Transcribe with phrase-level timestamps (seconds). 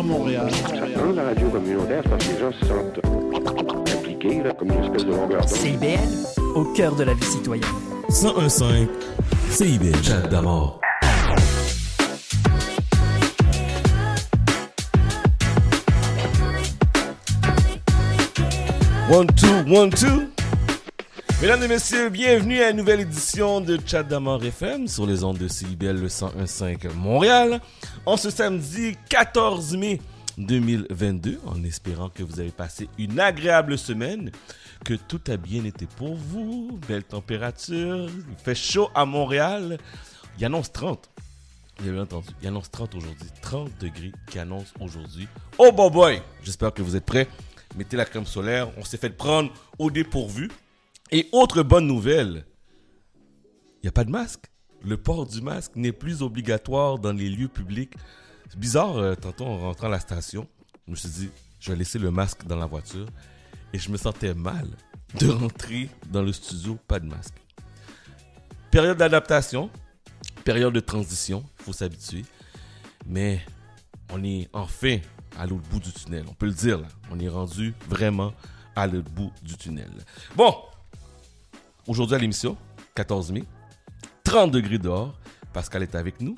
[0.00, 0.48] sur Montréal.
[0.96, 4.84] Dans la radio communautaire, c'est parce que les gens se sentent impliqués, là, comme une
[4.84, 5.48] espèce de longueur.
[5.48, 5.98] CIBL,
[6.54, 7.66] au cœur de la vie citoyenne.
[8.08, 8.88] 1015
[9.50, 10.02] CIBL.
[10.02, 10.80] Chat d'amour.
[19.10, 20.29] One, two, one, two.
[21.40, 25.38] Mesdames et messieurs, bienvenue à une nouvelle édition de Chat d'Amour FM sur les ondes
[25.38, 27.62] de CIBL le 1015 Montréal.
[28.04, 30.02] En ce samedi 14 mai
[30.36, 34.32] 2022, en espérant que vous avez passé une agréable semaine,
[34.84, 39.78] que tout a bien été pour vous, belle température, il fait chaud à Montréal,
[40.38, 41.08] il annonce 30.
[41.78, 45.26] Vous avez entendu, il annonce 30 aujourd'hui, 30 degrés qui annonce aujourd'hui.
[45.56, 47.28] Oh boy, j'espère que vous êtes prêts.
[47.76, 50.50] Mettez la crème solaire, on s'est fait prendre au dépourvu.
[51.12, 52.44] Et autre bonne nouvelle,
[53.82, 54.44] il n'y a pas de masque.
[54.82, 57.94] Le port du masque n'est plus obligatoire dans les lieux publics.
[58.48, 60.46] C'est bizarre, euh, tantôt en rentrant à la station,
[60.86, 63.06] je me suis dit, je vais laisser le masque dans la voiture.
[63.72, 64.68] Et je me sentais mal
[65.18, 67.34] de rentrer dans le studio, pas de masque.
[68.70, 69.68] Période d'adaptation,
[70.44, 72.24] période de transition, il faut s'habituer.
[73.06, 73.40] Mais
[74.12, 74.98] on est enfin
[75.38, 76.88] à l'autre bout du tunnel, on peut le dire là.
[77.10, 78.32] On est rendu vraiment
[78.76, 79.90] à l'autre bout du tunnel.
[80.36, 80.54] Bon,
[81.86, 82.56] aujourd'hui à l'émission,
[82.94, 83.44] 14 mai,
[84.24, 85.18] 30 degrés dehors.
[85.52, 86.36] Pascal est avec nous.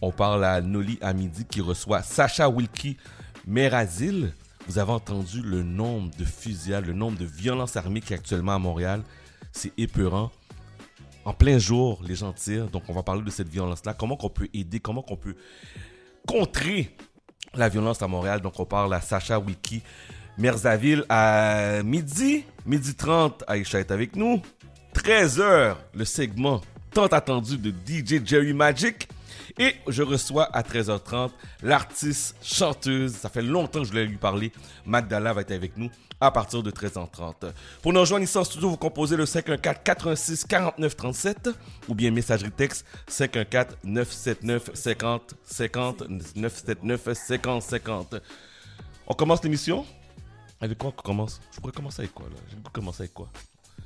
[0.00, 2.96] On parle à Noli à midi qui reçoit Sacha Wilkie
[3.46, 4.32] Merazil.
[4.68, 8.54] Vous avez entendu le nombre de fusillades, le nombre de violences armées qui est actuellement
[8.54, 9.02] à Montréal.
[9.52, 10.30] C'est épeurant.
[11.24, 12.68] En plein jour, les gens tirent.
[12.68, 13.94] Donc, on va parler de cette violence-là.
[13.94, 15.36] Comment qu'on peut aider, comment qu'on peut
[16.26, 16.96] contrer
[17.54, 18.40] la violence à Montréal?
[18.40, 19.82] Donc, on parle à Sacha Wiki
[20.38, 22.44] Merzaville à midi.
[22.66, 24.40] Midi 30, Aïcha est avec nous.
[24.94, 26.60] 13h, le segment
[26.92, 29.08] tant attendu de DJ Jerry Magic.
[29.58, 31.30] Et je reçois à 13h30
[31.62, 34.50] l'artiste chanteuse, ça fait longtemps que je voulais lui parler,
[34.86, 35.90] Magdala va être avec nous
[36.20, 37.52] à partir de 13h30.
[37.82, 41.50] Pour nous rejoindre ici en studio, vous composez le 514 86 49 37
[41.88, 46.02] ou bien messagerie texte 514 979 50 50
[46.36, 48.14] 979 50 50.
[49.06, 49.84] On commence l'émission?
[50.60, 51.40] Avec quoi on commence?
[51.54, 52.36] Je pourrais commencer avec quoi là?
[52.48, 53.28] J'ai le commencer avec quoi?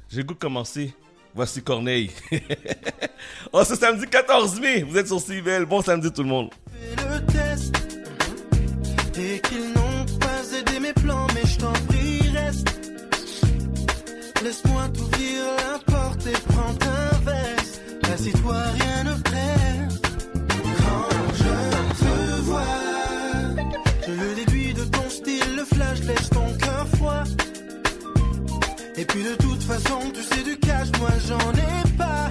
[0.08, 0.94] J'ai goût de commencer
[1.34, 2.10] Voici Corneille.
[3.52, 4.82] oh, c'est samedi 14 mai.
[4.82, 5.66] Vous êtes sur CIVL.
[5.66, 6.50] Bon samedi tout le monde.
[6.96, 7.76] Le test
[9.18, 12.68] et qu'ils n'ont pas aidé mes plans, mais je t'en prie, reste.
[14.42, 17.80] Laisse-moi t'ouvrir la porte et prends ta veste.
[18.12, 19.95] Assis-toi, rien ne presse.
[28.98, 32.28] Et puis de toute façon, tu sais du cash, moi j'en ai pas.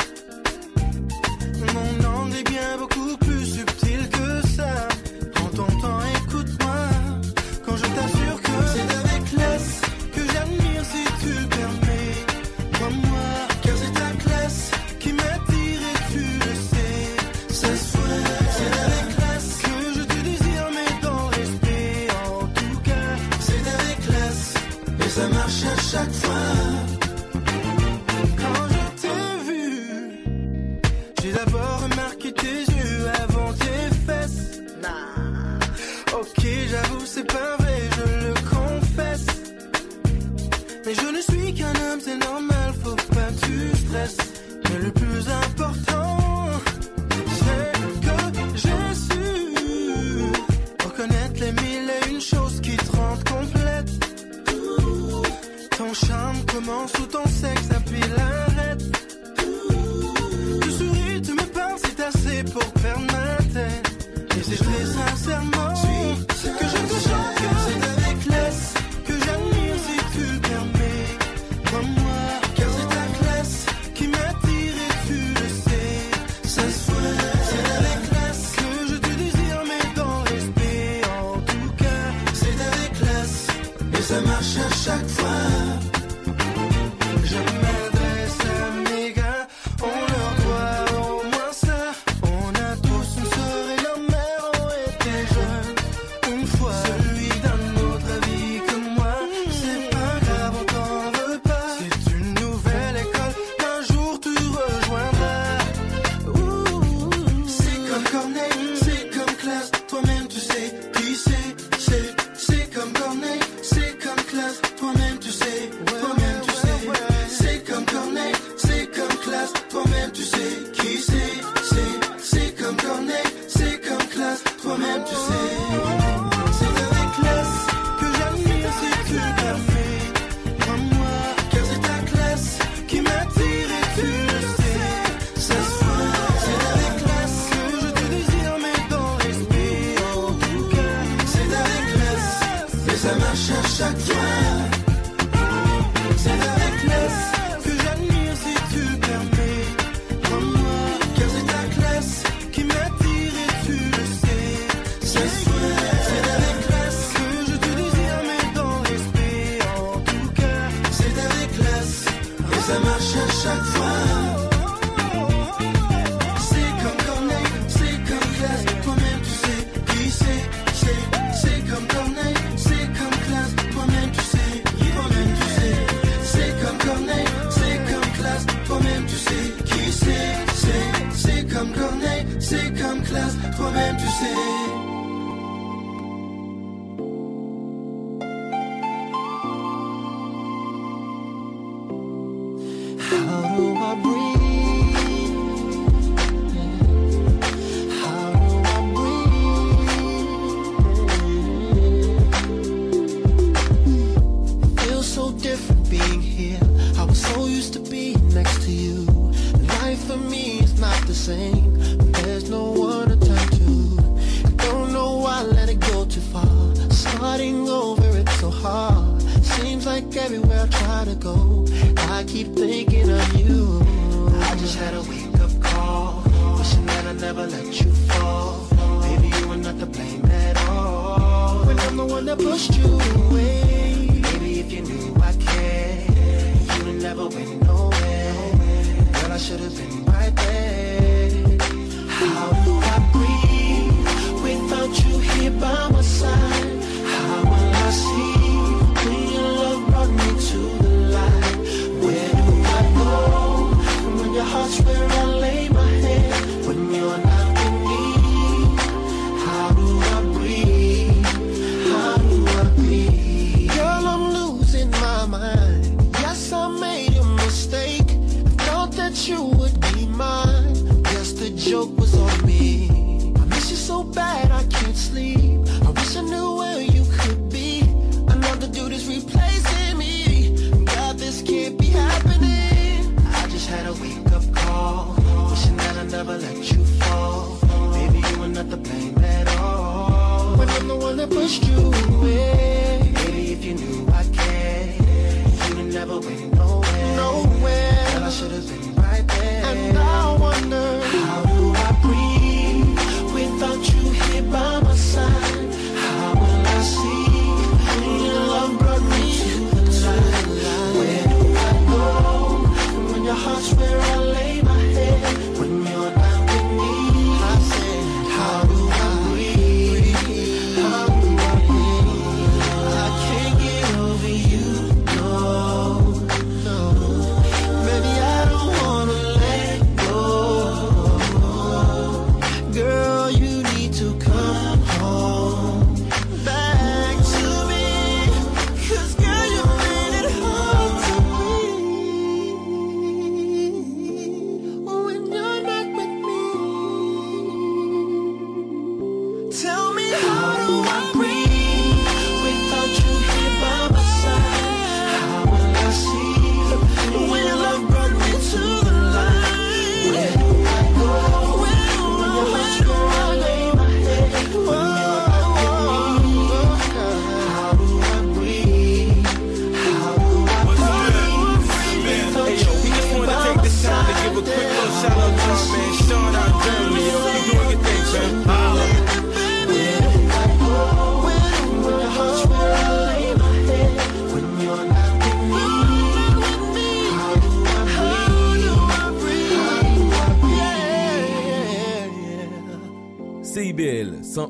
[1.73, 4.87] Mon angle est bien beaucoup plus subtil que ça.
[5.35, 6.77] Prends ton temps, écoute-moi.
[7.65, 9.81] Quand je t'assure que c'est avec laisse
[10.11, 12.17] que j'admire si tu permets.
[12.73, 13.27] Crois-moi,
[13.61, 17.53] car c'est ta classe qui m'attire et tu le sais.
[17.53, 18.17] Ce soir,
[18.57, 22.07] c'est avec classe que je te désire, mais dans respect.
[22.25, 23.09] En tout cas,
[23.39, 24.53] c'est avec classe.
[25.05, 26.24] Et ça marche à chaque fois.
[36.75, 39.25] J'avoue, c'est pas vrai, je le confesse.
[40.85, 44.17] Mais je ne suis qu'un homme, c'est normal, faut pas que tu stresses.
[44.63, 46.17] Mais le plus important,
[47.41, 47.71] c'est
[48.05, 48.17] que
[48.63, 49.23] j'ai su
[50.85, 53.91] reconnaître les mille et une choses qui te rendent complète.
[55.77, 57.24] Ton charme commence sous ton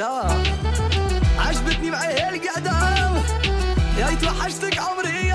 [0.00, 0.22] وحده
[1.38, 2.72] عجبتني معاها القعده
[3.98, 5.32] يا توحشتك عمري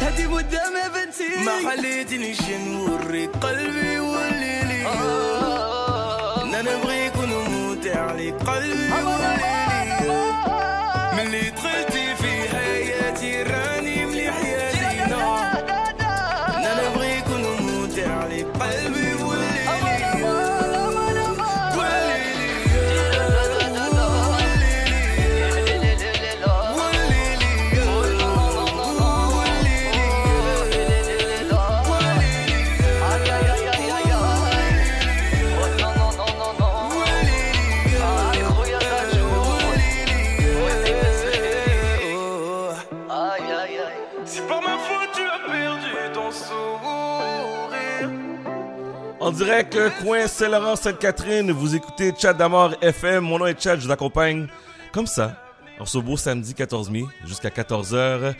[0.00, 1.44] هدي مدة ما بنتي.
[1.44, 4.86] ما خليتنيش نوري قلبي والليلي
[6.42, 10.22] أنا نبغيك ونموت عليك قلبي والليلي
[11.12, 13.81] من اللي دخلتي في حياتي راني
[49.32, 53.24] direct, coin Saint-Laurent, Sainte-Catherine, vous écoutez Chat d'Amour FM.
[53.24, 54.46] Mon nom est Chad, je vous accompagne
[54.92, 55.42] comme ça.
[55.80, 58.34] En ce beau samedi 14 mai jusqu'à 14h.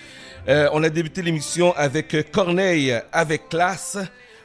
[0.48, 3.98] Euh, on a débuté l'émission avec Corneille avec classe.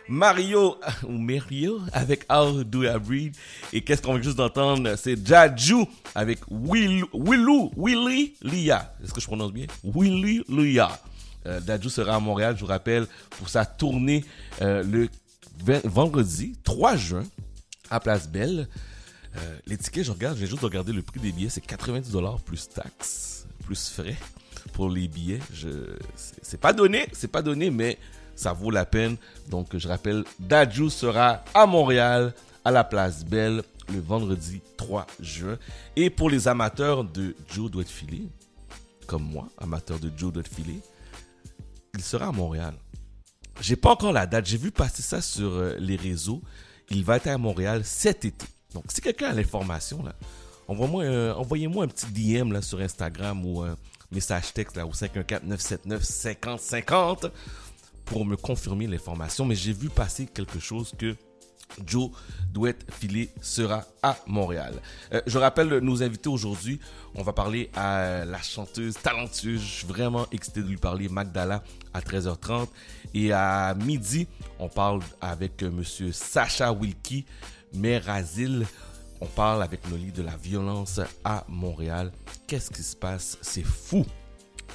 [0.10, 3.36] Mario ou Mario avec How Do I Breathe
[3.74, 4.96] et qu'est-ce qu'on vient juste d'entendre?
[4.96, 5.86] C'est Jaju
[6.16, 9.66] avec Will, Willou Willy Lia est-ce que je prononce bien?
[9.84, 10.98] Willy Lia
[11.46, 14.24] euh, sera à Montréal, je vous rappelle, pour sa tournée
[14.62, 15.10] euh, le
[15.86, 17.24] vendredi 3 juin
[17.90, 18.68] à Place Belle.
[19.36, 22.40] Euh, les tickets, je regarde, j'ai juste regardé le prix des billets, c'est 90 dollars
[22.42, 24.16] plus taxes, plus frais
[24.74, 25.40] pour les billets.
[25.54, 25.70] Je,
[26.16, 27.98] c'est- pas donné, c'est pas donné, mais
[28.36, 29.16] ça vaut la peine.
[29.50, 32.34] Donc, je rappelle, Dadju sera à Montréal,
[32.66, 33.62] à la Place Belle,
[33.94, 35.58] le vendredi 3 juin.
[35.96, 38.24] Et pour les amateurs de Joe doit filer,
[39.06, 40.80] comme moi, amateur de Joe doit filer,
[41.94, 42.74] il sera à Montréal.
[43.62, 44.46] J'ai pas encore la date.
[44.46, 46.42] J'ai vu passer ça sur euh, les réseaux.
[46.90, 48.46] Il va être à Montréal cet été.
[48.74, 50.14] Donc, si quelqu'un a l'information, là,
[50.68, 53.78] envoyez-moi un petit DM là, sur Instagram ou un
[54.12, 57.32] message texte là, au 514-979-5050
[58.06, 59.46] pour me confirmer l'information.
[59.46, 61.16] Mais j'ai vu passer quelque chose que
[61.86, 62.12] Joe
[62.52, 64.74] Douette Filet sera à Montréal.
[65.14, 66.80] Euh, je rappelle nos invités aujourd'hui.
[67.16, 69.62] On va parler à la chanteuse talentueuse.
[69.62, 72.68] Je suis vraiment excité de lui parler, Magdala, à 13h30.
[73.14, 74.28] Et à midi,
[74.60, 77.26] on parle avec euh, Monsieur Sacha Wilkie,
[77.74, 78.66] maire Asile.
[79.20, 82.12] On parle avec Noli de la violence à Montréal.
[82.48, 83.38] Qu'est-ce qui se passe?
[83.42, 84.06] C'est fou.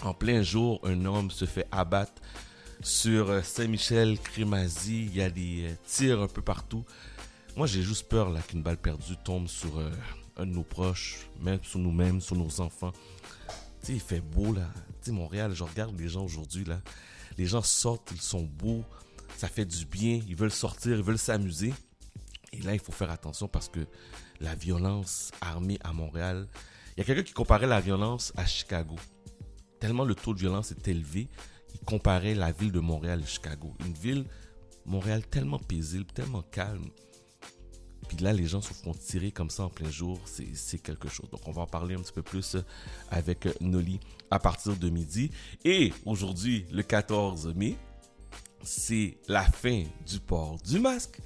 [0.02, 2.20] En plein jour, un homme se fait abattre
[2.82, 5.06] sur euh, Saint-Michel, Crémazie.
[5.06, 6.84] Il y a des euh, tirs un peu partout.
[7.56, 9.90] Moi, j'ai juste peur qu'une balle perdue tombe sur euh,
[10.36, 12.92] un de nos proches, même sur nous-mêmes, sur nos enfants.
[13.80, 14.68] Tu sais, il fait beau là.
[15.00, 16.80] Tu sais, Montréal, je regarde les gens aujourd'hui là.
[17.38, 18.84] Les gens sortent, ils sont beaux,
[19.36, 21.72] ça fait du bien, ils veulent sortir, ils veulent s'amuser.
[22.52, 23.80] Et là, il faut faire attention parce que
[24.40, 26.46] la violence armée à Montréal,
[26.96, 28.96] il y a quelqu'un qui comparait la violence à Chicago.
[29.80, 31.28] Tellement le taux de violence est élevé,
[31.84, 33.74] comparait la ville de Montréal et Chicago.
[33.84, 34.24] Une ville,
[34.86, 36.90] Montréal, tellement paisible, tellement calme.
[38.08, 41.30] Puis là, les gens se font tirer comme ça en plein jour, c'est quelque chose.
[41.30, 42.62] Donc, on va en parler un petit peu plus euh,
[43.10, 45.30] avec euh, Noli à partir de midi.
[45.64, 47.76] Et aujourd'hui, le 14 mai,
[48.62, 51.20] c'est la fin du port du masque.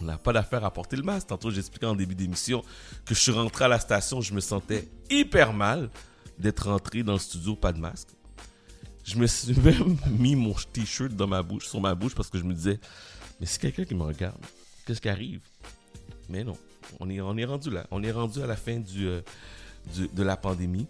[0.00, 1.28] On n'a pas d'affaire à porter le masque.
[1.28, 2.62] Tantôt, j'expliquais en début d'émission
[3.04, 5.90] que je suis rentré à la station, je me sentais hyper mal
[6.38, 8.08] d'être rentré dans le studio pas de masque.
[9.08, 12.36] Je me suis même mis mon t-shirt dans ma bouche, sur ma bouche, parce que
[12.38, 12.78] je me disais,
[13.40, 14.36] mais c'est quelqu'un qui me regarde.
[14.86, 15.40] Qu'est-ce qui arrive?
[16.28, 16.58] Mais non,
[17.00, 17.86] on est, on est rendu là.
[17.90, 19.22] On est rendu à la fin euh,
[19.96, 20.86] de la pandémie.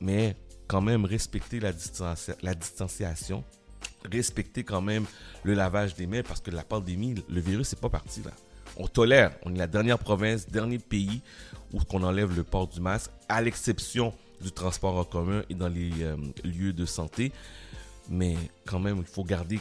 [0.00, 0.36] Mais
[0.68, 3.44] quand même, respecter la, distanci- la distanciation,
[4.10, 5.04] respecter quand même
[5.42, 8.30] le lavage des mains, parce que la pandémie, le virus n'est pas parti là.
[8.78, 9.32] On tolère.
[9.44, 11.20] On est la dernière province, dernier pays
[11.74, 15.68] où on enlève le port du masque, à l'exception du transport en commun et dans
[15.68, 17.32] les euh, lieux de santé.
[18.08, 19.60] Mais quand même, il faut garder,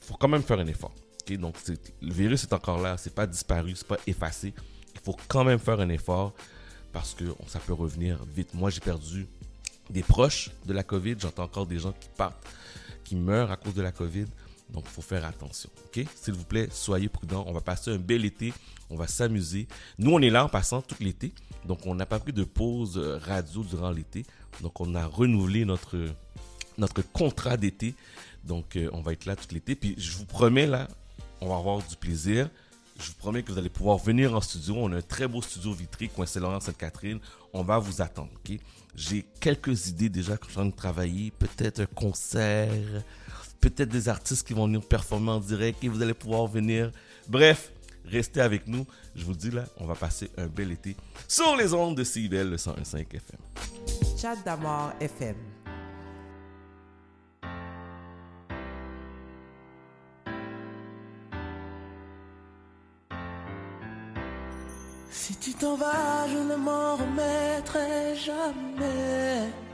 [0.00, 0.94] faut quand même faire un effort.
[1.36, 1.56] Donc,
[2.00, 4.54] le virus est encore là, c'est pas disparu, c'est pas effacé.
[4.94, 6.32] Il faut quand même faire un effort
[6.92, 8.54] parce que ça peut revenir vite.
[8.54, 9.26] Moi, j'ai perdu
[9.90, 11.16] des proches de la COVID.
[11.18, 12.46] J'entends encore des gens qui partent,
[13.04, 14.26] qui meurent à cause de la COVID.
[14.70, 15.70] Donc, il faut faire attention.
[15.86, 16.04] OK?
[16.14, 17.44] S'il vous plaît, soyez prudents.
[17.46, 18.52] On va passer un bel été.
[18.90, 19.66] On va s'amuser.
[19.98, 21.32] Nous, on est là en passant tout l'été.
[21.64, 24.24] Donc, on n'a pas pris de pause euh, radio durant l'été.
[24.60, 25.96] Donc, on a renouvelé notre,
[27.12, 27.94] contrat d'été.
[28.44, 29.74] Donc, euh, on va être là tout l'été.
[29.74, 30.88] Puis, je vous promets, là,
[31.40, 32.48] on va avoir du plaisir.
[32.98, 34.74] Je vous promets que vous allez pouvoir venir en studio.
[34.76, 37.20] On a un très beau studio vitré, coin Saint-Laurent, Sainte-Catherine.
[37.52, 38.32] On va vous attendre?
[38.94, 41.30] J'ai quelques idées déjà que je suis en train de travailler.
[41.30, 42.72] Peut-être un concert,
[43.60, 46.90] peut-être des artistes qui vont venir performer en direct et vous allez pouvoir venir.
[47.28, 47.72] Bref,
[48.04, 48.86] restez avec nous.
[49.14, 52.50] Je vous dis là, on va passer un bel été sur les ondes de CIBL,
[52.50, 53.40] le 101.5 FM.
[54.16, 55.36] Chat d'Amor FM.
[65.10, 69.67] Si tu t'en vas, je ne m'en remettrai jamais.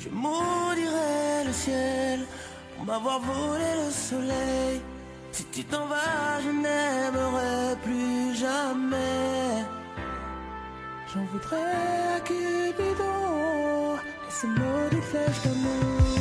[0.00, 2.20] Je maudirai le ciel
[2.76, 4.80] pour m'avoir volé le soleil.
[5.32, 9.64] Si tu t'en vas, je n'aimerai plus jamais.
[11.12, 16.17] J'en voudrais à Cupidon et ses maudites flèches d'amour.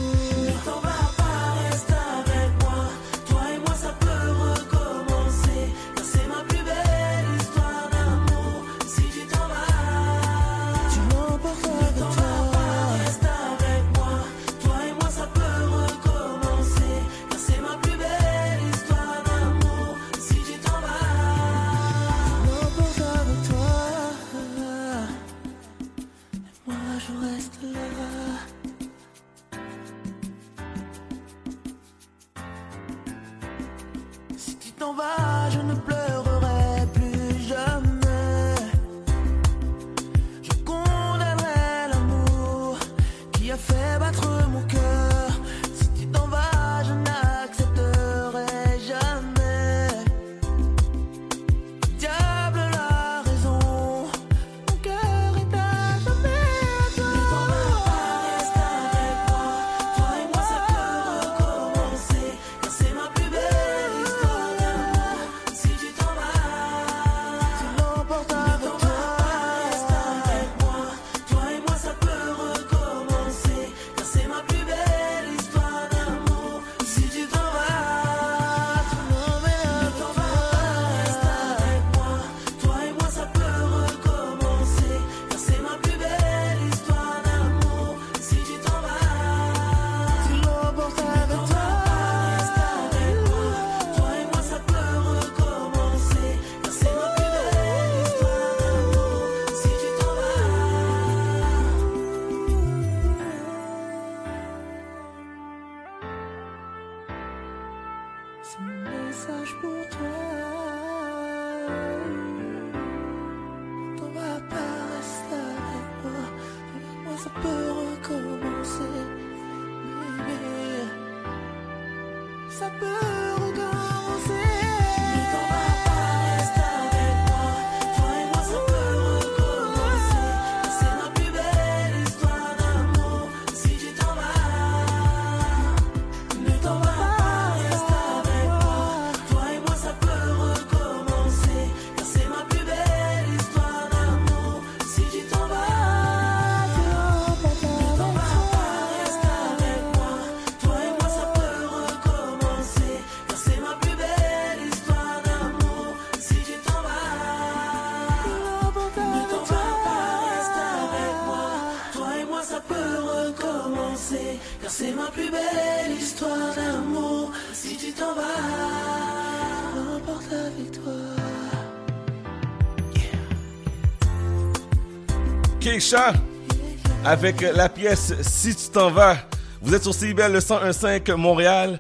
[177.06, 179.18] Avec la pièce Si tu t'en vas.
[179.62, 181.80] Vous êtes sur CIBL le 1015 Montréal.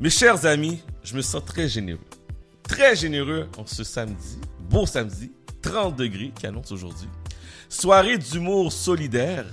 [0.00, 2.00] Mes chers amis, je me sens très généreux.
[2.62, 4.38] Très généreux en ce samedi,
[4.70, 7.08] beau samedi, 30 degrés qui annonce aujourd'hui.
[7.68, 9.44] Soirée d'humour solidaire,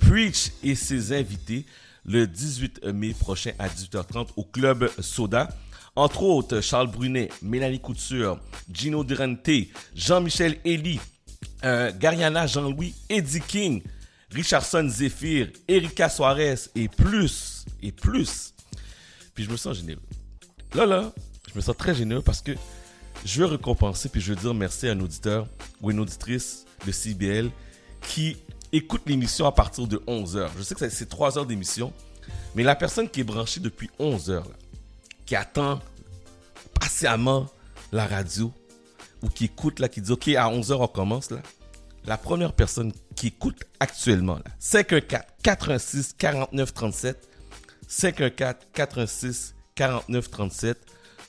[0.00, 1.64] Preach et ses invités
[2.04, 5.48] le 18 mai prochain à 18h30 au Club Soda.
[5.94, 8.40] Entre autres, Charles Brunet, Mélanie Couture,
[8.72, 9.48] Gino Durante,
[9.94, 10.98] Jean-Michel Elie,
[11.64, 13.82] euh, Gariana Jean-Louis, Eddie King,
[14.30, 18.54] Richardson Zephyr, Erika Suarez et plus, et plus.
[19.34, 20.02] Puis je me sens généreux.
[20.74, 21.12] Là, là,
[21.50, 22.52] je me sens très généreux parce que
[23.24, 25.46] je veux récompenser puis je veux dire merci à un auditeur
[25.80, 27.50] ou une auditrice de CBL
[28.02, 28.36] qui
[28.72, 30.50] écoute l'émission à partir de 11h.
[30.58, 31.92] Je sais que c'est 3 heures d'émission,
[32.54, 34.42] mais la personne qui est branchée depuis 11h, là,
[35.24, 35.80] qui attend
[36.78, 37.46] patiemment
[37.92, 38.52] la radio
[39.24, 41.38] ou qui écoute là, qui dit OK, à 11h on commence là.
[42.06, 47.28] La première personne qui écoute actuellement là, 514 86 49 37
[47.88, 50.78] 514 86 49 37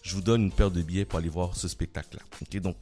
[0.04, 2.24] je vous donne une paire de billets pour aller voir ce spectacle là.
[2.42, 2.76] OK, donc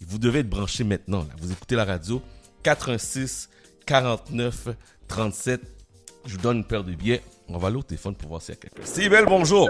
[0.00, 1.34] vous devez être branché maintenant là.
[1.40, 2.22] Vous écoutez la radio
[2.62, 3.48] 86
[3.86, 4.68] 49
[5.08, 5.60] 37
[6.26, 7.22] je vous donne une paire de billets.
[7.48, 8.82] On va aller au téléphone pour voir s'il y a quelqu'un.
[8.84, 9.68] Sybelle, bonjour.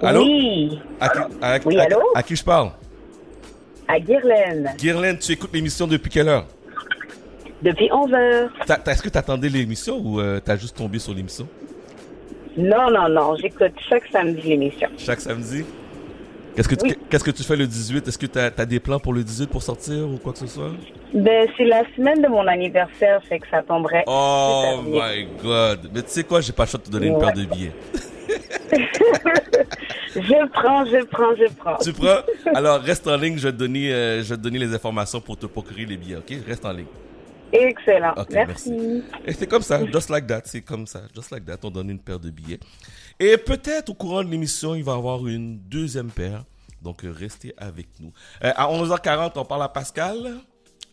[0.00, 0.24] Allô?
[0.24, 2.00] Oui, À qui, à- Oui, allô?
[2.14, 2.72] à qui je parle?
[3.92, 6.46] À Guirlaine, Guirlaine, tu écoutes l'émission depuis quelle heure?
[7.62, 8.50] depuis 11 heures.
[8.86, 11.46] Est-ce que tu attendais l'émission ou euh, t'as juste tombé sur l'émission?
[12.56, 14.88] Non, non, non, j'écoute chaque samedi l'émission.
[14.98, 15.64] chaque samedi?
[16.56, 16.98] Qu'est-ce que tu, Oui.
[17.08, 18.08] qu'est-ce que tu fais le 18?
[18.08, 20.46] Est-ce que tu as, des plans pour le 18 pour sortir ou quoi que ce
[20.46, 20.72] soit?
[21.14, 24.04] Ben, c'est la semaine de mon anniversaire, fait que ça tomberait.
[24.06, 25.90] Oh my god!
[25.94, 27.72] Mais tu sais quoi, j'ai pas le choix de te donner une paire de billets.
[30.14, 31.76] Je prends, je prends, je prends.
[31.78, 32.20] Tu prends?
[32.54, 35.20] Alors reste en ligne, je vais te donner, euh, je vais te donner les informations
[35.20, 36.32] pour te procurer les billets, ok?
[36.46, 36.86] Reste en ligne.
[37.52, 38.14] Excellent.
[38.30, 39.02] Merci.
[39.26, 41.90] Et c'est comme ça, just like that, c'est comme ça, just like that, on donne
[41.90, 42.60] une paire de billets.
[43.20, 46.44] Et peut-être au courant de l'émission, il va y avoir une deuxième paire.
[46.80, 48.12] Donc euh, restez avec nous.
[48.42, 50.38] Euh, à 11h40, on parle à Pascal.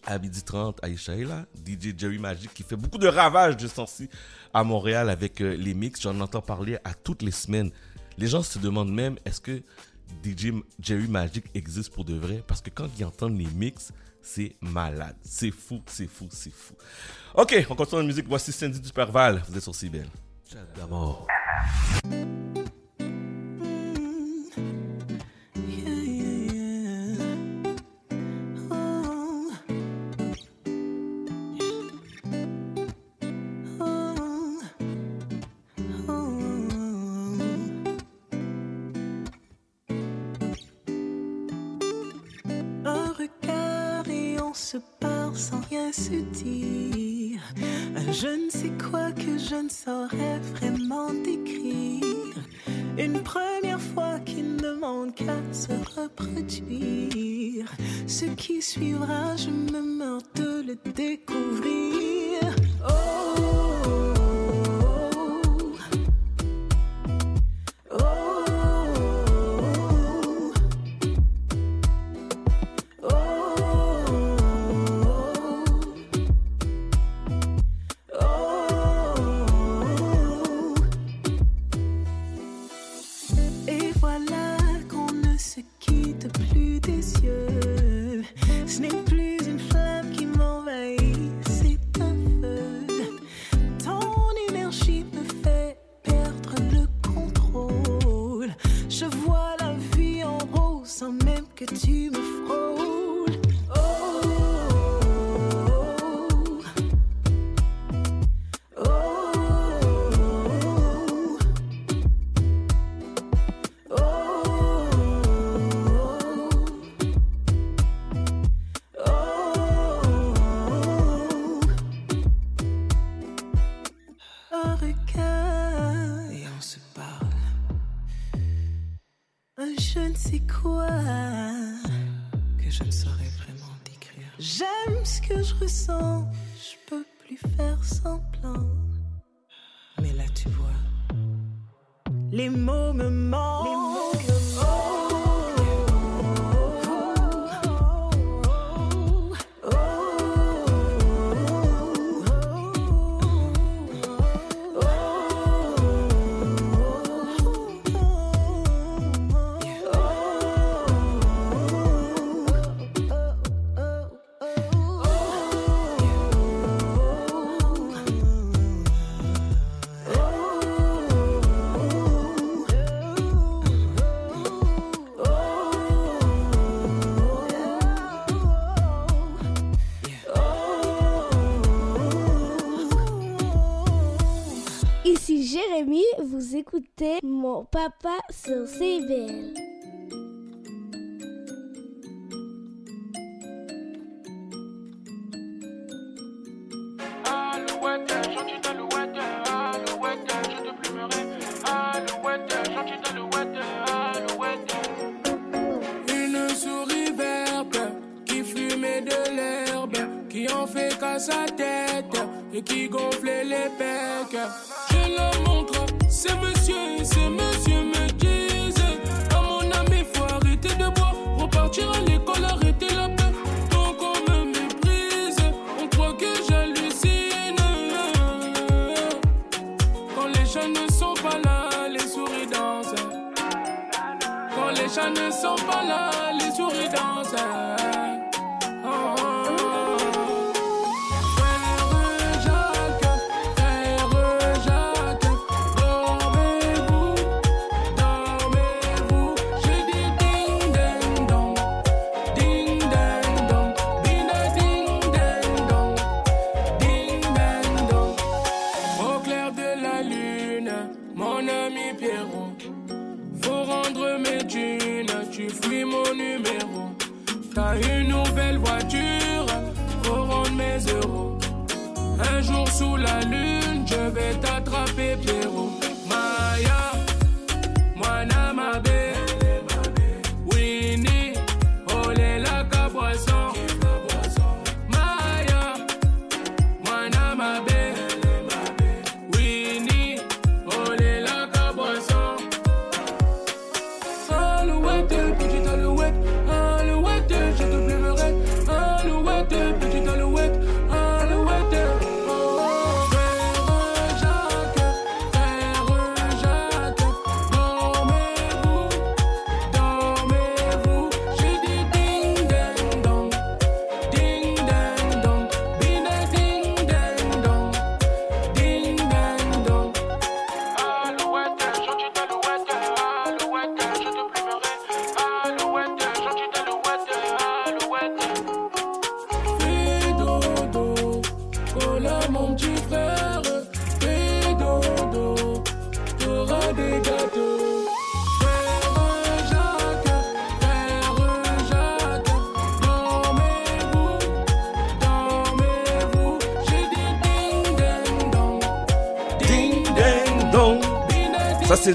[0.06, 1.46] À 12h30, Aïcha est là.
[1.66, 4.02] DJ Jerry Magic qui fait beaucoup de ravages de sens
[4.54, 6.02] à Montréal avec euh, les mix.
[6.02, 7.72] J'en entends parler à toutes les semaines.
[8.20, 9.64] Les gens se demandent même est-ce que
[10.26, 12.44] DJ Jerry Magic existe pour de vrai?
[12.46, 15.16] Parce que quand ils entendent les mix, c'est malade.
[15.24, 16.74] C'est fou, c'est fou, c'est fou.
[17.34, 18.26] Ok, on continue la musique.
[18.28, 19.42] Voici Cindy Duperval.
[19.48, 20.10] Vous êtes sur CBL.
[20.76, 21.28] D'amour.
[49.90, 50.29] Je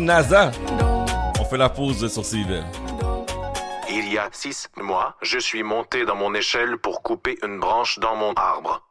[0.00, 0.50] NASA.
[1.40, 2.64] On fait la pause sur CIBL.
[3.90, 7.98] Il y a six mois, je suis monté dans mon échelle pour couper une branche
[7.98, 8.82] dans mon arbre.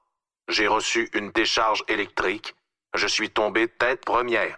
[0.47, 2.55] J'ai reçu une décharge électrique.
[2.93, 4.57] Je suis tombé tête première.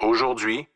[0.00, 0.66] Aujourd'hui,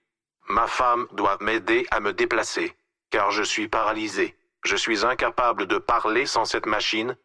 [0.49, 2.75] ma femme doit m'aider à me déplacer,
[3.11, 4.37] car je suis paralysé.
[4.65, 7.17] Je suis incapable de parler sans cette machine.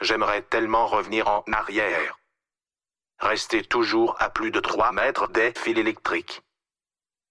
[0.00, 2.18] J'aimerais tellement revenir en arrière.
[3.18, 6.42] Rester toujours à plus de 3 mètres des fils électriques.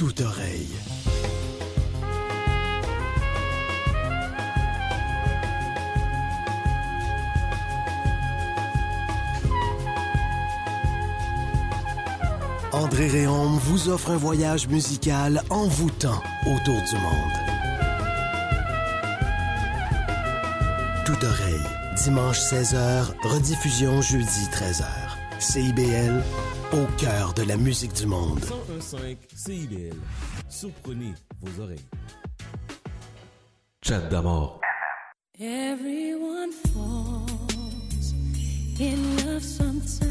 [0.00, 0.66] Toute oreille.
[12.72, 17.12] André Réaume vous offre un voyage musical envoûtant autour du monde.
[21.04, 21.60] Toute oreille,
[22.02, 24.86] dimanche 16h, rediffusion jeudi 13h.
[25.40, 26.22] CIBL,
[26.72, 28.40] au cœur de la musique du monde.
[28.40, 29.96] 101.5 CIBL.
[30.48, 31.84] Surprenez vos oreilles.
[33.82, 34.60] Chat d'amour.
[35.38, 38.12] Everyone falls
[38.78, 40.10] in love sometimes.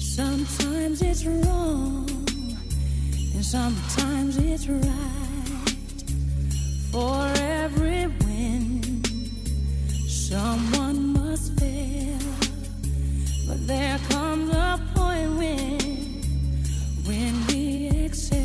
[0.00, 2.06] Sometimes it's wrong,
[3.34, 4.84] and sometimes it's right.
[6.90, 9.02] For every win,
[10.08, 12.23] someone must fail.
[13.54, 15.78] But there comes a point when,
[17.04, 18.43] when we excel.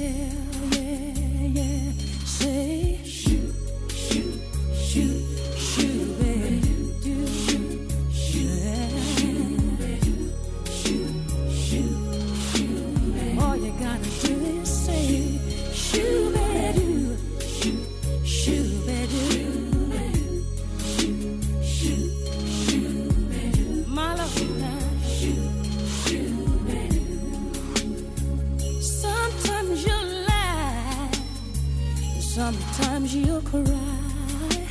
[33.10, 34.67] Sometimes you cry.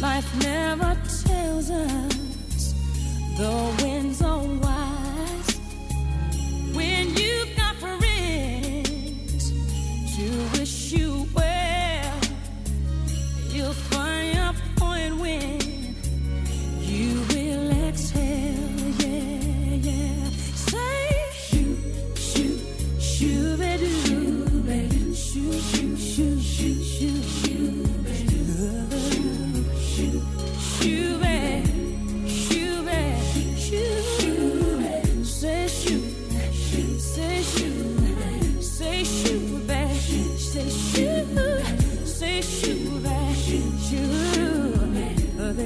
[0.00, 2.74] Life never tells us
[3.36, 4.79] the winds are wild.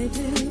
[0.04, 0.43] I do.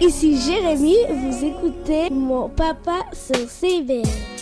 [0.00, 4.33] Ici Jérémy, vous écoutez mon papa sur CBL.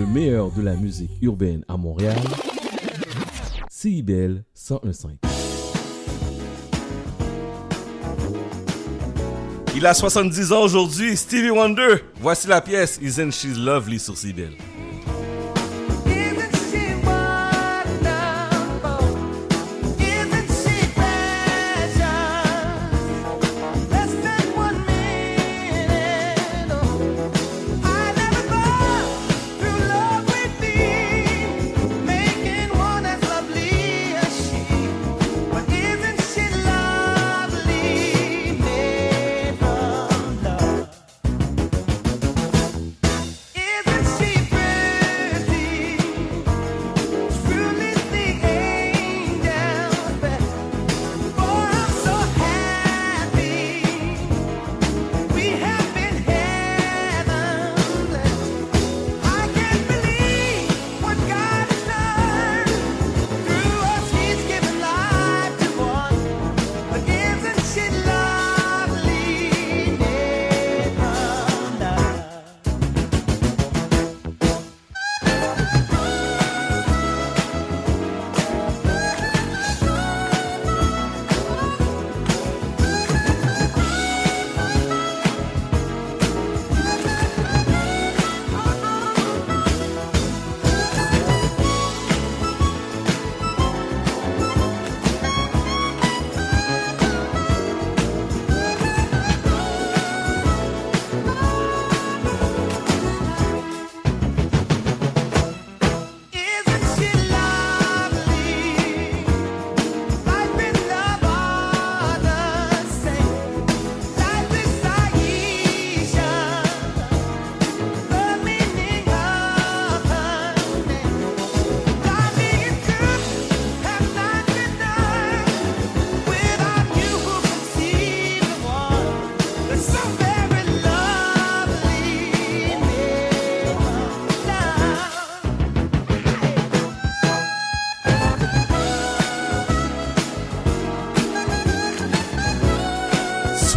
[0.00, 2.16] Le meilleur de la musique urbaine à Montréal,
[3.68, 5.18] CIBL 1015.
[9.76, 11.96] Il a 70 ans aujourd'hui, Stevie Wonder.
[12.18, 14.56] Voici la pièce Isn't She Lovely sur CIBL.«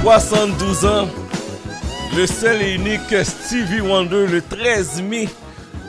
[0.07, 1.07] 72 ans,
[2.13, 5.29] le seul et unique Stevie Wonder, le 13 mai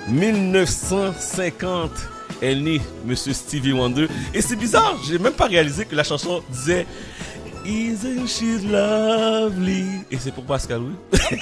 [0.07, 1.91] 1950
[2.41, 4.07] est né, Monsieur Stevie Wonder.
[4.33, 6.87] Et c'est bizarre, j'ai même pas réalisé que la chanson disait
[7.67, 9.85] Isn't she lovely?
[10.13, 10.95] Et c'est pour Pascal, oui.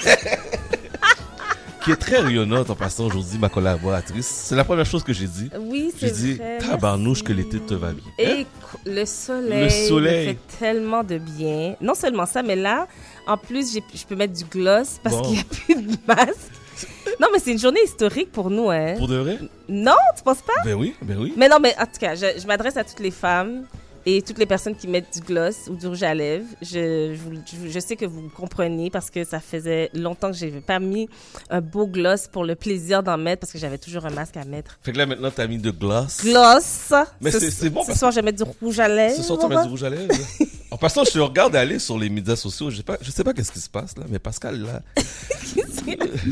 [1.85, 4.25] qui est très rayonnante en passant aujourd'hui, ma collaboratrice.
[4.25, 5.51] C'est la première chose que j'ai dit.
[5.59, 8.03] Oui, J'ai c'est dit, vrai, tabarnouche que l'été te va bien.
[8.17, 10.27] Et cou- le soleil, Le soleil.
[10.27, 11.75] me fait tellement de bien.
[11.81, 12.87] Non seulement ça, mais là,
[13.27, 15.21] en plus, je peux mettre du gloss parce Bon.
[15.23, 16.51] qu'il n'y a plus de masque.
[17.19, 18.95] Non, mais c'est une journée historique pour nous, hein.
[18.97, 19.37] Pour de vrai?
[19.69, 20.63] Non, tu penses pas?
[20.65, 21.33] Ben oui, ben oui.
[21.37, 23.65] Mais non, mais en tout cas, je, je m'adresse à toutes les femmes
[24.05, 26.45] et toutes les personnes qui mettent du gloss ou du rouge à lèvres.
[26.61, 31.07] Je, sais que vous comprenez parce que ça faisait longtemps que je n'avais pas mis
[31.49, 34.45] un beau gloss pour le plaisir d'en mettre parce que j'avais toujours un masque à
[34.45, 34.77] mettre.
[34.81, 36.21] Fait que là, maintenant, t'as mis de glace.
[36.23, 36.93] Gloss.
[37.21, 39.15] Mais Ce- c'est bon Ce parce soir, je vais mettre du rouge à lèvres.
[39.15, 40.13] Ce soir, tu vas mettre du rouge à lèvres.
[40.71, 42.69] en passant, je te regarde aller sur les médias sociaux.
[42.69, 44.81] Je sais pas, je sais pas qu'est-ce qui se passe là, mais Pascal là,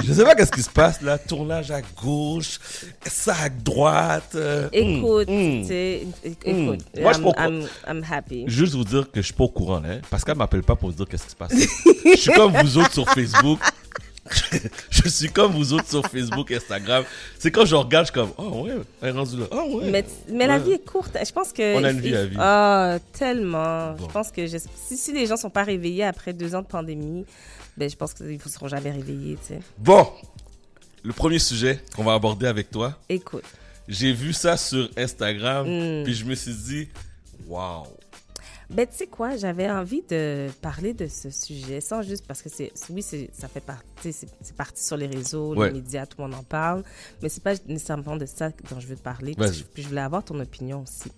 [0.05, 1.17] je sais pas qu'est-ce qui se passe là.
[1.17, 2.59] Tournage à gauche,
[3.05, 4.31] ça à droite.
[4.35, 6.73] euh, Écoute, tu sais, é- Hum.
[6.73, 7.60] écoute, Moi, je comprends.
[7.87, 8.43] I'm, I'm happy.
[8.47, 9.99] Juste vous dire que je suis pas au courant hein.
[10.09, 11.51] Pascal m'appelle pas pour me dire qu'est-ce qui se passe.
[11.53, 13.59] je suis comme vous autres sur Facebook.
[14.89, 17.03] je suis comme vous autres sur Facebook, Instagram.
[17.39, 19.45] C'est quand je regarde, je suis comme, oh ouais, elle est rendue là.
[19.51, 19.89] Oh ouais.
[19.91, 21.17] Mais, mais la vie est courte.
[21.25, 21.75] Je pense que.
[21.79, 22.39] On a une vie à vivre.
[22.41, 23.93] Ah, tellement.
[23.93, 24.07] Bon.
[24.07, 24.57] Je pense que je-
[24.87, 27.25] si, si les gens sont pas réveillés après deux ans de pandémie,
[27.77, 29.59] ben, je pense qu'ils ne seront jamais réveillés, tu sais.
[29.79, 30.07] Bon,
[31.03, 32.97] le premier sujet qu'on va aborder avec toi.
[33.09, 33.43] Écoute.
[33.87, 36.03] J'ai vu ça sur Instagram, Mm.
[36.03, 36.87] puis je me suis dit,
[37.51, 37.83] waouh.
[38.69, 42.47] Ben, tu sais quoi, j'avais envie de parler de ce sujet, sans juste parce que
[42.49, 45.67] c'est, oui, ça fait partie, c'est, parti sur les réseaux, Ouais.
[45.67, 46.83] les médias, tout le monde en parle,
[47.21, 49.35] mais c'est pas nécessairement de ça dont je veux te parler.
[49.35, 51.11] Puis je, puis je voulais avoir ton opinion aussi.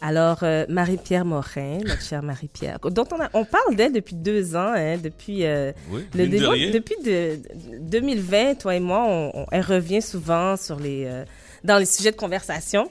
[0.00, 4.56] Alors, euh, Marie-Pierre Morin, notre chère Marie-Pierre, dont on, a, on parle d'elle depuis deux
[4.56, 7.38] ans, hein, depuis euh, Oui, le mine de depuis de,
[7.80, 11.24] 2020, toi et moi, on, on- elle revient souvent sur les, euh,
[11.62, 12.90] dans les sujets de conversation.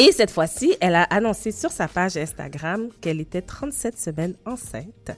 [0.00, 5.10] Et cette fois-ci, elle a annoncé sur sa page Instagram qu'elle était 37 semaines enceinte.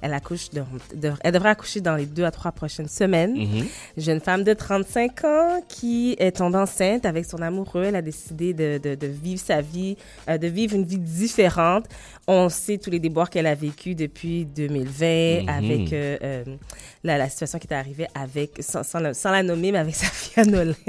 [0.00, 0.62] Elle accouche de,
[0.94, 3.34] de- elle devrait accoucher dans les deux à trois prochaines semaines.
[3.36, 3.66] Mhm.
[3.98, 7.84] Jeune femme de 35 ans qui est tombée enceinte avec son amoureux.
[7.84, 9.96] Elle a décidé de, de, de vivre sa vie,
[10.28, 11.86] euh, de vivre une vie différente.
[12.26, 15.48] On sait tous les déboires qu'elle a vécu depuis 2020 Mhm.
[15.48, 16.44] avec euh, euh,
[17.02, 20.42] la, la situation qui est arrivée avec, sans, sans la nommer, mais avec sa fille
[20.42, 20.74] Anolin.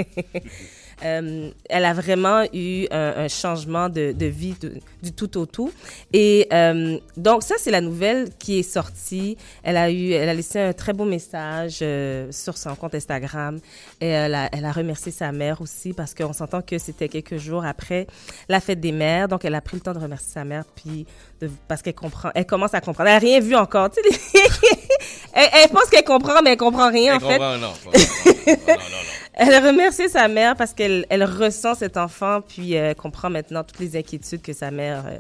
[1.04, 4.74] Euh, elle a vraiment eu un, un changement de, de vie de-
[5.04, 5.72] du tout au tout.
[6.14, 9.38] Et euh, donc ça, c'est la nouvelle qui est sortie.
[9.64, 13.60] Elle a eu, elle a laissé un très beau message euh, sur son compte Instagram.
[14.00, 17.38] Et elle a, elle a remercié sa mère aussi parce qu'on s'entend que c'était quelques
[17.38, 18.08] jours après
[18.48, 19.28] la fête des mères.
[19.28, 21.06] Donc elle a pris le temps de remercier sa mère puis
[21.42, 23.10] de, parce qu'elle comprend, elle commence à comprendre.
[23.10, 23.90] Elle a rien vu encore.
[23.90, 24.42] Tu sais, les-
[25.34, 27.38] elle, elle pense qu'elle comprend, mais elle comprend rien Elle en fait.
[27.40, 27.92] non, non, non, non.
[29.38, 33.64] Elle a remercié sa mère parce qu'elle elle ressent cet enfant, puis euh, comprend maintenant
[33.64, 35.18] toutes les inquiétudes que sa mère euh,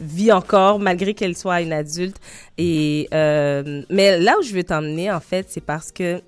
[0.00, 2.16] vit encore, malgré qu'elle soit une adulte.
[2.56, 6.22] Et euh, mais là où je veux t'emmener, en fait, c'est parce que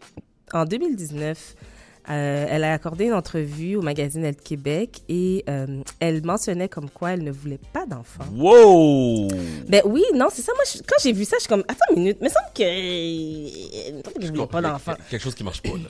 [0.52, 1.54] en 2019,
[2.10, 6.90] euh, elle a accordé une entrevue au magazine Elle Québec et euh, elle mentionnait comme
[6.90, 8.24] quoi elle ne voulait pas d'enfant.
[8.34, 9.28] Wow!
[9.68, 10.52] Ben oui, non, c'est ça.
[10.54, 12.34] Moi, je- quand j'ai vu ça, je suis comme, attends une minute, mais il me
[12.34, 14.92] semble que, je voulais pas d'enfant.
[15.08, 15.88] Quelque chose qui marche pas, là.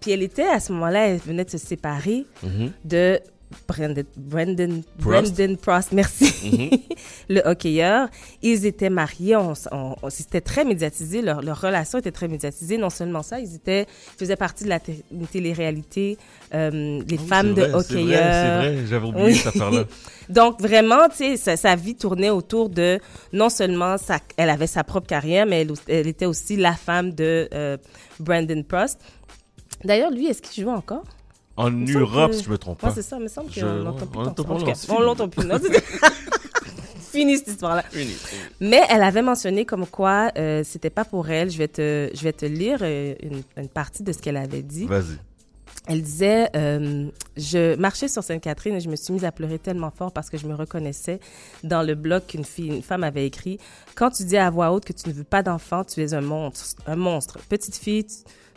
[0.00, 2.70] Puis elle était, à ce moment-là, elle venait de se séparer Mhm.
[2.84, 3.20] de
[3.68, 5.34] Brandon, Brandon, Prost.
[5.36, 6.70] Brandon Prost, merci, Mhm.
[7.28, 8.08] le hockeyeur.
[8.40, 12.28] Ils étaient mariés, on, s- on- on- c'était très médiatisé, leur, leur relation était très
[12.28, 12.78] médiatisée.
[12.78, 14.80] Non seulement ça, ils étaient, ils faisaient partie de la
[15.32, 16.16] télé-réalité,
[16.54, 18.32] euh, les femmes de vrai, hockeyeurs.
[18.62, 19.84] c'est vrai, j'avais oublié cette affaire-là.
[20.28, 22.98] Donc vraiment, tu sais, sa, sa vie tournait autour de
[23.32, 27.12] non seulement sa, elle avait sa propre carrière, mais elle, elle était aussi la femme
[27.12, 27.76] de euh,
[28.18, 28.98] Brandon Prost.
[29.84, 31.04] D'ailleurs, lui, est-ce qu'il joue encore?
[31.56, 32.94] En Europe, que- si je me trompe Ouais, pas.
[32.94, 34.18] c'est ça, il me semble qu'on ouais, l'entend plus
[34.88, 35.46] on On l'entend plus.
[35.46, 35.58] non,
[37.12, 37.84] Fini cette histoire-là.
[38.60, 41.50] Mais elle avait mentionné comme quoi euh, c'était pas pour elle.
[41.50, 44.62] Je vais te, je vais te lire euh, une, une partie de ce qu'elle avait
[44.62, 44.86] dit.
[44.86, 45.18] Vas-y.
[45.88, 49.90] Elle disait euh, Je marchais sur Sainte-Catherine et je me suis mise à pleurer tellement
[49.90, 51.20] fort parce que je me reconnaissais
[51.64, 53.58] dans le blog qu'une fille, une femme avait écrit.
[53.94, 56.20] Quand tu dis à voix haute que tu ne veux pas d'enfant, tu es un
[56.22, 56.80] monstre.
[56.86, 57.38] Un monstre.
[57.50, 58.14] Petite fille, tu,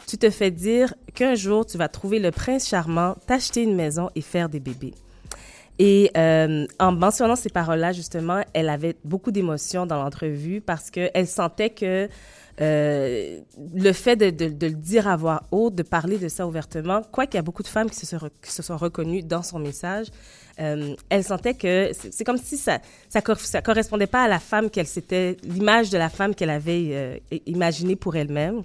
[0.08, 4.10] tu te fais dire qu'un jour tu vas trouver le prince charmant, t'acheter une maison
[4.16, 4.94] et faire des bébés.
[5.78, 11.28] Et euh, en mentionnant ces paroles-là, justement, elle avait beaucoup d'émotions dans l'entrevue parce qu'elle
[11.28, 12.08] sentait que
[12.62, 13.40] euh,
[13.74, 17.02] le fait de, de- de le dire à voix haute, de parler de ça ouvertement,
[17.12, 19.60] quoi qu'il y a beaucoup de femmes qui se, qui se sont reconnues dans son
[19.60, 20.08] message,
[20.62, 22.80] euh, elle sentait que c'est comme si ça
[23.10, 26.50] ça, cor- ça correspondait pas à la femme qu'elle s'était, l'image de la femme qu'elle
[26.50, 28.64] avait euh, imaginée pour elle-même.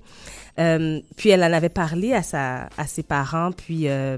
[0.60, 4.16] Euh, puis elle en avait parlé à sa à ses parents, puis euh,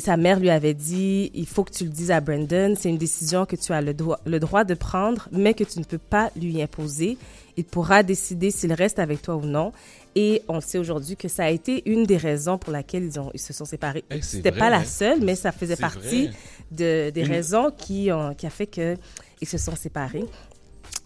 [0.00, 2.98] sa mère lui avait dit il faut que tu le dises à Brandon, c'est une
[2.98, 3.94] décision que tu as le
[4.26, 7.18] le droit de prendre, mais que tu ne peux pas lui imposer.
[7.56, 9.72] Il pourra décider s'il reste avec toi ou non.
[10.14, 13.30] Et on sait aujourd'hui que ça a été une des raisons pour laquelle ils, ont,
[13.34, 14.04] ils se sont séparés.
[14.10, 14.84] Eh, c'est C'était pas la hein.
[14.84, 16.30] seule, mais ça faisait partie
[16.70, 18.96] de, des raisons qui ont qui a fait que
[19.40, 20.24] ils se sont séparés.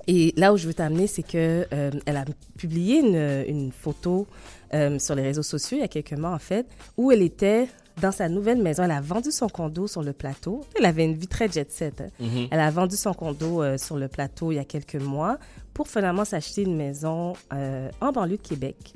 [0.09, 2.25] Et là où je veux t'amener, c'est que euh, elle a
[2.57, 4.27] publié une, une photo
[4.75, 6.67] euh, sur les réseaux sociaux il y a quelques mois en fait,
[6.97, 7.69] où elle était
[8.01, 8.83] dans sa nouvelle maison.
[8.85, 10.61] Elle a vendu son condo sur le plateau.
[10.79, 12.01] Elle avait une vie très jet set.
[12.03, 12.09] hein.
[12.21, 12.49] Mhm.
[12.51, 15.39] Elle a vendu son condo euh, sur le plateau il y a quelques mois
[15.77, 18.95] pour finalement s'acheter une maison euh, en banlieue de Québec.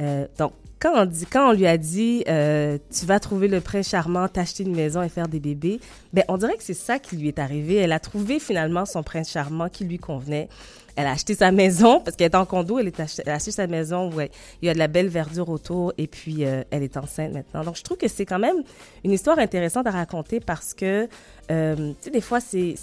[0.00, 4.62] Euh, donc, quand on, lui a dit euh, tu vas trouver le prince charmant, t'acheter
[4.62, 5.80] une maison et faire des bébés,
[6.12, 7.76] ben on dirait que c'est ça qui lui est arrivé.
[7.76, 10.48] Elle a trouvé finalement son prince charmant qui lui convenait.
[10.94, 12.78] Elle a acheté sa maison parce qu'elle est en condo.
[12.78, 12.92] Elle,
[13.26, 14.28] a acheté sa maison où il
[14.62, 17.64] y a de la belle verdure autour et puis elle est enceinte maintenant.
[17.64, 18.62] Donc je trouve que c'est quand même
[19.02, 21.06] une histoire intéressante à raconter parce que
[21.48, 22.76] tu sais des fois c'est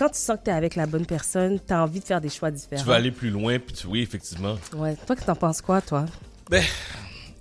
[0.00, 2.20] quand tu sens que tu es avec la bonne personne, tu as envie de faire
[2.20, 2.82] des choix différents.
[2.82, 4.56] Tu vas aller plus loin, puis tu, oui, effectivement.
[4.74, 4.96] Ouais.
[5.06, 6.06] Toi, que t'en penses quoi, toi?
[6.50, 6.64] Ben,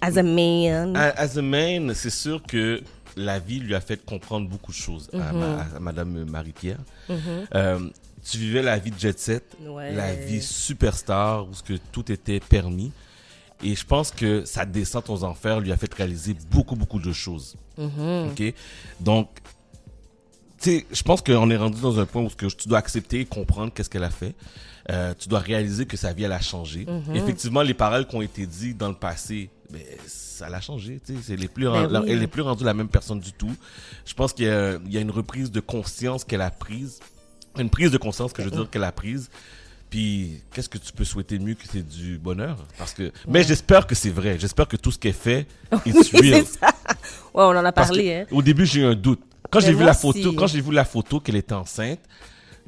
[0.01, 0.95] As a man.
[0.95, 2.82] As a man, c'est sûr que
[3.18, 5.39] la vie lui a fait comprendre beaucoup de choses à, Mhm.
[5.39, 6.78] ma- à Madame Marie-Pierre.
[7.10, 7.18] Mhm.
[7.55, 7.89] Euh,
[8.24, 9.93] tu vivais la vie de jet set, Ouais.
[9.93, 12.91] la vie superstar, où ce que tout était permis.
[13.64, 17.12] Et je pense que sa descente aux enfers lui a fait réaliser beaucoup, beaucoup de
[17.12, 17.55] choses.
[17.78, 18.30] Mhm.
[18.32, 18.53] OK?
[19.01, 19.28] Donc,
[20.60, 23.72] sais, je pense qu'on est rendu dans un point où tu dois accepter et comprendre
[23.74, 24.34] qu'est-ce qu'elle a fait.
[24.89, 26.86] Euh, tu dois réaliser que sa vie, elle a changé.
[26.88, 27.16] Mhm.
[27.16, 30.99] Effectivement, les paroles qui ont été dites dans le passé, ben, ça l'a changé.
[31.05, 32.07] Tu sais, c'est les plus Ben oui.
[32.10, 33.55] Elle n'est plus rendue la même personne du tout.
[34.05, 36.99] Je pense qu'il y, a- il y a une reprise de conscience qu'elle a prise.
[37.60, 39.30] Une prise de conscience que je veux dire qu'elle a prise.
[39.91, 42.57] Puis, qu'est-ce que tu peux souhaiter mieux que c'est du bonheur?
[42.78, 44.38] Parce que, mais j'espère que c'est vrai.
[44.39, 45.47] J'espère que tout ce qu'elle fait
[45.86, 46.68] Oui, est ça.
[47.34, 48.26] Ouais, on en a parlé, hein.
[48.32, 49.22] Au début, j'ai eu un doute.
[49.52, 52.00] Quand j'ai vu la photo, quand j'ai vu la photo qu'elle était enceinte,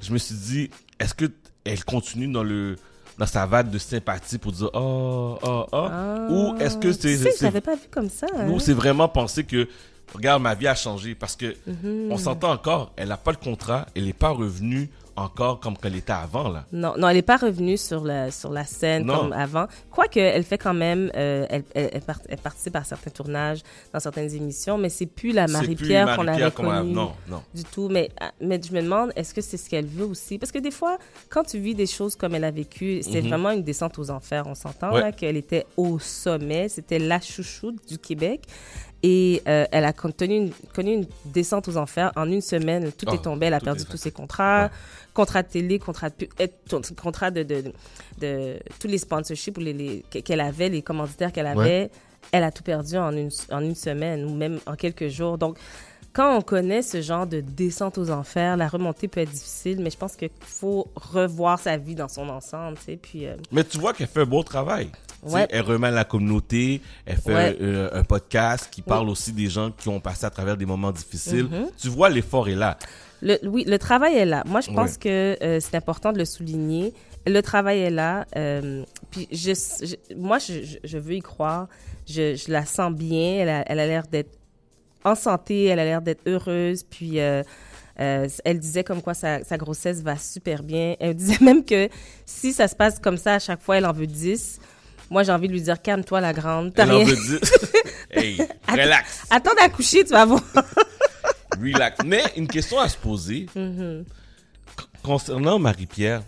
[0.01, 0.69] je me suis dit,
[0.99, 1.25] est-ce que
[1.63, 2.75] elle continue dans le
[3.19, 5.87] dans sa vague de sympathie pour dire oh oh oh?
[6.29, 8.25] Ou est-ce que Ah, Tu sais, c'est je c'est- l'avais pas vu comme ça.
[8.35, 8.49] hein.
[8.49, 9.67] ou c'est vraiment penser que
[10.15, 12.11] regarde ma vie a changé parce que Mhm.
[12.11, 15.95] on s'entend encore elle n'a pas le contrat elle n'est pas revenue encore comme qu'elle
[15.95, 19.17] était avant là Non, non, elle n'est pas revenue sur la, sur la scène Non.
[19.17, 19.67] comme avant.
[19.89, 23.59] Quoique, elle fait quand même, euh, elle, elle, elle part- elle participe à certains tournages,
[23.93, 27.41] dans certaines émissions, mais c'est plus la Marie-Pierre qu'on Marie-Pierre avait connue non, non.
[27.53, 27.89] du tout.
[27.89, 30.37] Mais, ah, mais je me demande, est-ce que c'est ce qu'elle veut aussi?
[30.37, 30.97] Parce que des fois,
[31.29, 33.27] quand tu vis des choses comme elle a vécu, c'est Mhm.
[33.27, 34.47] vraiment une descente aux enfers.
[34.47, 35.01] On s'entend Ouais.
[35.01, 36.69] là qu'elle était au sommet.
[36.69, 38.41] C'était la chouchoute du Québec.
[39.03, 42.11] Et euh, elle a connu une, connu une descente aux enfers.
[42.15, 43.47] En une semaine, tout Ah, est tombé.
[43.47, 44.69] Elle a perdu tous ses contrats.
[45.13, 46.47] Contrats de télé, contrats de euh,
[47.01, 47.73] contrats de, de, de,
[48.21, 51.59] de- tous les sponsorships ou les, les- qu'elle avait, les commanditaires qu'elle avait.
[51.59, 51.91] Ouais.
[52.31, 55.37] Elle a tout perdu en une, en une semaine ou même en quelques jours.
[55.37, 55.57] Donc,
[56.13, 59.89] quand on connaît ce genre de descente aux enfers, la remontée peut être difficile, mais
[59.89, 62.97] je pense qu'il faut revoir sa vie dans son ensemble, tu sais.
[62.97, 64.89] Puis, euh, mais tu vois qu'elle fait un beau travail
[65.23, 65.45] Ouais.
[65.51, 67.57] elle remet la communauté elle fait Ouais.
[67.61, 68.85] euh, un podcast qui Oui.
[68.87, 71.67] parle aussi des gens qui ont passé à travers des moments difficiles Mhm.
[71.77, 72.75] tu vois l'effort est là
[73.21, 74.43] Le, oui, le travail est là.
[74.47, 74.97] Moi, je pense Ouais.
[74.99, 76.93] que euh, c'est important de le souligner.
[77.27, 78.25] Le travail est là.
[78.35, 79.53] euh, puis je,
[79.83, 81.67] je- moi, je, veux y croire.
[82.07, 83.35] Je, je la sens bien.
[83.41, 84.31] Elle a elle a l'air d'être
[85.03, 85.65] en santé.
[85.65, 86.83] Elle a l'air d'être heureuse.
[86.83, 87.43] Puis euh,
[87.95, 90.95] elle disait comme quoi sa, sa grossesse va super bien.
[90.99, 91.89] Elle disait même que
[92.25, 94.59] si ça se passe comme ça à chaque fois, elle en veut 10.
[95.11, 96.73] Moi, j'ai envie de lui dire calme-toi, la grande.
[96.73, 97.39] T'as Elle en rien- veut dire
[98.11, 100.41] hey relax Attends d'accoucher, tu vas voir.
[101.59, 104.05] Relax mais une question à se poser Mhm.
[105.03, 106.21] Concernant Marie-Pierre,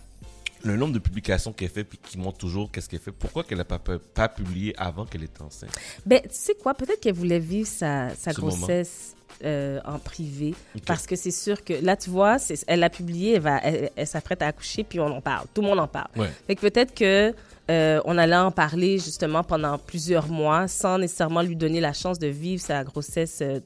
[0.64, 3.60] le nombre de publications qu'elle fait puis qui montre toujours qu'est-ce qu'elle fait, pourquoi qu'elle
[3.60, 5.70] n'a pas, pas, publié avant qu'elle était enceinte?
[6.06, 6.74] Ben, tu sais quoi?
[6.74, 10.56] Peut-être qu'elle voulait vivre sa, sa grossesse euh, en privé.
[10.86, 13.92] Parce que c'est sûr que, là, tu vois, c'est- elle l'a publié, elle, va, elle,
[13.96, 15.46] elle s'apprête à accoucher, puis on en parle.
[15.54, 16.08] Tout le monde en parle.
[16.16, 16.32] Ouais.
[16.48, 17.34] Fait que peut-être que
[17.74, 22.20] euh, on allait en parler justement pendant plusieurs mois sans nécessairement lui donner la chance
[22.20, 23.60] de vivre sa grossesse euh,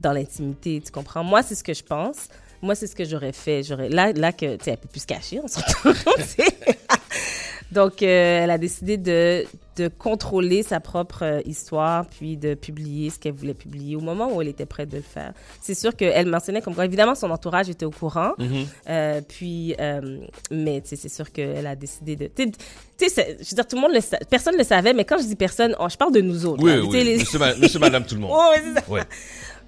[0.00, 0.82] dans l'intimité.
[0.84, 1.24] Tu comprends?
[1.24, 2.28] Moi, c'est ce que je pense.
[2.62, 3.62] Moi, c'est ce que j'aurais fait.
[3.62, 6.46] J'aurais là, là que tu sais, elle peut plus se cacher, on sais.
[7.74, 9.44] Donc, euh, elle a décidé de,
[9.76, 14.32] de contrôler sa propre euh, histoire, puis de publier ce qu'elle voulait publier au moment
[14.32, 15.32] où elle était prête de le faire.
[15.60, 18.32] C'est sûr qu'elle mentionnait comme quoi, évidemment, son entourage était au courant.
[18.38, 18.66] Mhm.
[18.88, 20.18] Euh, puis, euh,
[20.50, 22.28] mais c'est sûr qu'elle a décidé de.
[22.28, 22.52] Tu
[23.08, 25.18] sais, je veux dire, tout le monde le sa- personne ne le savait, mais quand
[25.18, 26.62] je dis personne, oh, je parle de nous autres.
[26.62, 28.30] Oui, oui, les- monsieur, ma- monsieur, madame, tout le monde.
[28.34, 28.88] Oh, ouais, c'est ça.
[28.90, 29.02] Ouais.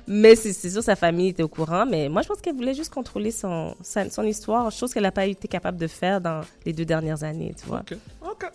[0.09, 1.85] Mais c'est sûr, sa famille était au courant.
[1.85, 5.27] Mais moi, je pense qu'elle voulait juste contrôler son, son histoire, chose qu'elle n'a pas
[5.27, 7.83] été capable de faire dans les deux dernières années, tu vois.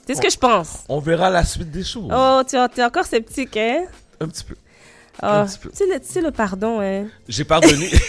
[0.08, 0.84] C'est ce que je pense.
[0.88, 2.10] On verra la suite des choses.
[2.16, 3.86] Oh, tu es encore sceptique, hein?
[4.20, 4.56] Un petit peu.
[5.22, 5.70] Un petit peu.
[5.72, 7.08] Tu sais, le, tu sais, le pardon, hein?
[7.28, 7.90] J'ai pardonné.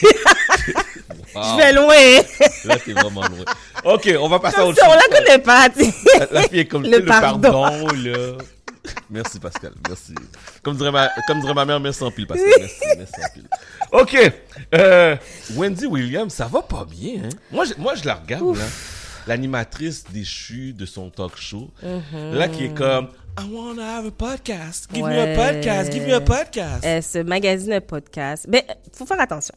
[1.34, 2.22] Je vais loin.
[2.64, 3.45] Là, t'es vraiment loin.
[3.84, 4.95] Ok, on va passer à Comme autre ça, chose.
[4.95, 6.18] on la connaît pas, tu sais.
[6.18, 7.40] La, la fille est comme Le le pardon.
[7.51, 8.38] pardon, là.
[9.10, 9.72] Merci, Pascal.
[9.88, 10.14] Merci.
[10.62, 12.48] Comme dirait ma, comme dirait ma mère, merci en pile, Pascal.
[12.58, 13.48] Merci, merci en pile.
[13.92, 14.32] Ok.
[14.74, 15.16] Euh,
[15.54, 17.28] Wendy Williams, ça va pas bien, hein?
[17.50, 18.64] Moi, je, moi, je la regarde, là.
[19.28, 21.70] L'animatrice déchue de son talk show.
[21.82, 22.34] Mhm.
[22.34, 23.08] Là, qui est comme,
[23.38, 24.88] I wanna have a podcast.
[24.92, 25.90] Give me a podcast.
[25.92, 26.80] Give me a podcast.
[26.82, 28.46] Elle se magazine un podcast.
[28.48, 29.54] Mais faut faire attention.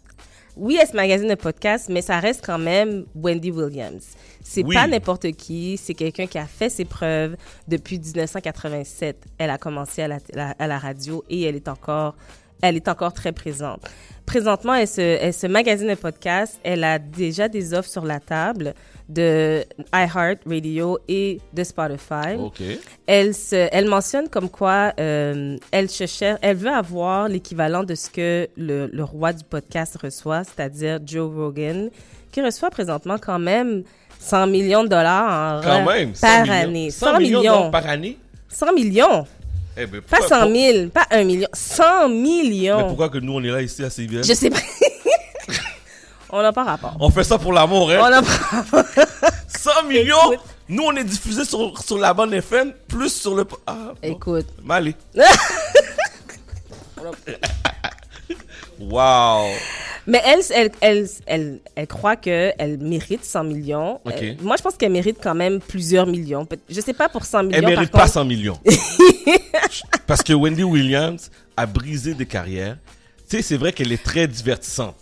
[0.57, 4.03] Oui, elle se magazine un podcast, mais ça reste quand même Wendy Williams.
[4.43, 4.73] C'est Oui.
[4.75, 5.75] pas n'importe qui.
[5.77, 7.35] C'est quelqu'un qui a fait ses preuves
[7.67, 9.17] depuis 1987.
[9.37, 12.15] Elle a commencé à la, la- à la radio et elle est encore,
[12.61, 13.81] elle est encore très présente.
[14.25, 16.59] Présentement, elle se, elle se magasine un podcast.
[16.63, 18.73] Elle a déjà des offres sur la table
[19.07, 22.35] de iHeart Radio et de Spotify.
[22.39, 22.59] Ok.
[23.05, 27.93] Elle, se, elle mentionne comme quoi euh, elle, se cher- elle veut avoir l'équivalent de
[27.93, 31.91] ce que le, le roi du podcast reçoit, c'est-à-dire Joe Rogan,
[32.31, 33.83] qui reçoit présentement quand même
[34.19, 36.15] 100 millions de dollars en Quand re- même.
[36.15, 36.53] 100 par millions.
[36.55, 36.89] année.
[36.89, 38.17] 100 100 millions par année?
[38.49, 39.27] 100 millions.
[39.77, 41.47] Eh ben, Pas pourquoi- 100 000, pas 1 million.
[41.53, 42.77] 100 millions.
[42.77, 44.23] Mais pourquoi que nous, on est là ici à CBL?
[44.23, 44.59] Je sais pas.
[46.29, 46.95] On n'a pas rapport.
[46.99, 47.99] On fait ça pour l'amour, hein?
[48.01, 48.83] On n'a pas rapport.
[49.47, 50.33] 100 millions!
[50.67, 53.45] Nous, on est diffusé sur, sur la bande FM, plus sur le...
[53.67, 53.93] Ah.
[54.01, 54.47] Écoute.
[54.63, 54.95] Malé.
[58.79, 59.45] wow!
[60.07, 63.99] Mais elle, elle, elle, elle, elle croit qu'elle mérite 100 millions.
[64.07, 66.47] Euh, moi, je pense qu'elle mérite quand même plusieurs millions.
[66.69, 67.57] Je sais pas pour 100 millions.
[67.57, 68.13] Elle mérite par pas contre.
[68.13, 68.59] 100 millions.
[70.07, 72.77] Parce que Wendy Williams a brisé des carrières.
[73.29, 74.95] Tu sais, c'est vrai qu'elle est très divertissante.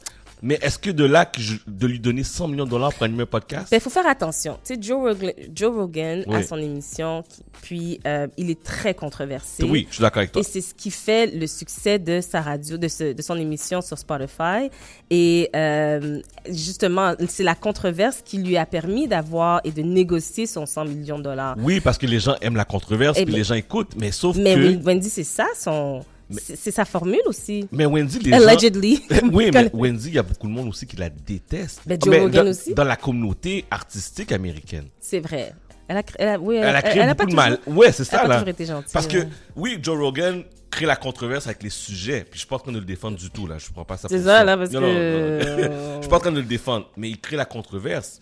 [0.46, 3.04] Mais est-ce que de là que je- de lui donner 100 millions de dollars pour
[3.04, 3.70] animer un podcast?
[3.72, 4.60] Ben, il faut faire attention.
[4.66, 6.44] Tu sais, Joe Rogan, Joe Rogan a Oui.
[6.44, 7.24] son émission,
[7.62, 9.64] puis euh, il est très controversé.
[9.64, 10.42] Oui, je suis d'accord avec toi.
[10.42, 13.82] Et c'est ce qui fait le succès de sa radio, de, ce- de son émission
[13.82, 14.70] sur Spotify.
[15.10, 16.20] Et euh,
[16.50, 21.18] justement, c'est la controverse qui lui a permis d'avoir et de négocier son 100 millions
[21.20, 21.56] de dollars.
[21.60, 24.12] Oui, parce que les gens aiment la controverse, Eh puis ben- les gens écoutent, mais
[24.12, 24.60] sauf Mais que...
[24.60, 26.04] oui, Wendy, c'est ça son...
[26.42, 27.68] C'est sa formule aussi.
[27.72, 29.02] Mais Wendy, les Allegedly.
[29.10, 29.28] gens...
[29.34, 31.82] oui, mais Wendy, il y a beaucoup de monde aussi qui la déteste.
[31.86, 32.74] Ben, Joe Rogan dans, aussi.
[32.74, 34.88] Dans la communauté artistique américaine.
[35.00, 35.54] C'est vrai.
[35.88, 37.58] Elle a, elle a, oui, Elle a créé elle beaucoup pas de mal.
[37.60, 38.36] toujours- Ouais, c'est elle ça, a pas là.
[38.36, 38.94] toujours été gentille.
[38.94, 39.28] Parce que, ouais.
[39.56, 42.22] oui, Joe Rogan crée la controverse avec les sujets.
[42.22, 43.58] Puis je suis pas en train de le défendre du tout, là.
[43.60, 45.96] Je prends pas ça C'est ça, là, parce Non, que- non, non.
[45.98, 46.90] je suis pas en train de le défendre.
[46.98, 48.20] Mais il crée la controverse.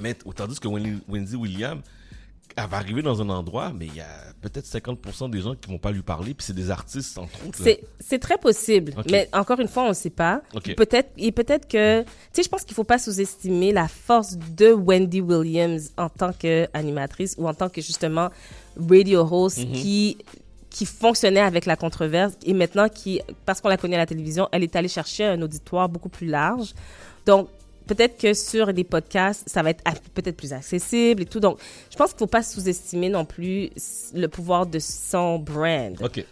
[0.00, 1.82] Mais tandis que Wendy, Wendy Williams,
[2.56, 4.06] elle va arriver dans un endroit, mais il y a
[4.40, 6.34] peut-être 50% des gens qui vont pas lui parler.
[6.34, 7.58] Puis c'est des artistes, entre autres.
[8.00, 10.42] C'est, très possible, mais encore une fois, on ne sait pas.
[10.76, 14.72] Peut-être, et peut-être que, tu sais, je pense qu'il faut pas sous-estimer la force de
[14.72, 18.30] Wendy Williams en tant qu'animatrice ou en tant que justement
[18.76, 19.72] radio host Mhm.
[19.72, 20.18] qui
[20.70, 24.48] qui fonctionnait avec la controverse et maintenant qui, parce qu'on la connaît à la télévision,
[24.50, 26.74] elle est allée chercher un auditoire beaucoup plus large.
[27.26, 27.48] Donc,
[27.86, 29.82] peut-être que sur des podcasts, ça va être
[30.14, 31.40] peut-être plus accessible et tout.
[31.40, 31.58] Donc,
[31.90, 33.70] je pense qu'il faut pas sous-estimer non plus
[34.14, 35.96] le pouvoir de son brand.
[36.02, 36.24] OK.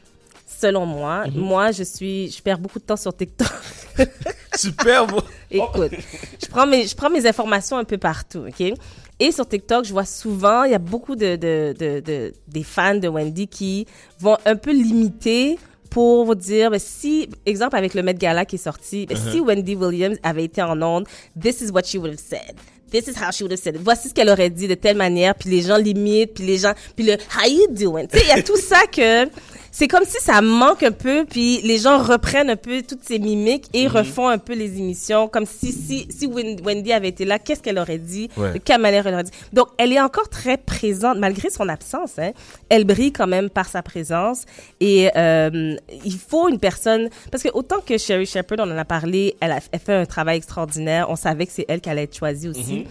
[0.46, 1.40] Selon moi, Mhm.
[1.40, 3.48] moi, je suis, je perds beaucoup de temps sur TikTok.
[4.56, 5.06] Super.
[5.50, 5.92] Écoute,
[6.40, 8.72] je prends mes, je prends mes informations un peu partout, ok?
[9.18, 12.62] Et sur TikTok, je vois souvent, il y a beaucoup de, de, de, de- des
[12.62, 13.86] fans de Wendy qui
[14.18, 15.58] vont un peu limiter
[15.92, 19.40] pour vous dire, ben, si, exemple avec le Met Gala qui est sorti, ben, si
[19.40, 19.46] Uh-huh.
[19.46, 21.06] Wendy Williams avait été en onde,
[21.38, 22.56] this is what she would have said.
[22.90, 23.82] This is how she would have said it.
[23.82, 26.72] Voici ce qu'elle aurait dit de telle manière, puis les gens limitent, puis les gens,
[26.96, 28.06] puis le how you doing?
[28.06, 29.26] Tu sais, il y a tout ça que
[29.74, 33.18] c'est comme si ça manque un peu, puis les gens reprennent un peu toutes ces
[33.18, 33.96] mimiques et Mhm.
[33.96, 37.62] refont un peu les émissions, comme si si si Wen- Wendy avait été là, qu'est-ce
[37.62, 38.52] qu'elle aurait dit, Ouais.
[38.52, 39.32] de quelle manière elle aurait dit?
[39.52, 42.18] Donc elle est encore très présente malgré son absence.
[42.18, 42.32] Hein,
[42.68, 44.44] elle brille quand même par sa présence
[44.78, 48.84] et euh, il faut une personne parce que autant que Sherry Shepherd, on en a
[48.84, 51.06] parlé, elle a elle fait un travail extraordinaire.
[51.08, 52.80] On savait que c'est elle qui allait être choisie aussi.
[52.80, 52.84] Mhm.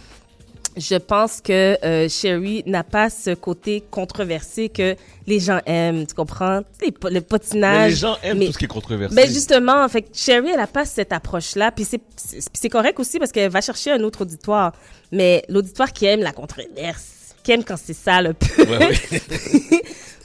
[0.78, 4.95] Je pense que euh, Sherry n'a pas ce côté controversé que
[5.28, 6.61] les gens aiment, tu comprends?
[6.82, 7.82] Les, le potinage.
[7.82, 9.15] Mais les gens aiment tout ce qui est controversé.
[9.15, 13.32] Ben justement, en fait, Sherry, elle a pas cette approche-là, puis c'est correct aussi parce
[13.32, 14.74] qu'elle va chercher un autre auditoire,
[15.11, 18.63] mais l'auditoire qui aime la controverse, qui aime quand c'est sale un peu.
[18.63, 18.91] Ouais,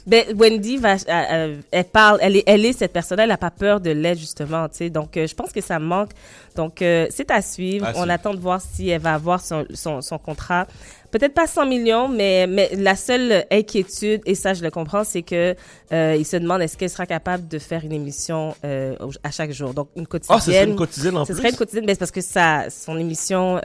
[0.07, 3.37] Ben, Wendy va, euh, euh, elle parle, elle est, elle est cette personne, elle a
[3.37, 4.89] pas peur de l'être justement, tu sais.
[4.89, 6.11] Donc, euh, je pense que ça manque.
[6.55, 7.85] Donc, euh, c'est à suivre.
[7.85, 8.11] À On suivre.
[8.11, 10.65] attend de voir si elle va avoir son, son, son contrat.
[11.11, 15.23] Peut-être pas 100 millions, mais, mais la seule inquiétude, et ça je le comprends, c'est
[15.23, 15.55] que
[15.91, 19.51] euh, il se demande est-ce qu'elle sera capable de faire une émission euh, à chaque
[19.51, 19.73] jour?
[19.73, 20.37] Donc, une quotidienne.
[20.37, 21.37] Ah, ce serait une quotidienne en Ce plus?
[21.41, 23.59] serait une quotidienne, ben, c'est parce que ça, son émission.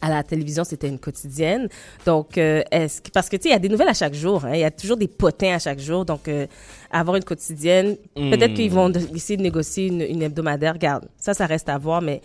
[0.00, 1.68] À la télévision, c'était une quotidienne.
[2.06, 4.14] Donc, euh, est-ce que, parce que, tu sais, il y a des nouvelles à chaque
[4.14, 4.44] jour.
[4.44, 4.52] hein.
[4.54, 6.04] Il y a toujours des potins à chaque jour.
[6.04, 6.46] Donc, euh,
[6.90, 10.74] avoir une quotidienne, peut-être qu'ils vont de- essayer de négocier une, une hebdomadaire.
[10.74, 12.20] Regarde, ça, ça reste à voir, mais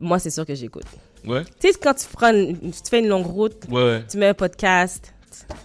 [0.00, 0.86] moi, c'est sûr que j'écoute.
[1.26, 1.42] Ouais.
[1.60, 4.02] Tu sais, quand tu, prends une- tu fais une longue route, Ouais, ouais.
[4.10, 5.13] tu mets un podcast.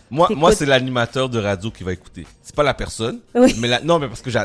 [0.09, 2.26] Moi, moi c'est l'animateur de radio qui va écouter.
[2.41, 3.20] C'est pas la personne.
[3.36, 3.53] Oui.
[3.59, 4.39] Mais la, non, mais parce que je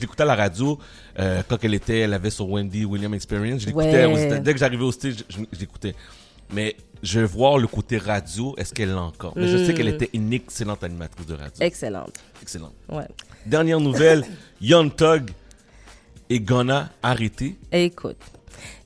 [0.00, 0.78] l'écoutais, à la radio
[1.18, 3.62] euh, quand elle était, elle avait son Wendy William Experience.
[3.62, 4.40] Je l'écoutais Ouais.
[4.40, 5.94] dès que j'arrivais au stage, je, l'écoutais.
[6.52, 8.54] Mais je veux voir le côté radio.
[8.58, 9.32] Est-ce qu'elle l'a encore?
[9.36, 11.52] Mais je sais qu'elle était une excellente animatrice de radio.
[11.60, 12.14] Excellente.
[12.42, 12.74] Excellente.
[12.88, 13.06] Ouais.
[13.46, 14.24] Dernière nouvelle,
[14.60, 15.30] Young Thug
[16.30, 17.56] est gonna arrêter.
[17.72, 18.16] Et écoute,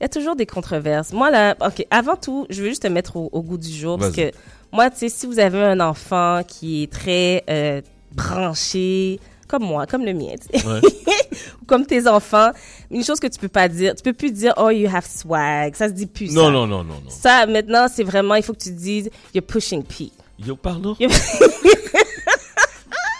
[0.01, 1.13] il y a toujours des controverses.
[1.13, 3.99] Moi, là, OK, avant tout, je veux juste te mettre au, au goût du jour.
[3.99, 4.31] Parce que
[4.73, 7.81] moi, tu sais, si vous avez un enfant qui est très euh,
[8.13, 10.81] branché, comme moi, comme le mien, tu sais, Ouais.
[11.61, 12.51] ou comme tes enfants,
[12.91, 15.75] une chose que tu peux pas dire, tu peux plus dire, oh, you have swag.
[15.77, 16.33] Ça se dit plus.
[16.33, 16.51] Non, ça.
[16.51, 17.11] non, non, non, non.
[17.11, 20.11] Ça, maintenant, c'est vraiment, il faut que tu dises, you're pushing P.
[20.45, 20.97] Yo, pardon?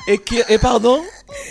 [0.09, 1.01] et, qui, et pardon?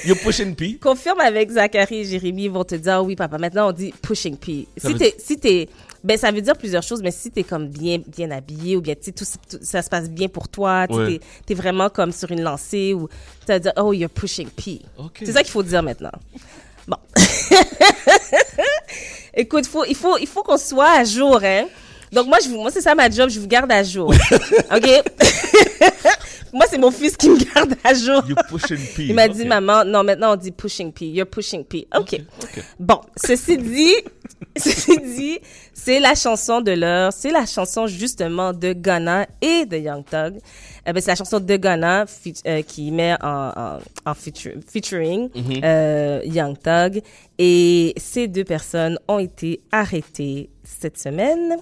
[0.05, 0.77] You're pushing P?
[0.81, 3.93] Confirme avec Zachary et Jérémy, ils vont te dire, Ah oui, papa, maintenant on dit
[4.01, 4.67] pushing P.
[4.77, 5.69] Ça Si t'es, si t'es,
[6.03, 8.95] ben, ça veut dire plusieurs choses, mais si t'es comme bien, bien habillé ou bien,
[8.95, 11.07] tu sais, tout, tout- ça se passe bien pour toi, tu Ouais.
[11.19, 13.07] t'es, t'es vraiment comme sur une lancée ou
[13.41, 14.81] tu vas dire, oh, you're pushing P.
[14.97, 15.19] Ok.
[15.23, 16.11] C'est ça qu'il faut dire maintenant.
[16.87, 16.97] Bon.
[19.33, 21.65] Écoute, faut, il faut, il faut qu'on soit à jour, hein.
[22.11, 24.13] Donc moi, je vous, moi c'est ça ma job, je vous garde à jour.
[24.75, 24.89] OK?
[26.53, 28.23] Moi, c'est mon fils qui me garde à jour.
[28.27, 29.05] You pushing P.
[29.07, 31.05] Il m'a dit, maman, non, maintenant on dit pushing P.
[31.07, 31.87] You're pushing P.
[31.97, 32.19] OK.
[32.79, 33.93] Bon, ceci dit,
[34.57, 35.39] ceci dit,
[35.73, 37.13] c'est la chanson de l'heure.
[37.13, 40.39] C'est la chanson justement de Ghana et de Young Thug.
[40.85, 42.05] Eh ben, c'est la chanson de Ghana
[42.47, 45.29] euh, qui met en, en, en feature- featuring
[45.63, 47.01] euh, Young Thug.
[47.37, 51.57] Et ces deux personnes ont été arrêtées cette semaine.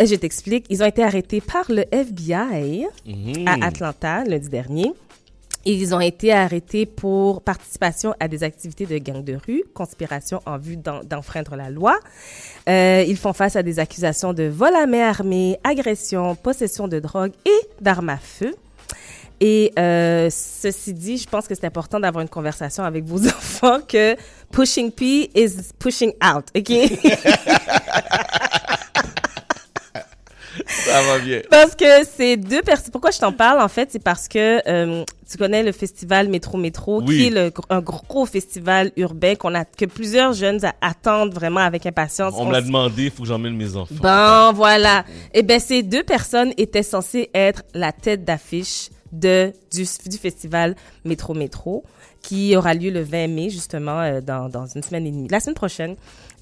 [0.00, 2.86] Je t'explique, ils ont été arrêtés par le FBI
[3.46, 4.92] à Atlanta lundi dernier.
[5.66, 10.58] Ils ont été arrêtés pour participation à des activités de gang de rue, conspiration en
[10.58, 11.98] vue d'en- d'enfreindre la loi.
[12.68, 16.98] Euh, ils font face à des accusations de vol à main armée, agression, possession de
[17.00, 18.54] drogue et d'armes à feu.
[19.40, 23.78] Et euh, ceci dit, je pense que c'est important d'avoir une conversation avec vos enfants
[23.88, 24.16] que
[24.52, 26.72] pushing P is pushing out, OK?
[30.86, 31.40] Ça va bien.
[31.50, 31.84] Parce que
[32.16, 32.90] c'est deux personnes.
[32.92, 36.58] Pourquoi je t'en parle, en fait, c'est parce que euh, tu connais le festival Métro
[36.58, 37.16] Métro, Oui.
[37.16, 41.86] qui est le, un gros festival urbain qu'on a, que plusieurs jeunes attendent vraiment avec
[41.86, 42.34] impatience.
[42.36, 43.94] On me l'a demandé, il faut que j'emmène mes enfants.
[44.02, 45.04] Bon, voilà.
[45.32, 50.74] Eh ben, ces deux personnes étaient censées être la tête d'affiche de du, du festival
[51.04, 51.84] Métro Métro,
[52.20, 55.38] qui aura lieu le 20 mai justement euh, dans dans une semaine et demie, la
[55.40, 55.94] semaine prochaine.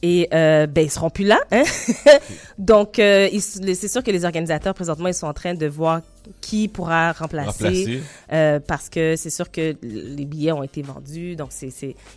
[0.05, 1.63] Et euh, ben ils seront plus là, hein?
[2.59, 6.01] Donc euh, c'est sûr que les organisateurs présentement ils sont en train de voir
[6.41, 8.03] qui pourra remplacer, Remplacer.
[8.33, 11.69] euh, parce que c'est sûr que les billets ont été vendus, donc c'est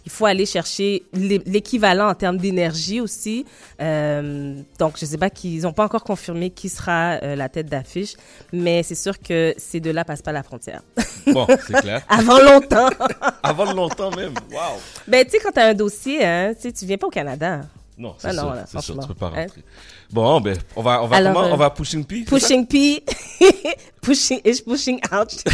[0.06, 3.46] il faut aller chercher l'é- l'équivalent en termes d'énergie aussi.
[3.82, 7.68] Euh, donc je sais pas qu'ils ont pas encore confirmé qui sera euh, la tête
[7.68, 8.14] d'affiche,
[8.54, 10.82] mais c'est sûr que ces deux-là passent pas la frontière.
[11.28, 12.02] Bon, c'est clair.
[12.08, 12.90] Avant longtemps.
[13.44, 14.34] Avant longtemps même.
[14.52, 14.80] Wow.
[15.08, 17.62] ben tu sais quand as un dossier, hein, tu tu viens pas au Canada.
[17.98, 19.42] Non, c'est Ah sûr, voilà, c'est sûr, tu peux pas Hein?
[19.44, 19.64] rentrer.
[20.12, 21.46] Bon, ben, on va, on va, Alors, comment?
[21.48, 22.24] euh, on va pushing P?
[22.26, 23.04] Pushing P,
[24.02, 25.32] pushing is pushing out.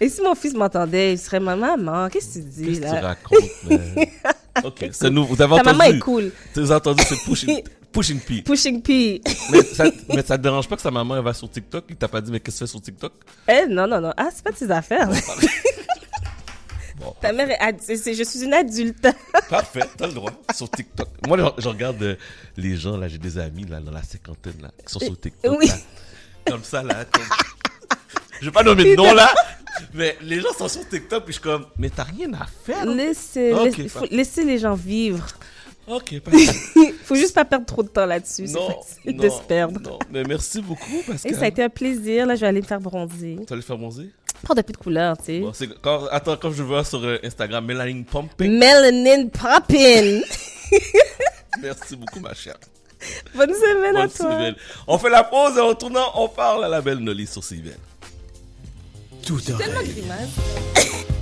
[0.00, 2.84] Et si mon fils m'entendait, il serait maman, maman, qu'est-ce que tu dis Qu'est-ce que
[2.86, 2.98] là?
[2.98, 4.08] tu racontes?
[4.64, 5.24] Ok, c'est nous.
[5.24, 5.78] Vous avez Ta entendu?
[5.78, 6.30] maman est cool.
[6.52, 8.42] Tu as entendu, c'est pushing, pushing P.
[8.42, 9.22] Pushing P.
[9.50, 11.84] mais, ça, mais ça te dérange pas que sa maman elle va sur TikTok?
[11.88, 13.12] Il t'a pas dit, mais qu'est-ce que tu fais sur TikTok?
[13.48, 14.12] Eh, non, non, non.
[14.16, 15.08] Ah, c'est pas de ses affaires.
[17.20, 19.06] Ta mère est ad- c'est- je suis une adulte.
[19.48, 20.32] Parfait, t'as le droit.
[20.54, 21.08] Sur TikTok.
[21.26, 22.16] Moi, je, je regarde euh,
[22.56, 25.56] les gens, là, j'ai des amis, là, dans la cinquantaine, là, qui sont sur TikTok.
[25.58, 25.66] Oui.
[25.66, 25.74] là.
[26.50, 27.04] Comme ça, là.
[27.04, 27.22] Comme...
[28.40, 29.32] Je vais pas nommer de nom, là.
[29.94, 32.84] Mais les gens sont sur TikTok, puis je suis comme, mais t'as rien à faire.
[32.86, 34.14] Laissez, Ok, laissez, faut- parfait.
[34.16, 35.26] laissez les gens vivre.
[35.86, 36.14] Ok,
[37.04, 38.44] faut juste pas perdre trop de temps là-dessus.
[38.44, 38.68] Non,
[39.04, 39.80] non, de se perdre.
[39.80, 39.98] non.
[40.12, 42.24] Mais merci beaucoup, parce Et ça a été un plaisir.
[42.26, 43.36] Là, je vais aller me faire bronzer.
[43.40, 44.08] Tu vas aller faire bronzer?
[44.44, 45.40] Prends de plus de couleurs, tu sais.
[45.40, 48.58] Bon, c'est quand, attends, quand je vois sur euh, Instagram, Melanin Pumping.
[48.58, 50.20] Melanin poppin'.
[51.62, 52.56] Merci beaucoup, ma chère.
[53.34, 54.30] Bonne semaine à Bonne toi.
[54.32, 54.54] semaine.
[54.86, 57.76] On fait la pause et en retournant, on parle à la belle Nolly sur CIBL.
[59.26, 59.88] Tout Tellement oreille.
[59.92, 60.28] grimace.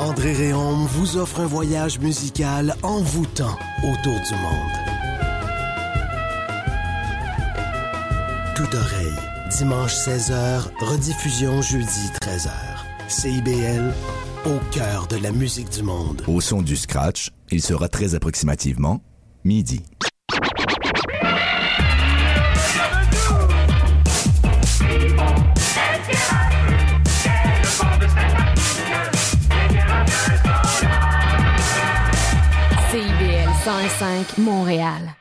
[0.00, 4.72] André Réaume vous offre un voyage musical envoûtant autour du monde.
[8.56, 9.18] Tout oreille,
[9.58, 12.50] dimanche 16h, rediffusion jeudi 13h.
[13.08, 13.92] CIBL,
[14.46, 16.22] au cœur de la musique du monde.
[16.26, 19.02] Au son du scratch, il sera très approximativement
[19.44, 19.82] midi.
[33.70, 35.14] CIBL 105 Montréal.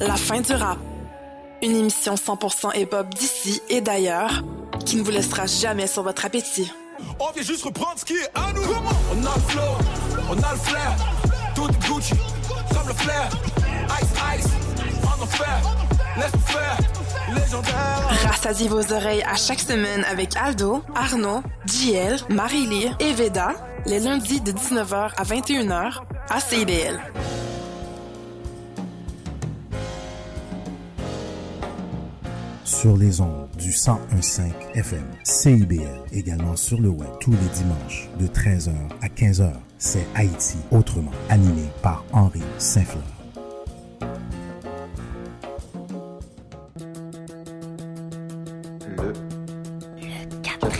[0.00, 0.78] La fin du rap.
[1.62, 4.42] Une émission 100% hip-hop d'ici et d'ailleurs
[4.84, 6.72] qui ne vous laissera jamais sur votre appétit.
[7.20, 8.62] On vient juste reprendre ce qui est à nous.
[8.62, 9.62] On a le flow,
[10.30, 10.96] on a le flair.
[11.54, 12.14] Tout est Gucci,
[12.74, 13.28] comme le flair.
[14.00, 14.52] Ice, ice,
[15.04, 15.60] en enfer.
[16.16, 16.76] Laisse faire,
[17.28, 18.30] légendaire.
[18.30, 23.54] Rassasiez vos oreilles à chaque semaine avec Aldo, Arnaud, JL, Marie-Lee et Veda,
[23.86, 27.00] les lundis de 19h à 21h à CIBL.
[32.82, 34.40] sur les ondes du 1015
[34.74, 39.52] FM CIBL, également sur le web tous les dimanches de 13h à 15h.
[39.78, 43.11] C'est Haïti autrement, animé par Henri Saint-Fleur.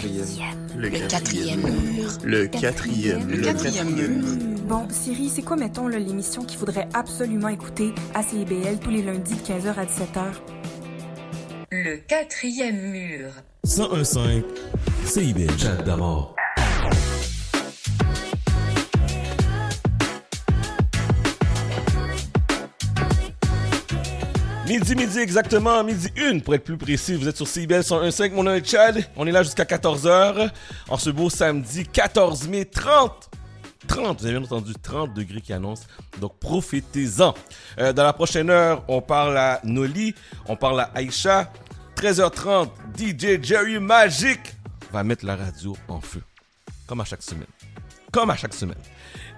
[0.04, 2.10] Le Le quatrième mur.
[2.24, 4.24] Le quatrième Le quatrième mur.
[4.66, 9.34] Bon, Siri, c'est quoi, mettons, l'émission qu'il faudrait absolument écouter à CIBL tous les lundis
[9.34, 10.24] de 15h à 17h?
[11.70, 13.30] Le quatrième mur.
[13.64, 14.42] 1015
[15.04, 15.58] CIBL.
[15.58, 16.34] Chat d'amour.
[24.72, 27.14] Midi, midi exactement, midi une pour être plus précis.
[27.14, 29.04] Vous êtes sur CBL 101.5, mon nom est Chad.
[29.16, 30.50] On est là jusqu'à 14h.
[30.88, 33.28] En ce beau samedi 14 mai 30.
[33.86, 35.84] 30, vous avez bien entendu 30 degrés qui annoncent.
[36.22, 37.34] Donc profitez-en.
[37.80, 40.14] Euh, dans la prochaine heure, on parle à Noli,
[40.48, 41.52] on parle à Aïcha.
[41.96, 44.40] 13h30, DJ Jerry Magic
[44.90, 46.22] va mettre la radio en feu.
[46.86, 47.44] Comme à chaque semaine.
[48.10, 48.80] Comme à chaque semaine.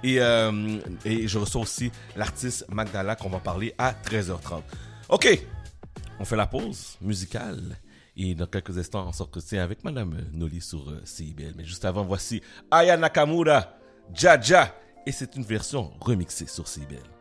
[0.05, 4.62] Et, euh, et je reçois aussi l'artiste Magdala qu'on va parler à 13h30.
[5.09, 5.47] OK,
[6.19, 7.77] on fait la pause musicale.
[8.17, 11.55] Et dans quelques instants, on s'entretient avec Madame Noli sur euh, CIBL.
[11.57, 12.41] Mais juste avant, voici
[12.71, 13.75] Aya Nakamura,
[14.13, 14.75] Jaja.
[15.05, 17.14] Et c'est une version remixée sur CIBL.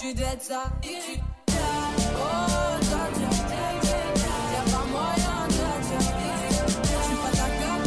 [0.00, 0.64] Tu dettes ça.
[0.80, 1.52] Oh,
[2.80, 3.28] dja dja.
[4.52, 7.78] Y'a pas moyen, pas ta carte.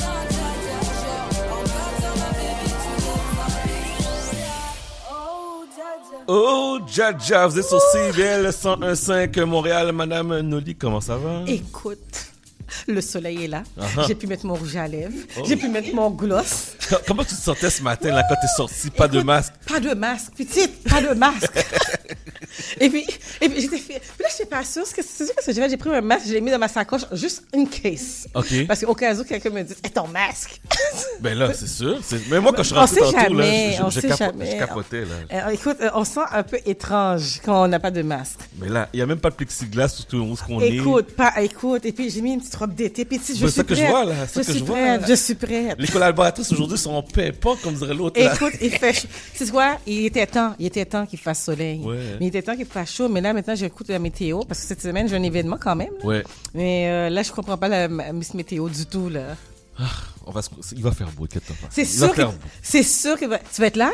[5.10, 6.18] Oh, dja dja.
[6.28, 9.92] Oh, Jaja, vous êtes sur CBL 101.5 Montréal.
[9.92, 11.44] Madame Noli, comment ça va?
[11.48, 12.28] Écoute,
[12.88, 13.64] le soleil est là.
[13.80, 14.04] Ah-ha.
[14.08, 15.14] J'ai pu mettre mon rouge à lèvres.
[15.38, 15.42] Oh.
[15.46, 16.74] J'ai pu mettre mon gloss.
[16.90, 19.54] Co- Comment tu te sentais ce matin là quand t'es sorti, pas de masque?
[19.68, 21.52] Pas de masque, petite, pas de masque.
[22.82, 23.06] et puis,
[23.42, 24.00] et puis j'étais fait.
[24.00, 24.84] Puis là, je sais pas sûre.
[24.86, 27.02] C'est sûr que j'ai fait, j'ai pris un masque, je l'ai mis dans ma sacoche,
[27.14, 28.28] juste in case.
[28.36, 28.68] Ok.
[28.68, 30.62] Parce qu'au cas où quelqu'un me dit, et ton masque.
[31.22, 32.00] Ben là, c'est sûr.
[32.04, 34.18] c'est- Mais moi, quand je suis rentré sait tantôt, jamais, là, je, je sait capo-
[34.18, 34.52] jamais.
[34.52, 35.16] je capotais, là.
[35.48, 38.40] Euh, écoute, euh, on sent un peu étrange quand on n'a pas de masque.
[38.60, 40.70] Mais là, il n'y a même pas de plexiglas sur tout où ce qu'on est.
[40.76, 43.52] Écoute, pas, écoute, et puis j'ai mis une petite robe d'été, puis je Ben, suis
[43.52, 45.08] ça que je vois, là, ça je que suis je vois, prête, là.
[45.08, 45.76] je suis prête.
[45.78, 48.20] Les collaboratrices aujourd'hui sont en paix, pas comme dirait l'autre.
[48.20, 48.34] là.
[48.34, 49.06] Écoute, il fait.
[49.36, 49.78] C'est quoi?
[49.86, 50.56] Il était temps.
[50.60, 51.80] Il était temps qu'il fasse soleil.
[51.84, 51.98] Ouais.
[52.20, 54.68] Mais il était temps qu'il fasse chaud, mais là, maintenant, j'écoute la météo parce que
[54.68, 55.94] cette semaine, j'ai un événement quand même.
[56.02, 56.06] là.
[56.08, 56.24] Ouais.
[56.54, 59.36] Mais euh, là, je comprends pas la Miss Météo du tout, là.
[60.26, 61.68] On va se- Il va faire beau, inquiète-toi pas.
[61.72, 62.22] C'est sûr, que,
[62.62, 63.92] c'est sûr que tu vas être là?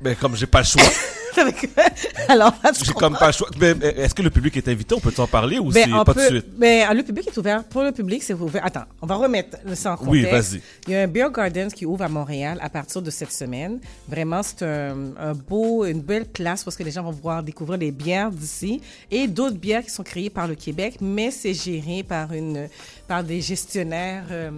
[0.00, 0.82] Ben, comme j'ai pas le choix,
[2.28, 2.52] Alors,
[2.82, 3.48] j'ai comme pas le choix.
[3.56, 4.94] Ben, Est-ce que le public est invité?
[4.94, 7.62] On peut t'en parler ou c'est pas peut- de suite ben, le public est ouvert.
[7.64, 8.64] Pour le public, c'est ouvert.
[8.66, 10.06] Attends, on va remettre en contexte.
[10.08, 10.60] Oui, vas-y.
[10.88, 13.78] Il y a un Beer Gardens qui ouvre à Montréal à partir de cette semaine.
[14.08, 17.78] Vraiment, c'est un, un beau, une belle place parce que les gens vont pouvoir découvrir
[17.78, 22.02] les bières d'ici et d'autres bières qui sont créées par le Québec, mais c'est géré
[22.02, 22.68] par une,
[23.06, 24.24] par des gestionnaires.
[24.32, 24.50] euh,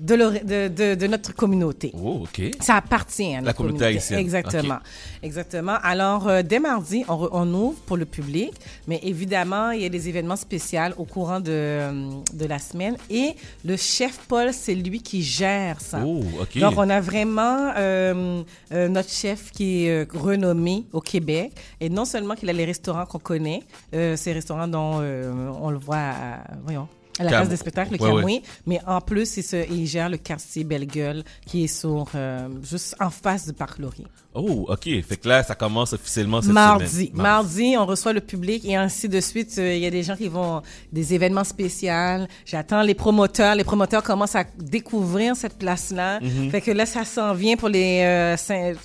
[0.00, 1.92] de, l'ori- de, de, de notre communauté.
[1.94, 2.42] Oh, OK.
[2.60, 4.18] Ça appartient à La communauté haïtienne.
[4.18, 4.78] Exactement.
[5.22, 5.76] Exactement.
[5.82, 8.52] Alors, euh, dès mardi, on, re- on ouvre pour le public,
[8.86, 12.96] mais évidemment, il y a des événements spéciaux au courant de, euh, de la semaine.
[13.10, 13.34] Et
[13.64, 16.00] le chef Paul, c'est lui qui gère ça.
[16.04, 16.58] Oh, OK.
[16.58, 18.42] Donc, on a vraiment euh,
[18.72, 21.52] euh, notre chef qui est renommé au Québec.
[21.80, 25.96] Et non seulement qu'il a les restaurants qu'on connaît, ces restaurants dont on le voit
[25.96, 26.88] à, voyons,
[27.20, 30.08] à la Cam- place des spectacles, le Ouais, mais en plus, il, se- il gère
[30.08, 34.06] le quartier Belle-Gueule qui est sur, euh, juste en face du Parc Laurier.
[34.32, 34.84] Oh, OK.
[34.84, 36.86] Fait que là, ça commence officiellement cette Mardi.
[37.06, 37.10] semaine.
[37.14, 39.52] Mardi, on reçoit le public et ainsi de suite.
[39.58, 40.62] Euh, Il y a des gens qui vont,
[40.92, 42.26] des événements spéciaux.
[42.46, 43.54] J'attends les promoteurs.
[43.56, 46.20] Les promoteurs commencent à découvrir cette place-là.
[46.20, 46.50] Mhm.
[46.50, 48.36] Fait que là, ça s'en vient pour les, euh,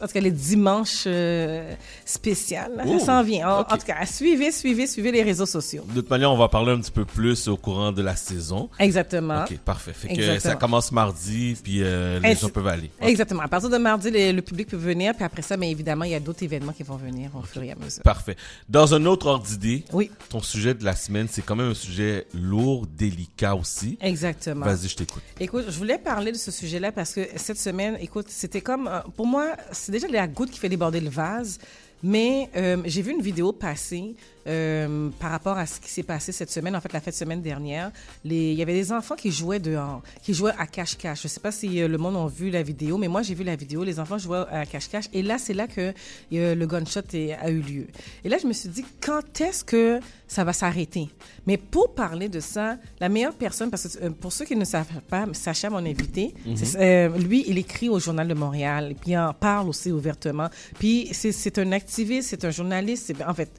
[0.01, 1.73] en tout cas, les dimanches euh,
[2.05, 2.71] spéciales.
[2.77, 2.83] là.
[2.87, 3.49] Oh, ça s'en vient.
[3.49, 5.83] En, tout cas, suivez, suivez, suivez les réseaux sociaux.
[5.89, 8.69] De toute manière, on va parler un petit peu plus au courant de la saison.
[8.79, 9.43] Exactement.
[9.43, 9.93] OK, parfait.
[9.93, 10.53] Fait que Exactement.
[10.53, 12.89] ça commence mardi, puis euh, les Et gens peuvent aller.
[13.01, 13.41] Exactement.
[13.43, 15.13] À partir de mardi, le public peut venir.
[15.13, 17.61] Puis après ça, mais évidemment, il y a d'autres événements qui vont venir au fur
[17.63, 18.03] et à mesure.
[18.03, 18.35] Parfait.
[18.69, 20.09] Dans un autre ordre d'idée, Oui.
[20.29, 23.97] ton sujet de la semaine, c'est quand même un sujet lourd, délicat aussi.
[24.01, 24.65] Exactement.
[24.65, 25.23] Vas-y, je t'écoute.
[25.39, 28.99] Écoute, je voulais parler de ce sujet-là parce que cette semaine, écoute, c'était comme, euh,
[29.15, 31.59] pour moi, c'est déjà la goutte qui fait déborder le vase.
[32.03, 34.15] Mais euh, j'ai vu une vidéo passer
[34.47, 37.41] euh, par rapport à ce qui s'est passé cette semaine, en fait la fête semaine
[37.41, 37.91] dernière.
[38.23, 41.21] Les, il y avait des enfants qui jouaient dehors, qui jouaient à cache-cache.
[41.21, 43.33] Je ne sais pas si euh, le monde a vu la vidéo, mais moi j'ai
[43.33, 43.83] vu la vidéo.
[43.83, 45.05] Les enfants jouaient à cache-cache.
[45.13, 45.93] Et là, c'est là que
[46.33, 47.87] euh, le gunshot est- a eu lieu.
[48.23, 51.07] Et là, je me suis dit, quand est-ce que ça va s'arrêter?
[51.45, 54.87] Mais pour parler de ça, la meilleure personne, parce que pour ceux qui ne savent
[55.09, 57.17] pas, Sacha, mon invité, Mhm.
[57.27, 60.49] lui, il écrit au Journal de Montréal, et puis il en parle aussi ouvertement.
[60.79, 63.13] Puis c'est- un activiste, c'est un journaliste.
[63.25, 63.49] En fait,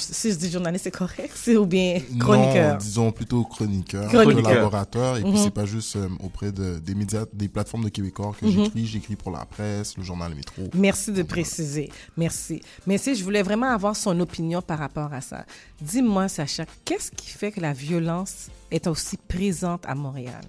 [0.00, 2.72] si je dis journaliste, c'est correct, c'est ou bien chroniqueur?
[2.72, 4.42] Non, disons plutôt chroniqueur, Chroniqueur.
[4.42, 5.16] collaborateur.
[5.18, 5.36] Et puis, Mhm.
[5.36, 8.52] c'est pas juste euh, auprès de, des médias, des plateformes de Québécois que Mhm.
[8.64, 8.86] j'écris.
[8.86, 10.62] J'écris pour la presse, le journal Métro.
[10.74, 11.90] Merci de préciser.
[12.16, 12.60] Merci.
[12.86, 15.44] Mais si je voulais vraiment avoir son opinion par rapport à ça.
[15.80, 20.42] Dis-moi, Sacha, qu'est-ce qui fait que la violence est aussi présente à Montréal?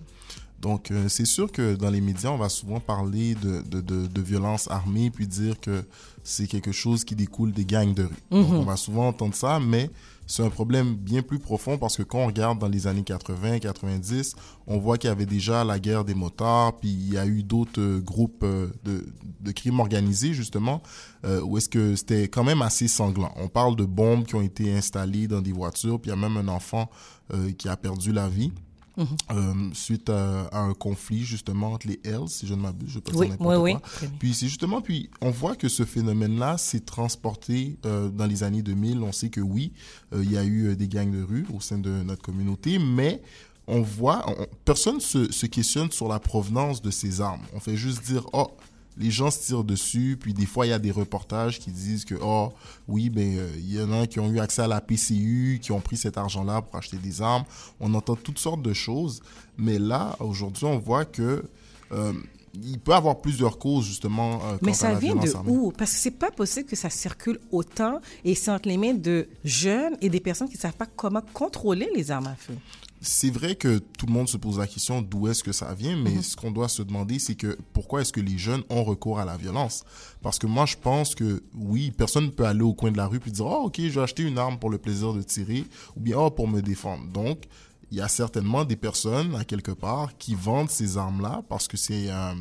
[0.60, 4.06] Donc, euh, c'est sûr que dans les médias, on va souvent parler de, de, de,
[4.06, 5.84] de violence armée, puis dire que
[6.24, 8.10] c'est quelque chose qui découle des gangs de rue.
[8.32, 8.56] Donc, Mhm.
[8.58, 9.90] on va souvent entendre ça, mais
[10.28, 13.60] c'est un problème bien plus profond parce que quand on regarde dans les années 80,
[13.60, 14.36] 90,
[14.68, 17.44] on voit qu'il y avait déjà la guerre des motards, puis il y a eu
[17.44, 19.06] d'autres euh, groupes euh, de,
[19.42, 20.82] de crimes organisés, justement,
[21.26, 23.34] euh, où est-ce que c'était quand même assez sanglant.
[23.36, 26.30] On parle de bombes qui ont été installées dans des voitures, puis il y a
[26.30, 26.90] même un enfant
[27.34, 28.52] euh, qui a perdu la vie.
[29.00, 33.00] Euh, suite à, à un conflit justement entre les Hells, si je ne m'abuse, je
[33.00, 33.60] peux Oui, oui, quoi.
[33.60, 33.76] oui.
[34.20, 38.62] Puis c'est justement, puis on voit que ce phénomène-là s'est transporté euh, dans les années
[38.62, 39.00] 2000.
[39.00, 39.72] On sait que oui,
[40.14, 43.22] euh, il y a eu des gangs de rue au sein de notre communauté, mais
[43.68, 47.44] on voit, on- personne se, se questionne sur la provenance de ces armes.
[47.54, 48.52] On fait juste dire, oh,
[48.98, 52.06] les gens se tirent dessus, puis des fois il y a des reportages qui disent
[52.06, 52.54] que oh
[52.88, 55.72] oui ben euh, il y en a qui ont eu accès à la PCU, qui
[55.72, 57.46] ont pris cet argent-là pour acheter des armes.
[57.80, 59.22] On entend toutes sortes de choses,
[59.58, 61.44] mais là aujourd'hui on voit que
[61.92, 62.14] euh,
[62.54, 65.52] il peut avoir plusieurs causes justement euh, Mais à ça la vient de armée.
[65.52, 65.72] où?
[65.72, 69.28] Parce que c'est pas possible que ça circule autant et c'est entre les mains de
[69.46, 72.56] jeunes et des personnes qui ne savent pas comment contrôler les armes à feu.
[73.04, 75.96] C'est vrai que tout le monde se pose la question d'où est-ce que ça vient,
[75.96, 76.22] mais Mhm.
[76.22, 79.26] ce qu'on doit se demander, c'est que pourquoi est-ce que les jeunes ont recours à
[79.26, 79.84] la violence?
[80.22, 83.08] Parce que moi, je pense que oui, personne ne peut aller au coin de la
[83.08, 85.66] rue puis dire oh ok, je vais acheter une arme pour le plaisir de tirer
[85.96, 87.06] ou bien oh pour me défendre.
[87.08, 87.46] Donc
[87.90, 91.78] il y a certainement des personnes à quelque part qui vendent ces armes-là parce que
[91.78, 92.34] c'est euh,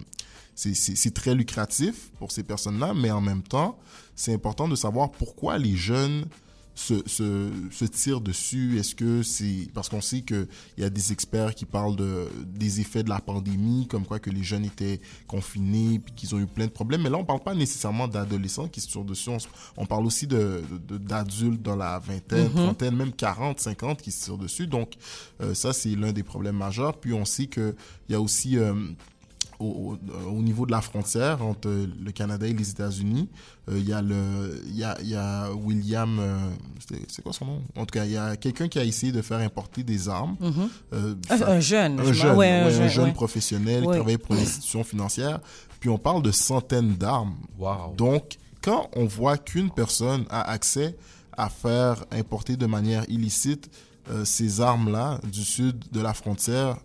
[0.55, 3.78] c'est très lucratif pour ces personnes-là, mais en même temps,
[4.15, 6.27] c'est important de savoir pourquoi les jeunes
[6.81, 8.78] se, se, se tirent dessus?
[8.78, 10.48] Est-ce que c'est parce qu'on sait qu'il
[10.78, 14.31] y a des experts qui parlent de, des effets de la pandémie, comme quoi que
[14.31, 17.02] les jeunes étaient confinés puis qu'ils ont eu plein de problèmes.
[17.02, 19.31] Mais là, on parle pas nécessairement d'adolescents qui se tirent dessus.
[19.77, 22.55] On, parle aussi d'adultes dans la vingtaine, Mhm.
[22.55, 24.66] trentaine, même 40, 50 qui se tirent dessus.
[24.66, 24.94] Donc,
[25.43, 26.98] euh, ça, c'est l'un des problèmes majeurs.
[26.98, 27.74] Puis on sait qu'il
[28.09, 28.57] y a aussi...
[28.57, 28.74] euh,
[29.61, 33.28] au, au- euh, au niveau de la frontière entre le Canada et les États-Unis,
[33.69, 36.39] euh, il y a le, il y a, il y a William, euh,
[37.09, 37.62] c'est quoi son nom?
[37.77, 40.37] En tout cas, il y a quelqu'un qui a essayé de faire importer des armes.
[40.41, 40.69] Mhm.
[40.95, 43.05] Euh, Un- ça- un jeune, un je jeune, m'en- ouais, un ouais, un jeune, jeune
[43.07, 43.12] ouais.
[43.12, 43.93] professionnel Ouais.
[43.95, 45.41] qui travaille pour une institution financière.
[45.78, 47.37] Puis on parle de centaines d'armes.
[47.97, 50.97] Donc, quand on voit qu'une personne a accès
[51.37, 53.70] à faire importer de manière illicite
[54.09, 56.78] euh, ces armes-là du sud de la frontière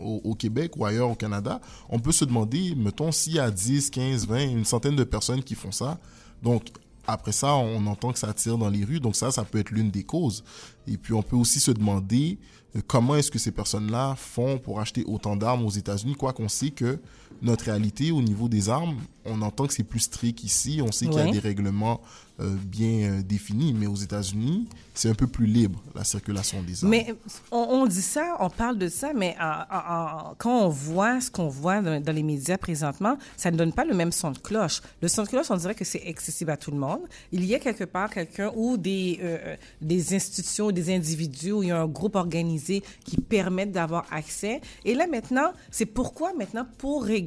[0.00, 3.50] au, au Québec ou ailleurs au Canada, on peut se demander, mettons, s'il y a
[3.50, 5.98] 10, 15, 20, une centaine de personnes qui font ça.
[6.42, 6.64] Donc,
[7.06, 9.00] après ça, on entend que ça tire dans les rues.
[9.00, 10.42] Donc ça, ça peut être l'une des causes.
[10.86, 12.38] Et puis, on peut aussi se demander
[12.74, 16.48] euh, comment est-ce que ces personnes-là font pour acheter autant d'armes aux États-Unis, quoi qu'on
[16.48, 16.98] sait que
[17.42, 20.80] notre réalité au niveau des armes, on entend que c'est plus strict ici.
[20.82, 22.00] On sait qu'il y a des règlements
[22.38, 26.84] euh, bien euh, définis, mais aux États-Unis, c'est un peu plus libre, la circulation des
[26.84, 26.90] armes.
[26.90, 27.14] Mais
[27.50, 31.20] on, on dit ça, on parle de ça, mais en- en- en- quand on voit
[31.22, 34.32] ce qu'on voit dans, dans les médias présentement, ça ne donne pas le même son
[34.32, 34.82] de cloche.
[35.00, 37.00] Le son de cloche, on dirait que c'est accessible à tout le monde.
[37.32, 41.70] Il y a quelque part quelqu'un ou des, euh, des institutions, des individus, où il
[41.70, 44.60] y a un groupe organisé qui permettent d'avoir accès.
[44.84, 47.25] Et là, maintenant, c'est pourquoi maintenant, pour régler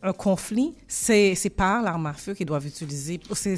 [0.00, 3.18] un conflit, c'est par l'arme à feu qu'ils doivent utiliser.
[3.32, 3.54] C'est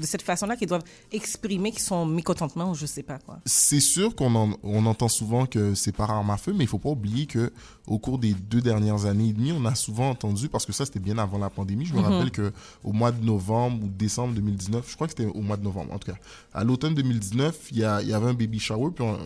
[0.00, 0.82] de cette façon-là qu'ils doivent
[1.12, 3.38] exprimer qu'ils sont mécontentement ou je sais pas quoi.
[3.46, 6.66] C'est sûr qu'on en- on entend souvent que c'est par arme à feu, mais il
[6.66, 7.52] faut pas oublier que
[7.86, 10.84] au cours des deux dernières années et demie, on a souvent entendu, parce que ça
[10.84, 12.04] c'était bien avant la pandémie, je me Mhm.
[12.06, 12.52] rappelle que
[12.82, 15.92] au mois de novembre ou décembre 2019, je crois que c'était au mois de novembre
[15.94, 16.18] en tout cas,
[16.52, 19.18] à l'automne 2019, il y, a- il y avait un baby shower, puis on-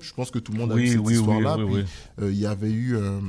[0.00, 1.84] je pense que tout le monde a Oui, vu cette oui, histoire-là, oui, puis oui.
[2.24, 2.96] euh, il y avait eu...
[2.96, 3.20] euh,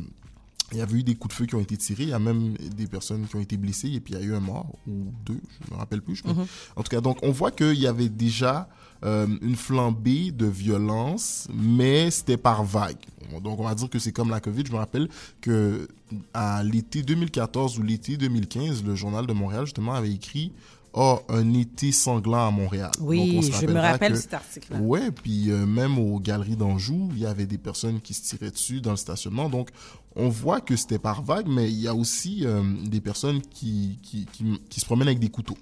[0.75, 2.19] il y avait eu des coups de feu qui ont été tirés, il y a
[2.19, 4.67] même des personnes qui ont été blessées et puis il y a eu un mort
[4.87, 6.15] ou deux, je me rappelle plus.
[6.15, 6.45] je Mhm.
[6.75, 8.67] En tout cas, donc on voit qu'il y avait déjà
[9.03, 12.97] euh, une flambée de violence, mais c'était par vague.
[13.43, 14.63] Donc on va dire que c'est comme la Covid.
[14.67, 15.09] Je me rappelle
[15.41, 15.87] que
[16.33, 20.51] à l'été 2014 ou l'été 2015, le journal de Montréal justement avait écrit
[20.97, 22.89] Oh, un été sanglant à Montréal.
[23.01, 24.79] Oui, Donc, on se je me rappelle que- cet article-là.
[24.79, 28.49] Ouais, puis euh, même aux galeries d'Anjou, il y avait des personnes qui se tiraient
[28.51, 29.49] dessus dans le stationnement.
[29.49, 29.71] Donc,
[30.15, 33.99] on voit que c'était par vague, mais il y a aussi euh, des personnes qui,
[34.01, 35.57] qui, qui, qui se promènent avec des couteaux.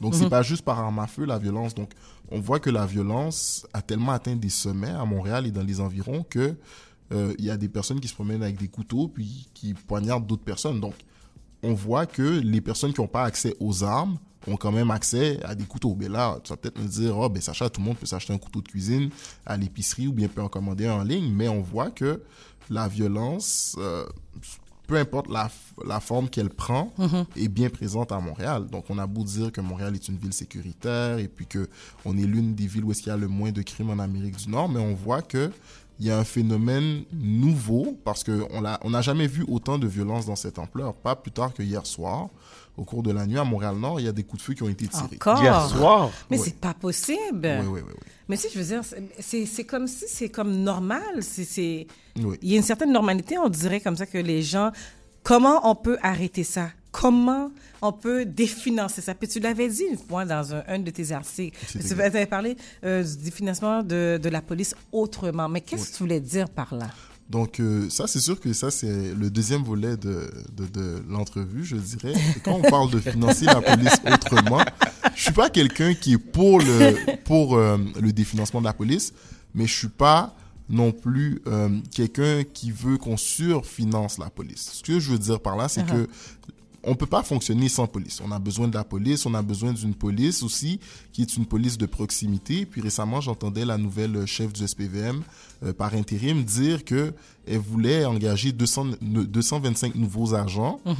[0.00, 0.30] Donc, c'est Mhm.
[0.30, 1.74] pas juste par arme à feu, la violence.
[1.74, 1.90] Donc,
[2.30, 5.80] on voit que la violence a tellement atteint des sommets à Montréal et dans les
[5.80, 6.56] environs que
[7.12, 10.26] euh, il y a des personnes qui se promènent avec des couteaux puis qui poignardent
[10.26, 10.80] d'autres personnes.
[10.80, 10.94] Donc,
[11.62, 14.18] on voit que les personnes qui n'ont pas accès aux armes
[14.48, 15.96] ont quand même accès à des couteaux.
[15.98, 18.32] Mais là, tu vas peut-être me dire, oh, ben, Sacha, tout le monde peut s'acheter
[18.32, 19.08] un couteau de cuisine
[19.46, 21.32] à l'épicerie ou bien peut en commander un en ligne.
[21.32, 22.22] Mais on voit que
[22.70, 24.04] la violence, euh,
[24.86, 25.50] peu importe la,
[25.84, 27.24] la forme qu'elle prend, Mhm.
[27.36, 28.66] est bien présente à Montréal.
[28.70, 31.68] Donc, on a beau dire que Montréal est une ville sécuritaire et puis que
[32.04, 33.98] on est l'une des villes où est-ce qu'il y a le moins de crimes en
[33.98, 35.50] Amérique du Nord, mais on voit que
[35.98, 39.78] il y a un phénomène nouveau parce que on l'a- on n'a jamais vu autant
[39.78, 40.94] de violence dans cette ampleur.
[40.94, 42.28] Pas plus tard que hier soir,
[42.76, 44.62] au cours de la nuit à Montréal-Nord, il y a des coups de feu qui
[44.62, 45.16] ont été tirés.
[45.16, 46.12] Encore?
[46.30, 46.44] Mais Ouais.
[46.44, 47.18] c'est pas possible.
[47.62, 47.94] Oui, oui, oui.
[48.28, 48.82] Mais si je veux dire,
[49.20, 51.22] c'est- comme si c'est comme normal.
[51.22, 51.86] C'est
[52.18, 52.36] Oui.
[52.42, 53.38] il y a une certaine normalité.
[53.38, 54.72] On dirait comme ça que les gens.
[55.22, 56.68] Comment on peut arrêter ça?
[56.92, 57.50] Comment
[57.82, 59.14] on peut définancer ça?
[59.14, 61.58] Puis tu l'avais dit une fois dans un, un de tes articles.
[61.66, 65.48] Tu avais parlé euh, du définancement de, de la police autrement.
[65.48, 66.86] Mais qu'est-ce que tu voulais dire par là?
[67.28, 71.64] Donc euh, ça, c'est sûr que ça, c'est le deuxième volet de, de, de l'entrevue,
[71.64, 72.12] je dirais.
[72.36, 74.64] Et quand on parle de financer la police autrement,
[75.14, 79.12] je suis pas quelqu'un qui est pour le, pour, euh, le définancement de la police,
[79.54, 80.36] mais je suis pas
[80.68, 84.70] non plus euh, quelqu'un qui veut qu'on surfinance la police.
[84.74, 86.06] Ce que je veux dire par là, c'est Uh-huh.
[86.06, 86.08] que
[86.86, 88.20] on peut pas fonctionner sans police.
[88.24, 90.80] On a besoin de la police, on a besoin d'une police aussi
[91.12, 92.64] qui est une police de proximité.
[92.64, 95.22] Puis récemment, j'entendais la nouvelle chef du SPVM
[95.64, 97.12] euh, par intérim dire que
[97.46, 100.94] elle voulait engager 200, ne- 225 nouveaux agents Mhm.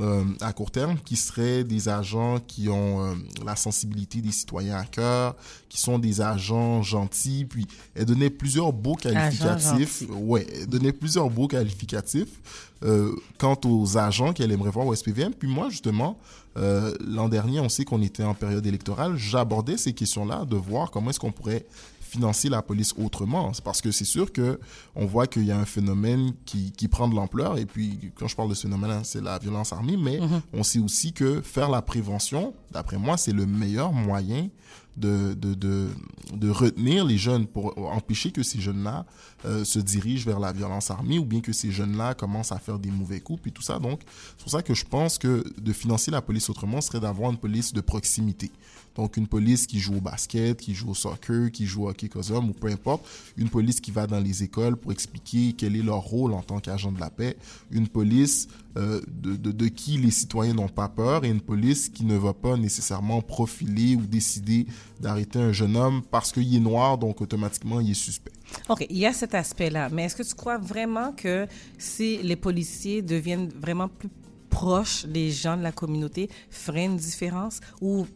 [0.00, 3.14] Euh, à court terme qui seraient des agents qui ont euh,
[3.44, 5.36] la sensibilité des citoyens à cœur,
[5.68, 7.44] qui sont des agents gentils.
[7.44, 10.04] Puis elle donnait plusieurs beaux qualificatifs.
[10.08, 12.40] Ouais, elle donnait plusieurs beaux qualificatifs
[12.82, 15.34] euh, quant aux agents qu'elle aimerait voir au SPVM.
[15.34, 16.18] Puis moi, justement,
[16.56, 19.16] l'an dernier, on sait qu'on était en période électorale.
[19.16, 21.64] J'abordais ces questions-là de voir comment est-ce qu'on pourrait
[22.10, 23.52] financer la police autrement.
[23.64, 24.58] Parce que c'est sûr que
[24.94, 27.56] on voit qu'il y a un phénomène qui, qui prend de l'ampleur.
[27.58, 29.96] Et puis, quand je parle de ce phénomène, c'est la violence armée.
[29.96, 30.40] Mais Mhm.
[30.52, 34.48] on sait aussi que faire la prévention, d'après moi, c'est le meilleur moyen
[34.96, 35.88] de, de, de,
[36.34, 39.06] de retenir les jeunes pour empêcher que ces jeunes-là
[39.46, 42.78] euh, se dirigent vers la violence armée ou bien que ces jeunes-là commencent à faire
[42.78, 43.78] des mauvais coups et tout ça.
[43.78, 44.00] Donc,
[44.36, 47.38] c'est pour ça que je pense que de financer la police autrement serait d'avoir une
[47.38, 48.50] police de proximité.
[48.96, 52.08] Donc, une police qui joue au basket, qui joue au soccer, qui joue au hockey
[52.08, 53.06] cosum ou peu importe.
[53.36, 56.60] Une police qui va dans les écoles pour expliquer quel est leur rôle en tant
[56.60, 57.36] qu'agent de la paix.
[57.70, 61.88] Une police euh, de, de, de qui les citoyens n'ont pas peur et une police
[61.88, 64.66] qui ne va pas nécessairement profiler ou décider
[65.00, 68.32] d'arrêter un jeune homme parce qu'il est noir, donc automatiquement il est suspect.
[68.68, 69.88] OK, il y a cet aspect-là.
[69.90, 71.46] Mais est-ce que tu crois vraiment que
[71.78, 74.08] si les policiers deviennent vraiment plus
[74.50, 77.60] proches des gens de la communauté, ferait une différence?
[77.80, 78.06] Ou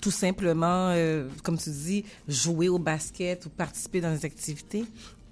[0.00, 4.84] tout simplement, euh, comme tu dis, jouer au basket ou participer dans des activités?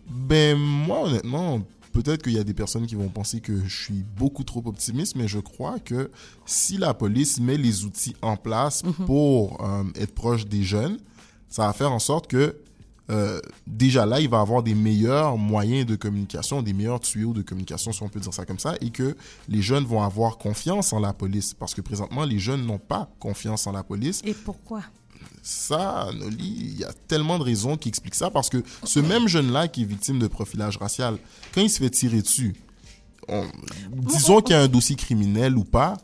[0.08, 1.60] Ben, moi, honnêtement,
[1.92, 5.16] peut-être qu'il y a des personnes qui vont penser que je suis beaucoup trop optimiste,
[5.16, 6.10] mais je crois que
[6.46, 10.98] si la police met les outils en place pour euh, être proche des jeunes,
[11.48, 12.56] ça va faire en sorte que
[13.10, 17.42] euh, déjà là, il va avoir des meilleurs moyens de communication, des meilleurs tuyaux de
[17.42, 19.16] communication, si on peut dire ça comme ça, et que
[19.48, 21.52] les jeunes vont avoir confiance en la police.
[21.54, 24.22] Parce que présentement, les jeunes n'ont pas confiance en la police.
[24.24, 24.82] Et pourquoi?
[25.42, 28.30] Ça, Noli, il y a tellement de raisons qui expliquent ça.
[28.30, 31.16] Parce que ce même jeune-là qui est victime de profilage racial,
[31.54, 32.54] quand il se fait tirer dessus,
[33.28, 33.46] on-
[33.92, 35.96] disons qu'il y a un dossier criminel ou pas,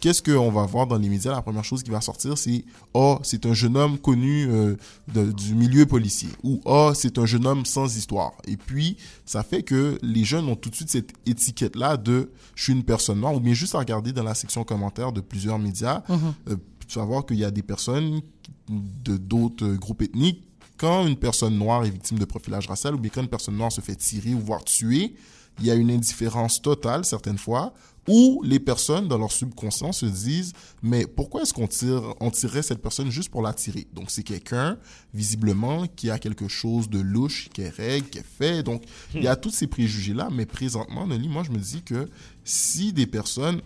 [0.00, 1.32] qu'est-ce qu'on va voir dans les médias?
[1.32, 2.64] La première chose qui va sortir, c'est
[2.94, 4.76] Oh, c'est un jeune homme connu euh,
[5.12, 6.28] de- du milieu policier.
[6.42, 8.32] Ou Oh, c'est un jeune homme sans histoire.
[8.46, 12.62] Et puis, ça fait que les jeunes ont tout de suite cette étiquette-là de Je
[12.64, 13.34] suis une personne noire.
[13.34, 16.34] Ou bien juste à regarder dans la section commentaires de plusieurs médias, Mhm.
[16.50, 16.56] euh,
[16.88, 18.20] tu vas voir qu'il y a des personnes
[18.68, 20.42] de d'autres groupes ethniques.
[20.76, 23.72] Quand une personne noire est victime de profilage racial ou bien quand une personne noire
[23.72, 25.14] se fait tirer ou voire tuer,
[25.58, 27.72] il y a une indifférence totale certaines fois
[28.08, 30.52] où les personnes dans leur subconscient se disent
[30.82, 34.22] mais pourquoi est-ce qu'on tire on tirerait cette personne juste pour la tirer donc c'est
[34.22, 34.78] quelqu'un
[35.14, 38.62] visiblement qui a quelque chose de louche qui est règle qui est fait.
[38.62, 38.82] Donc
[39.14, 42.08] il y a tous ces préjugés là mais présentement Nelly moi je me dis que
[42.44, 43.60] si des personnes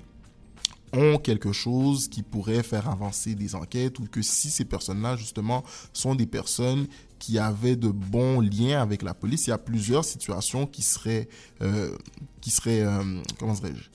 [0.92, 5.64] ont quelque chose qui pourrait faire avancer des enquêtes ou que si ces personnes-là, justement,
[5.92, 6.86] sont des personnes
[7.18, 11.28] qui avaient de bons liens avec la police, il y a plusieurs situations qui seraient,
[11.62, 11.96] euh,
[12.40, 13.90] qui seraient, euh, comment dirais-je,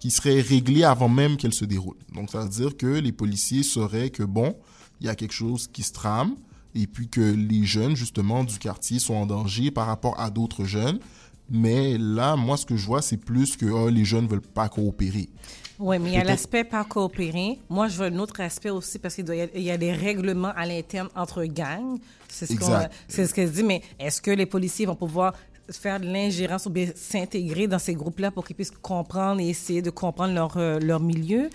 [0.00, 1.98] qui seraient réglées avant même qu'elles se déroulent.
[2.14, 4.56] Donc, ça veut dire que les policiers sauraient que, bon,
[5.00, 6.34] il y a quelque chose qui se trame
[6.74, 10.64] et puis que les jeunes, justement, du quartier sont en danger par rapport à d'autres
[10.64, 10.98] jeunes.
[11.52, 14.68] Mais là, moi, ce que je vois, c'est plus que oh, les jeunes veulent pas
[14.68, 15.28] coopérer.
[15.80, 17.58] Oui, mais il y a l'aspect pas coopérer.
[17.68, 19.92] Moi, je veux un autre aspect aussi parce qu'il y a- il y a des
[19.92, 21.98] règlements à l'interne entre gangs.
[22.28, 22.66] C'est ce qu'on-
[23.08, 23.64] c'est ce qu'elle dit.
[23.64, 25.32] Mais est-ce que les policiers vont pouvoir
[25.72, 29.82] faire de l'ingérence ou bien s'intégrer dans ces groupes-là pour qu'ils puissent comprendre et essayer
[29.82, 31.48] de comprendre leur, euh, leur milieu?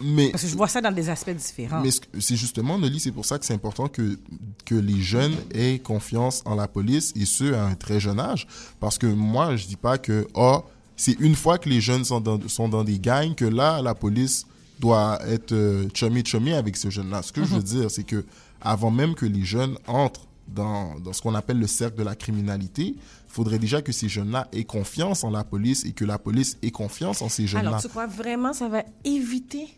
[0.00, 1.80] Mais Parce que je vois ça dans des aspects différents.
[1.82, 4.18] Mais c'est justement, Nelly, c'est pour ça que c'est important que,
[4.64, 8.46] que les jeunes aient confiance en la police et ce, à un très jeune âge.
[8.80, 10.62] Parce que moi, je dis pas que, oh,
[10.96, 13.94] c'est une fois que les jeunes sont dans, sont dans des gangs que là, la
[13.94, 14.46] police
[14.78, 17.22] doit être euh, chummy-chummy avec ces jeunes-là.
[17.22, 17.62] Ce que je veux Mhm.
[17.62, 18.24] dire, c'est que
[18.60, 22.14] avant même que les jeunes entrent dans, dans ce qu'on appelle le cercle de la
[22.14, 22.94] criminalité,
[23.32, 26.70] faudrait déjà que ces jeunes-là aient confiance en la police et que la police ait
[26.70, 27.68] confiance en ces jeunes-là.
[27.70, 29.68] Alors, tu crois vraiment ça va éviter?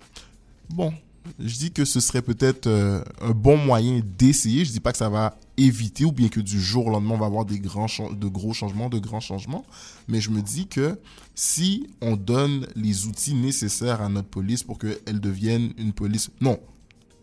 [0.70, 0.92] Bon,
[1.38, 4.64] je dis que ce serait peut-être euh, un bon moyen d'essayer.
[4.64, 7.18] Je dis pas que ça va éviter ou bien que du jour au lendemain on
[7.18, 9.64] va avoir des grands de gros changements, de grands changements,
[10.08, 10.98] mais je me dis que
[11.36, 16.58] si on donne les outils nécessaires à notre police pour qu'elle devienne une police non,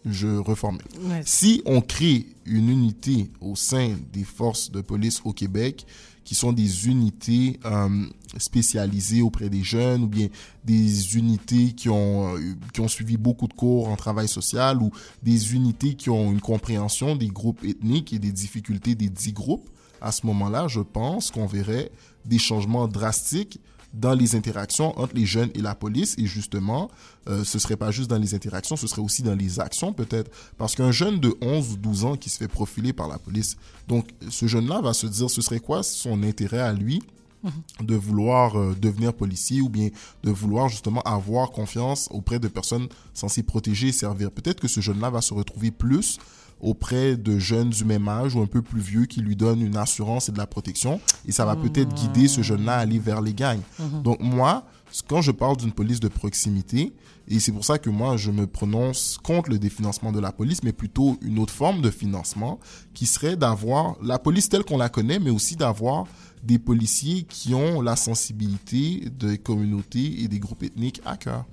[0.05, 0.81] je reformule.
[1.01, 1.21] Ouais.
[1.25, 5.85] Si on crée une unité au sein des forces de police au Québec,
[6.23, 8.05] qui sont des unités euh,
[8.37, 10.27] spécialisées auprès des jeunes, ou bien
[10.63, 12.39] des unités qui ont, euh,
[12.73, 14.91] qui ont suivi beaucoup de cours en travail social, ou
[15.23, 19.69] des unités qui ont une compréhension des groupes ethniques et des difficultés des dix groupes,
[20.01, 21.91] à ce moment-là, je pense qu'on verrait
[22.25, 23.59] des changements drastiques
[23.93, 26.15] dans les interactions entre les jeunes et la police.
[26.17, 26.89] Et justement,
[27.27, 30.31] euh, ce serait pas juste dans les interactions, ce serait aussi dans les actions peut-être.
[30.57, 33.57] Parce qu'un jeune de 11 ou 12 ans qui se fait profiler par la police,
[33.87, 37.01] donc ce jeune-là va se dire ce serait quoi son intérêt à lui
[37.79, 39.89] de vouloir euh, devenir policier ou bien
[40.23, 44.31] de vouloir justement avoir confiance auprès de personnes censées protéger et servir?
[44.31, 46.19] Peut-être que ce jeune-là va se retrouver plus
[46.61, 49.77] auprès de jeunes du même âge ou un peu plus vieux qui lui donnent une
[49.77, 53.21] assurance et de la protection et ça va peut-être guider ce jeune-là à aller vers
[53.21, 53.61] les gangs.
[53.79, 54.03] Mhm.
[54.03, 54.65] Donc moi,
[55.07, 56.93] quand je parle d'une police de proximité,
[57.27, 60.63] et c'est pour ça que moi je me prononce contre le définancement de la police,
[60.63, 62.59] mais plutôt une autre forme de financement
[62.93, 66.05] qui serait d'avoir la police telle qu'on la connaît, mais aussi d'avoir
[66.43, 71.45] des policiers qui ont la sensibilité des communautés et des groupes ethniques à cœur.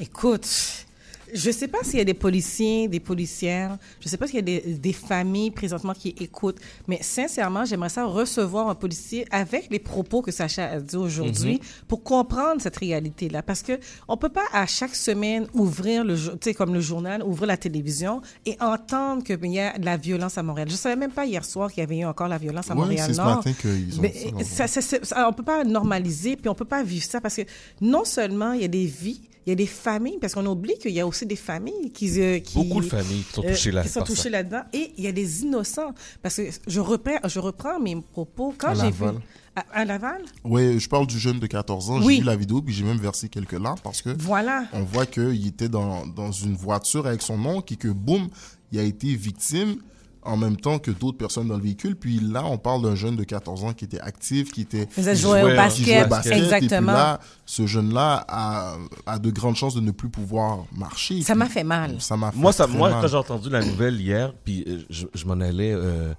[0.00, 0.86] Écoute,
[1.34, 4.38] Je sais pas s'il y a des policiers, des policières, je sais pas s'il y
[4.38, 6.58] a des, des familles présentement qui écoutent,
[6.88, 11.54] mais sincèrement, j'aimerais ça recevoir un policier avec les propos que Sacha a dit aujourd'hui
[11.54, 11.86] Mhm.
[11.88, 13.42] pour comprendre cette réalité-là.
[13.42, 13.78] Parce que
[14.08, 17.46] on peut pas à chaque semaine ouvrir le, jo- tu sais, comme le journal, ouvrir
[17.48, 20.68] la télévision et entendre qu'il y a de la violence à Montréal.
[20.70, 22.80] Je savais même pas hier soir qu'il y avait eu encore la violence à Ouais,
[22.80, 26.54] Montréal ce matin qu'ils ont Mais, ça, ça, ça, on peut pas normaliser, puis on
[26.54, 27.42] peut pas vivre ça parce que
[27.80, 29.20] non seulement il y a des vies,
[29.50, 32.20] il y a des familles, parce qu'on oublie qu'il y a aussi des familles qui...
[32.20, 34.62] euh, qui Beaucoup de familles qui sont touchées là- qui sont touchées là-dedans.
[34.72, 35.92] Et il y a des innocents.
[36.22, 38.54] Parce que je reprends, je reprends mes propos.
[38.56, 39.04] Quand À j'ai vu...
[39.04, 39.20] Laval.
[39.56, 40.22] À, à Laval?
[40.44, 42.00] Oui, je parle du jeune de 14 ans.
[42.02, 42.14] Oui.
[42.16, 44.66] J'ai vu la vidéo, puis j'ai même versé quelques larmes parce que Voilà.
[44.72, 48.28] on voit qu'il était dans, dans une voiture avec son oncle et que, boum,
[48.70, 49.76] il a été victime
[50.22, 51.96] en même temps que d'autres personnes dans le véhicule.
[51.96, 54.86] Puis là, on parle d'un jeune de 14 ans qui était actif, qui était...
[54.90, 56.32] Faisait jouer au basket, basket.
[56.32, 56.92] Et puis exactement.
[56.92, 58.76] là, ce jeune-là a,
[59.06, 61.22] a de grandes chances de ne plus pouvoir marcher.
[61.22, 62.00] Ça m'a fait mal.
[62.00, 63.00] Ça m'a fait Moi, ça, très moi mal.
[63.02, 66.12] quand j'ai entendu la nouvelle hier, puis euh, je, je m'en allais, euh,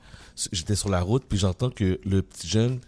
[0.51, 2.79] j'étais sur la route, puis j'entends que le petit jeune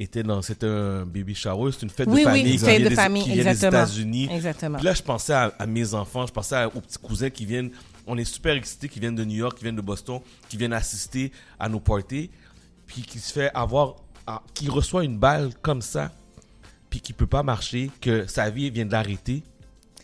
[0.00, 2.58] était dans, c'était un baby shower, c'est une fête Oui, de oui, famille, une qui
[2.58, 3.82] fête vient de des- famille, qui vient des exactement.
[3.82, 4.28] États-Unis.
[4.30, 4.78] Exactement.
[4.78, 7.46] Puis là, je pensais à, à mes enfants, je pensais à- aux petits cousins qui
[7.46, 7.70] viennent,
[8.08, 10.72] on est super excités, qui viennent de New York, qui viennent de Boston, qui viennent
[10.72, 11.30] assister
[11.60, 12.30] à nos parties,
[12.86, 13.96] puis qui se fait avoir,
[14.54, 16.10] qui reçoit une balle comme ça,
[16.90, 19.42] puis qui peut pas marcher, que sa vie vient d'arrêter.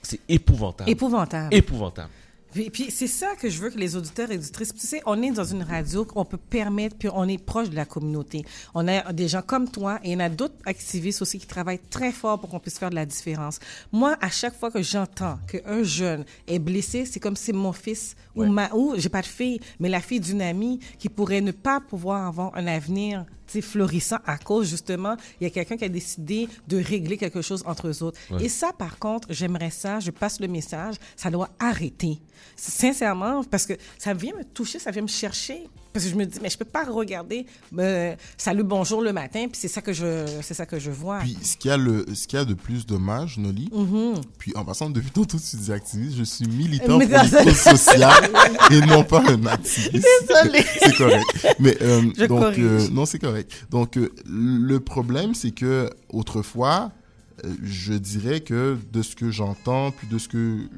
[0.03, 0.91] C'est épouvantable.
[0.91, 1.55] Épouvantable.
[1.55, 2.11] Épouvantable.
[2.55, 4.73] Puis, puis c'est ça que je veux que les auditeurs et auditrices.
[4.73, 7.75] Tu sais, on est dans une radio qu'on peut permettre, puis on est proche de
[7.75, 8.45] la communauté.
[8.75, 11.49] On a des gens comme toi et il y en a d'autres activistes aussi qui
[11.49, 13.59] travaillent très fort pour qu'on puisse faire de la différence.
[13.91, 18.15] Moi, à chaque fois que j'entends qu'un jeune est blessé, c'est comme si mon fils
[18.37, 21.51] ou ma, ou j'ai pas de fille, mais la fille d'une amie qui pourrait ne
[21.51, 23.25] pas pouvoir avoir un avenir
[23.61, 27.63] florissant à cause justement, il y a quelqu'un qui a décidé de régler quelque chose
[27.67, 28.19] entre eux autres.
[28.31, 28.45] Ouais.
[28.45, 32.19] Et ça, par contre, j'aimerais ça, je passe le message, ça doit arrêter.
[32.57, 35.69] Sincèrement, parce que ça vient me toucher, ça vient me chercher.
[35.95, 37.47] Parce que je me dis, mais je peux pas regarder
[37.79, 41.21] euh, Salut, bonjour le matin, puis c'est ça que je, c'est ça que je vois.
[41.21, 44.15] Puis ce qu'il y a, le, ce qu'il y a de plus dommage, Noli, Mhm.
[44.37, 47.45] puis en passant depuis tantôt tu dis activiste, je suis militant Mais pour les désolé.
[47.45, 48.29] causes sociales
[48.73, 50.05] et non pas un activiste.
[50.29, 50.65] Désolé.
[50.83, 51.25] c'est correct.
[51.61, 53.53] Mais euh, Je donc euh, non, c'est correct.
[53.71, 56.91] Donc euh, le problème c'est que autrefois
[57.63, 60.69] je dirais que de ce que j'entends, puis de ce que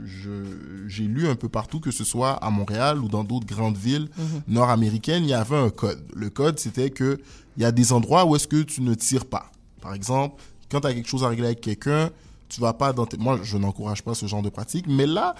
[0.88, 4.08] j'ai lu un peu partout, que ce soit à Montréal ou dans d'autres grandes villes
[4.18, 4.42] Mhm.
[4.48, 6.04] nord-américaines, il y avait un code.
[6.14, 7.18] Le code, c'était que
[7.56, 9.50] il y a des endroits où est-ce que tu ne tires pas.
[9.80, 12.10] Par exemple, quand tu as quelque chose à régler avec quelqu'un,
[12.48, 13.16] tu vas pas dans tes...
[13.16, 15.34] Moi, je n'encourage pas ce genre de pratique, mais là...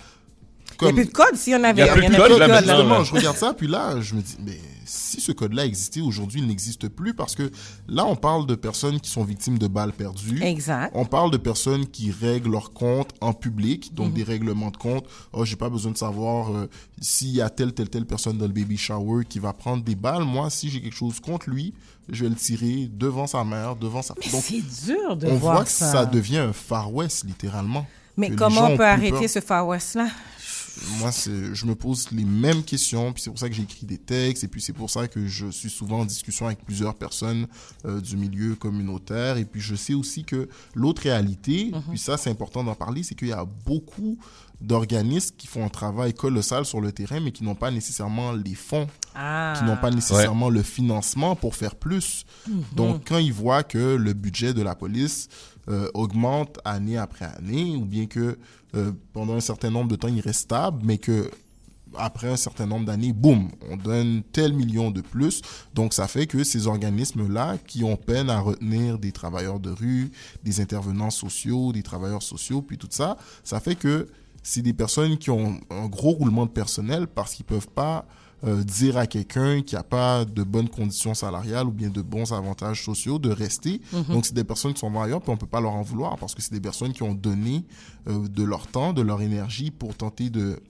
[0.80, 1.82] Il n'y a plus de code s'il y en avait.
[1.82, 2.59] Il y a plus de code, code, là.
[2.60, 6.40] justement, je regarde ça, puis là, je me dis, mais si ce code-là existait aujourd'hui,
[6.40, 7.51] il n'existe plus parce que
[7.88, 10.43] là, on parle de personnes qui sont victimes de balles perdues.
[10.43, 10.93] Exact.
[10.94, 14.12] On parle de personnes qui règlent leurs comptes en public, donc Mhm.
[14.14, 15.06] des règlements de compte.
[15.32, 16.68] Oh, j'ai pas besoin de savoir euh,
[17.01, 19.94] s'il y a telle, telle, telle personne dans le baby shower qui va prendre des
[19.97, 20.24] balles.
[20.24, 21.72] Moi, si j'ai quelque chose contre lui,
[22.10, 24.14] je vais le tirer devant sa mère, devant sa...
[24.20, 25.90] Mais c'est dur de on voir voit que ça.
[25.90, 27.86] ça devient un Far West, littéralement.
[28.18, 29.28] Mais comment on peut arrêter peur.
[29.30, 30.06] ce Far West-là?
[30.98, 31.11] Moi,
[31.53, 34.44] je me pose les mêmes questions, puis c'est pour ça que j'ai écrit des textes,
[34.44, 37.47] et puis c'est pour ça que je suis souvent en discussion avec plusieurs personnes
[37.85, 41.82] euh, du milieu communautaire, et puis je sais aussi que l'autre réalité, Mhm.
[41.90, 44.19] puis ça c'est important d'en parler, c'est qu'il y a beaucoup
[44.61, 48.55] d'organismes qui font un travail colossal sur le terrain, mais qui n'ont pas nécessairement les
[48.55, 49.55] fonds, Ah.
[49.59, 52.24] qui n'ont pas nécessairement le financement pour faire plus.
[52.48, 52.62] Mhm.
[52.74, 55.28] Donc, quand ils voient que le budget de la police
[55.69, 58.39] euh, augmente année après année, ou bien que
[58.77, 61.31] euh, pendant un certain nombre de temps, il reste stable, mais que
[61.98, 65.40] après un certain nombre d'années, boum, on donne tel million de plus.
[65.74, 70.11] Donc, ça fait que ces organismes-là, qui ont peine à retenir des travailleurs de rue,
[70.44, 74.09] des intervenants sociaux, des travailleurs sociaux, puis tout ça, ça fait que
[74.43, 78.07] c'est des personnes qui ont un gros roulement de personnel parce qu'ils peuvent pas
[78.44, 82.32] euh, dire à quelqu'un qui a pas de bonnes conditions salariales ou bien de bons
[82.32, 83.80] avantages sociaux de rester.
[83.92, 84.04] Mhm.
[84.14, 86.34] Donc, c'est des personnes qui sont ailleurs, puis on peut pas leur en vouloir parce
[86.34, 87.64] que c'est des personnes qui ont donné
[88.08, 90.60] euh, de leur temps, de leur énergie pour tenter de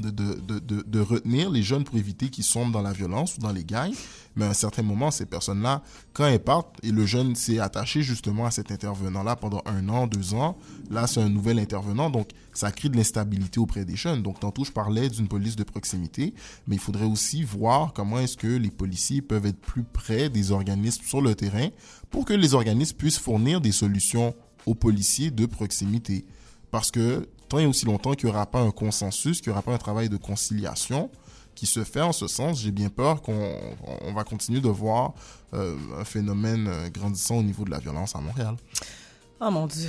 [0.00, 3.94] de, retenir les jeunes pour éviter qu'ils sombrent dans la violence ou dans les gangs.
[4.34, 5.82] Mais à un certain moment, ces personnes-là,
[6.12, 10.06] quand elles partent, et le jeune s'est attaché justement à cet intervenant-là pendant un an,
[10.06, 10.58] deux ans,
[10.90, 14.22] là, c'est un nouvel intervenant, donc ça crée de l'instabilité auprès des jeunes.
[14.22, 16.34] Donc, tantôt, je parlais d'une police de proximité,
[16.66, 20.52] mais il faudrait aussi voir comment est-ce que les policiers peuvent être plus près des
[20.52, 21.68] organismes sur le terrain
[22.10, 24.34] pour que les organismes puissent fournir des solutions
[24.66, 26.26] aux policiers de proximité.
[26.70, 29.62] Parce que tant et aussi longtemps qu'il n'y aura pas un consensus, qu'il n'y aura
[29.62, 31.10] pas un travail de conciliation
[31.54, 33.54] qui se fait en ce sens, j'ai bien peur qu'on
[34.02, 35.14] on va continuer de voir
[35.54, 38.56] euh, un phénomène euh, grandissant au niveau de la violence à Montréal.
[39.40, 39.88] Oh mon Dieu.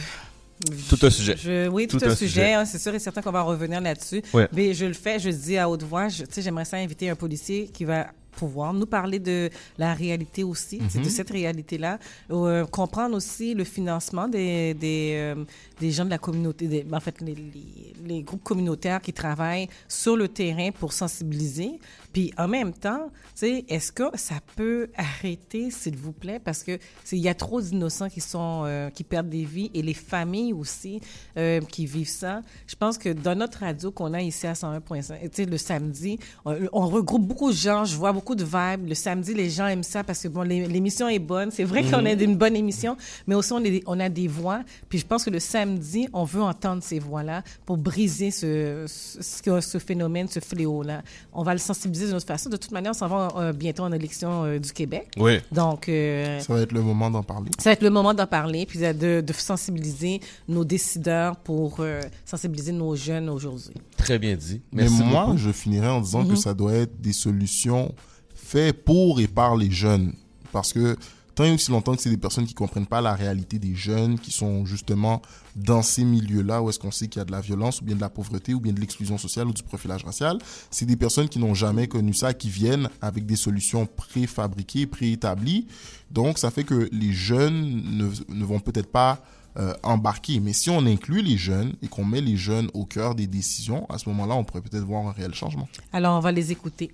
[0.90, 1.36] Tout un sujet.
[1.38, 2.30] Je- oui, tout, Tout un, un sujet.
[2.42, 2.54] sujet.
[2.54, 4.24] hein, c'est sûr et certain qu'on va revenir là-dessus.
[4.34, 4.48] Ouais.
[4.54, 6.08] Mais je le fais, je le dis à haute voix.
[6.10, 9.94] Je- Tu sais, j'aimerais ça inviter un policier qui va pouvoir nous parler de la
[9.94, 11.06] réalité aussi, sais, Mhm.
[11.06, 12.00] de cette réalité-là,
[12.32, 15.44] euh, comprendre aussi le financement des, des, euh,
[15.80, 19.68] des gens de la communauté, des, en fait, les, les- les groupes communautaires qui travaillent
[19.88, 21.80] sur le terrain pour sensibiliser.
[22.14, 26.64] Puis en même temps, tu sais, est-ce que ça peut arrêter, s'il vous plaît, parce
[26.64, 26.80] que
[27.12, 30.54] il y a trop d'innocents qui sont euh, qui perdent des vies et les familles
[30.54, 31.00] aussi
[31.38, 32.42] euh, qui vivent ça.
[32.66, 36.18] Je pense que dans notre radio qu'on a ici à 101.5, tu sais, le samedi,
[36.46, 37.84] on, on regroupe beaucoup de gens.
[37.86, 38.88] Je vois beaucoup de vibes.
[38.88, 41.52] Le samedi, les gens aiment ça parce que bon, l'é- l'émission est bonne.
[41.52, 42.96] C'est vrai qu'on a une bonne émission,
[43.28, 44.64] mais aussi on, est- on a des voix.
[44.90, 45.67] Puis je pense que le samedi,
[46.14, 51.02] on veut entendre ces voix-là pour briser ce, ce, ce- ce phénomène, ce fléau-là.
[51.34, 52.50] On va le sensibiliser de notre façon.
[52.50, 55.10] De toute manière, on s'en va euh, bientôt en élection euh, du Québec.
[55.18, 55.40] Oui.
[55.52, 57.50] Donc, euh, Ça va être le moment d'en parler.
[57.58, 62.72] ça va être le moment d'en parler, puis de, sensibiliser nos décideurs pour euh, sensibiliser
[62.72, 63.76] nos jeunes aujourd'hui.
[63.98, 64.62] Très bien dit.
[64.72, 65.38] Mais Merci moi, beaucoup.
[65.38, 66.30] je finirais en disant Mhm.
[66.30, 67.94] que ça doit être des solutions
[68.36, 70.14] faites pour et par les jeunes.
[70.52, 70.96] Parce que
[71.38, 74.18] tant et aussi longtemps que c'est des personnes qui comprennent pas la réalité des jeunes,
[74.20, 75.22] qui sont justement
[75.56, 77.96] dans ces milieux-là où est-ce qu'on sait qu'il y a de la violence ou bien
[77.96, 80.40] de la pauvreté ou bien de l'exclusion sociale ou du profilage racial,
[80.72, 85.68] c'est des personnes qui n'ont jamais connu ça, qui viennent avec des solutions préfabriquées, préétablies.
[86.10, 89.22] Donc, ça fait que les jeunes ne, ne vont peut-être pas
[89.60, 90.40] euh, embarquer.
[90.40, 93.88] Mais si on inclut les jeunes et qu'on met les jeunes au cœur des décisions,
[93.90, 95.70] à ce moment-là, on pourrait peut-être voir un réel changement.
[95.94, 96.92] Alors, on va les écouter.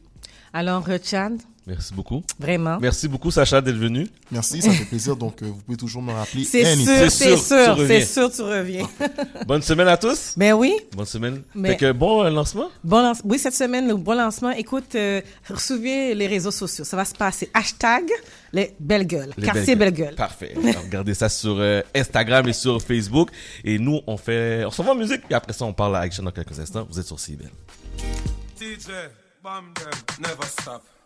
[0.51, 2.23] Alors, euh, Chad, Merci beaucoup.
[2.39, 2.77] Vraiment.
[2.81, 4.07] Merci beaucoup, Sacha, d'être venu.
[4.31, 5.15] Merci, ça fait plaisir.
[5.15, 6.43] Donc, euh, vous pouvez toujours me rappeler.
[6.43, 8.87] c'est sûr, c'est sûr, c'est sûr, tu reviens.
[9.47, 10.33] Bonne semaine à tous.
[10.35, 10.73] Ben oui.
[10.95, 11.41] Bonne semaine.
[11.55, 12.69] Mais- Fait que bon euh, lancement?
[12.83, 14.51] Bon lance- Oui, cette semaine, le bon lancement.
[14.51, 15.21] Écoute, euh,
[15.57, 16.83] suivez les réseaux sociaux.
[16.83, 17.49] Ça va se passer.
[17.53, 18.09] Hashtag
[18.51, 19.33] les belles gueules.
[19.37, 20.15] Les Quartier belles belle gueule.
[20.15, 20.53] Parfait.
[20.61, 23.29] Alors, regardez ça sur euh, Instagram et sur Facebook.
[23.63, 25.21] Et nous, on fait, on s'en va en musique.
[25.29, 26.85] Et après ça, on parle à Action dans quelques instants.
[26.89, 27.49] Vous êtes sur CIBL.
[28.59, 28.89] DJ,
[29.41, 30.83] bomb them, never stop.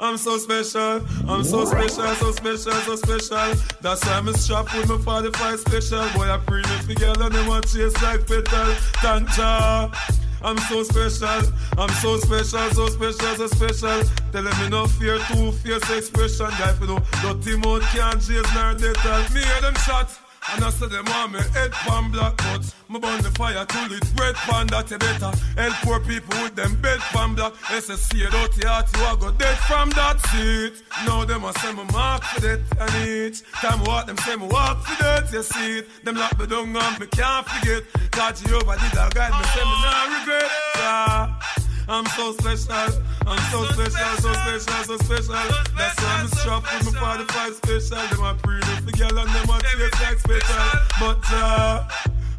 [0.00, 3.54] I'm so special, I'm so special, so special, so special.
[3.80, 6.08] That's why I'm strapped with my 45 special.
[6.10, 8.74] Boy, I pre me girl and them want chase like petal.
[9.02, 9.92] Tanja.
[10.40, 14.02] I'm so special, I'm so special, so special, so special.
[14.30, 16.46] Tell them me no fear, two fierce expression.
[16.46, 19.34] Guy for no dirty mouth can't chase nor detal.
[19.34, 20.16] Me hear them shot.
[20.54, 23.92] And I said them want me head pan black but Me burn the fire till
[23.92, 25.30] it red pan that you better.
[25.56, 27.52] Help poor people with them bed pan black.
[27.68, 31.84] SSC dirty heart you a go dead from that seat Now them a say me
[31.92, 35.78] mark for that and each Time walk them say me walk for that you see
[35.78, 36.04] it.
[36.04, 37.82] Them lock me down and me can't forget.
[38.10, 40.50] God Jehovah did a guide me say me not regret.
[40.76, 41.67] Yeah.
[41.90, 45.34] I'm so special, I'm so special, so special, so special.
[45.76, 48.08] That's why I'm strapped with my 45 special.
[48.08, 50.64] Them a pre the girl and them a taste like special.
[51.00, 51.88] But uh,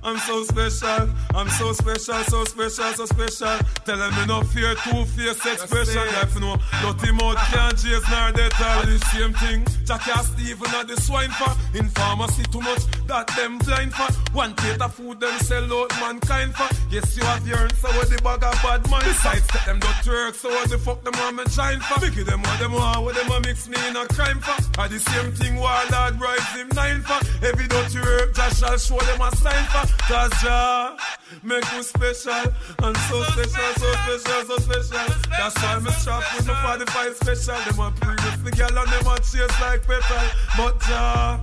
[0.03, 3.57] I'm so special, I'm so special, so special, so special.
[3.85, 6.03] Tell them me no fear two face expression.
[6.21, 9.65] If you know, dirty mouth can't chase nor they tell the same thing.
[9.85, 11.51] Jackie and Stephen at the swine for.
[11.77, 14.07] In pharmacy too much that them blind for.
[14.33, 16.69] One plate of food them sell out mankind for.
[16.89, 19.05] Yes, you have your answer with the bag of bad mind.
[19.05, 21.99] Besides, them got work, so what the fuck them want me shine for?
[21.99, 24.79] Mickey them what them want, what them a mix me in a crime for.
[24.79, 27.19] Are the same thing while Warlord rise him nine for.
[27.45, 29.88] Every dirty work, Josh shall show them a sign for.
[30.07, 30.97] Cause Jah
[31.43, 32.53] make me special.
[32.83, 35.13] And so special, so special, so special.
[35.29, 37.57] That's why I'm strapped with my 45 special.
[37.65, 40.25] Them a pre the girl and them a chase like petal.
[40.57, 41.39] But Jah.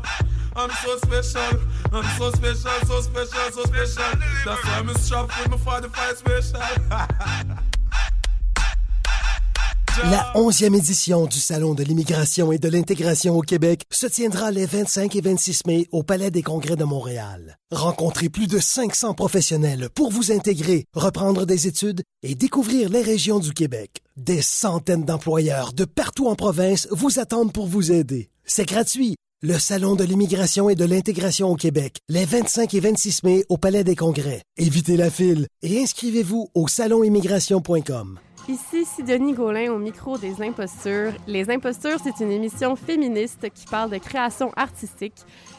[0.58, 1.60] I'm so special,
[1.92, 4.18] I'm so special, so special, so special.
[4.46, 7.56] That's why I'm strapped with my 45 special.
[10.04, 14.66] La 11e édition du Salon de l'immigration et de l'intégration au Québec se tiendra les
[14.66, 17.56] 25 et 26 mai au Palais des Congrès de Montréal.
[17.72, 23.38] Rencontrez plus de 500 professionnels pour vous intégrer, reprendre des études et découvrir les régions
[23.38, 24.02] du Québec.
[24.18, 28.28] Des centaines d'employeurs de partout en province vous attendent pour vous aider.
[28.44, 29.16] C'est gratuit.
[29.42, 33.56] Le Salon de l'immigration et de l'intégration au Québec, les 25 et 26 mai au
[33.56, 34.42] Palais des Congrès.
[34.58, 38.18] Évitez la file et inscrivez-vous au salonimmigration.com.
[38.48, 41.12] Ici Sidonie Gaulin au micro des Impostures.
[41.26, 45.16] Les Impostures, c'est une émission féministe qui parle de création artistique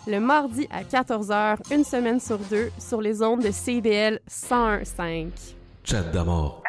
[0.07, 5.27] le mardi à 14h, une semaine sur deux, sur les ondes de CBL 101.5.
[5.84, 6.64] Chat d'amour.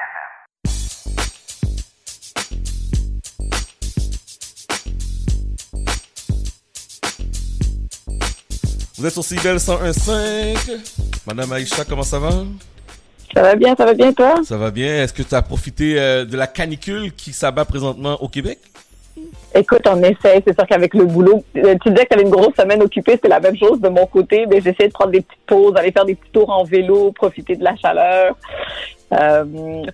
[8.97, 10.81] Vous êtes sur CBL 101.5.
[11.28, 12.45] Madame Aïcha, comment ça va?
[13.35, 14.37] Ça va bien, ça va bien, toi?
[14.45, 15.03] Ça va bien.
[15.03, 18.59] Est-ce que tu as profité euh, de la canicule qui s'abat présentement au Québec?
[19.55, 20.43] Écoute, on essaie.
[20.47, 23.13] C'est sûr qu'avec le boulot, euh, tu disais que tu avais une grosse semaine occupée.
[23.13, 24.47] C'était la même chose de mon côté.
[24.47, 27.57] Mais j'essaie de prendre des petites pauses, aller faire des petits tours en vélo, profiter
[27.57, 28.37] de la chaleur.
[29.13, 29.45] Euh,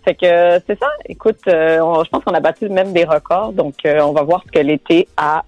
[0.05, 0.89] fait que c'est ça.
[1.09, 3.53] Écoute, euh, on- je pense qu'on a battu même des records.
[3.53, 5.43] Donc, euh, on va voir ce que l'été a,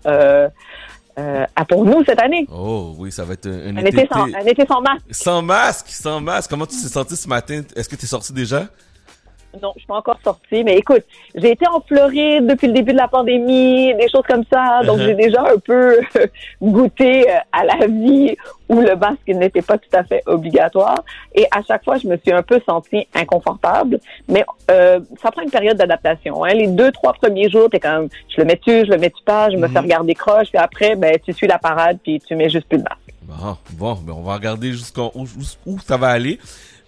[1.18, 2.46] euh, a pour nous cette année.
[2.52, 5.04] Oh oui, ça va être un, un Un été, sans, un été sans masque.
[5.10, 6.50] Sans masque, sans masque.
[6.50, 7.62] Comment tu t'es senti ce matin?
[7.74, 8.68] Est-ce que tu es sorti déjà?
[9.62, 11.04] Non, je suis pas encore sortie, mais écoute,
[11.34, 14.96] j'ai été en Floride depuis le début de la pandémie, des choses comme ça, donc
[14.96, 15.04] Uh-huh.
[15.04, 16.00] j'ai déjà un peu
[16.62, 18.34] goûté euh, à la vie
[18.68, 21.04] où le masque n'était pas tout à fait obligatoire.
[21.34, 25.42] Et à chaque fois, je me suis un peu sentie inconfortable, mais euh, ça prend
[25.42, 26.44] une période d'adaptation.
[26.44, 26.54] Hein.
[26.54, 29.56] Les deux, trois premiers jours, t'es comme, je le mets-tu, je le mets-tu pas, je
[29.56, 32.68] me fais regarder croche, puis après, ben, tu suis la parade, puis tu mets juste
[32.68, 33.14] plus de masque.
[33.22, 35.10] Bon, bon, ben on va regarder jusqu'où
[35.66, 36.38] où ça va aller.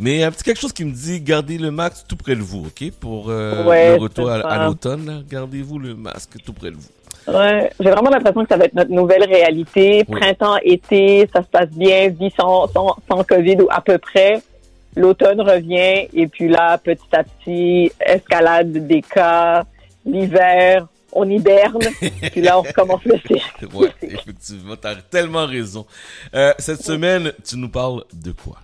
[0.00, 2.66] Mais un petit quelque chose qui me dit gardez le masque tout près de vous,
[2.66, 2.92] ok?
[3.00, 6.88] Pour euh, Ouais, le retour à, à l'automne, gardez-vous le masque tout près de vous.
[7.32, 10.04] Ouais, j'ai vraiment l'impression que ça va être notre nouvelle réalité.
[10.08, 10.18] Oui.
[10.20, 14.40] Printemps, été, ça se passe bien, vie sans, sans, sans COVID ou à peu près.
[14.96, 19.64] L'automne revient et puis là, petit à petit, escalade des cas,
[20.06, 21.80] l'hiver, on hiberne,
[22.32, 23.64] puis là, on recommence le cirque.
[23.74, 25.86] Ouais, effectivement, t'as tellement raison.
[26.34, 28.56] Euh, cette semaine, tu nous parles de quoi?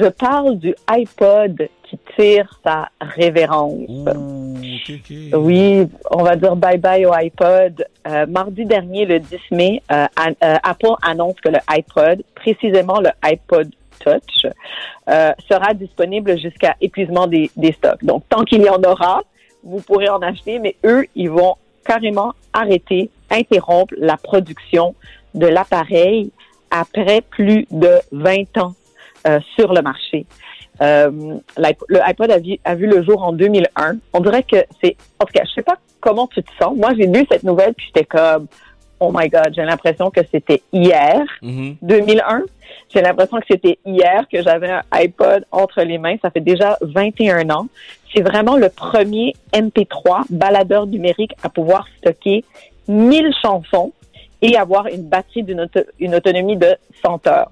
[0.00, 3.74] Je parle du iPod qui tire sa révérence.
[5.34, 7.84] Oui, on va dire bye bye au iPod.
[8.06, 13.10] Euh, mardi dernier, le 10 mai, euh, euh, Apple annonce que le iPod, précisément le
[13.22, 14.46] iPod Touch,
[15.10, 18.02] euh, sera disponible jusqu'à épuisement des, des stocks.
[18.02, 19.22] Donc, tant qu'il y en aura,
[19.62, 24.94] vous pourrez en acheter, mais eux, ils vont carrément arrêter, interrompre la production
[25.34, 26.30] de l'appareil
[26.70, 28.74] après plus de 20 ans
[29.26, 30.26] euh, sur le marché.
[30.82, 31.10] Euh,
[31.58, 33.96] le iPod a vu, a vu le jour en 2001.
[34.14, 34.96] On dirait que c'est...
[35.18, 36.74] En tout cas, je sais pas comment tu te sens.
[36.76, 38.46] Moi, j'ai lu cette nouvelle, puis j'étais comme...
[39.02, 41.22] Oh my God, j'ai l'impression que c'était hier,
[41.80, 42.42] 2001.
[42.92, 46.16] J'ai l'impression que c'était hier que j'avais un iPod entre les mains.
[46.20, 47.66] Ça fait déjà 21 ans.
[48.14, 52.44] C'est vraiment le premier MP3 baladeur numérique à pouvoir stocker
[52.88, 53.92] 1000 chansons
[54.42, 55.80] et avoir une batterie d'une auto-
[56.14, 57.50] autonomie de 100 heures.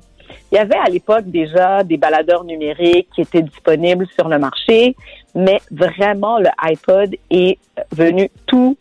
[0.52, 4.94] Il y avait à l'époque déjà des baladeurs numériques qui étaient disponibles sur le marché,
[5.34, 7.58] mais vraiment le iPod est
[7.92, 8.76] venu tout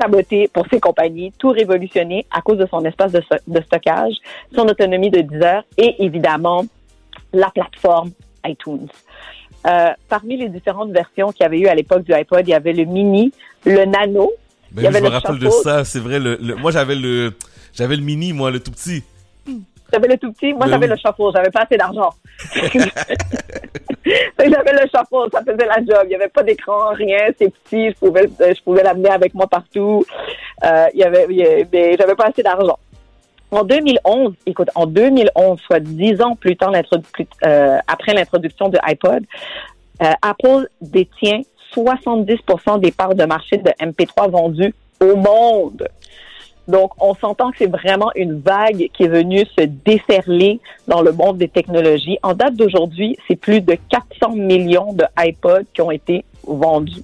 [0.00, 4.14] saboter pour ces compagnies, tout révolutionner à cause de son espace de, so- de stockage,
[4.54, 6.64] son autonomie de 10 heures et évidemment
[7.32, 8.10] la plateforme
[8.46, 8.88] iTunes.
[9.66, 12.54] Euh, parmi les différentes versions qu'il y avait eu à l'époque du iPod, il y
[12.54, 13.32] avait le mini,
[13.64, 14.30] le nano,
[14.70, 16.20] Ben il y oui, avait je me le rappelle de ça, c'est vrai.
[16.20, 17.32] Le, le- moi, j'avais le,
[17.72, 19.02] j'avais le mini, moi, le tout petit.
[19.92, 22.10] J'avais le tout petit, moi j'avais le chapeau, j'avais pas assez d'argent.
[24.38, 26.04] J'avais le chapeau, ça faisait la job.
[26.04, 29.34] Il y avait pas d'écran, rien, c'est petit, je pouvais, euh, je pouvais l'amener avec
[29.34, 30.04] moi partout.
[30.64, 32.78] Euh, il y avait, il y avait- mais j'avais pas assez d'argent.
[33.50, 36.72] En 2011, écoute, en 2011, soit dix ans plus tard,
[37.44, 39.24] euh, après l'introduction de iPod,
[40.02, 41.40] euh, Apple détient
[41.74, 45.88] 70% des parts de marché de MP3 vendues au monde.
[46.68, 51.12] Donc, on s'entend que c'est vraiment une vague qui est venue se déferler dans le
[51.12, 52.18] monde des technologies.
[52.22, 57.02] En date d'aujourd'hui, c'est plus de 400 millions de iPods qui ont été vendus.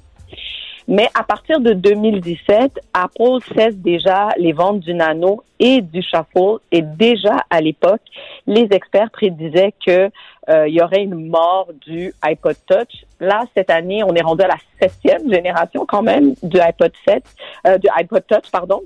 [0.89, 6.59] Mais à partir de 2017, Apple cesse déjà les ventes du Nano et du Shuffle.
[6.73, 8.03] Et déjà à l'époque,
[8.47, 10.11] les experts prédisaient que
[10.49, 13.05] euh, il y aurait une mort du iPod Touch.
[13.21, 17.23] Là, cette année, on est rendu à la septième génération quand même du iPod 7,
[17.69, 18.83] euh, du iPod Touch, pardon.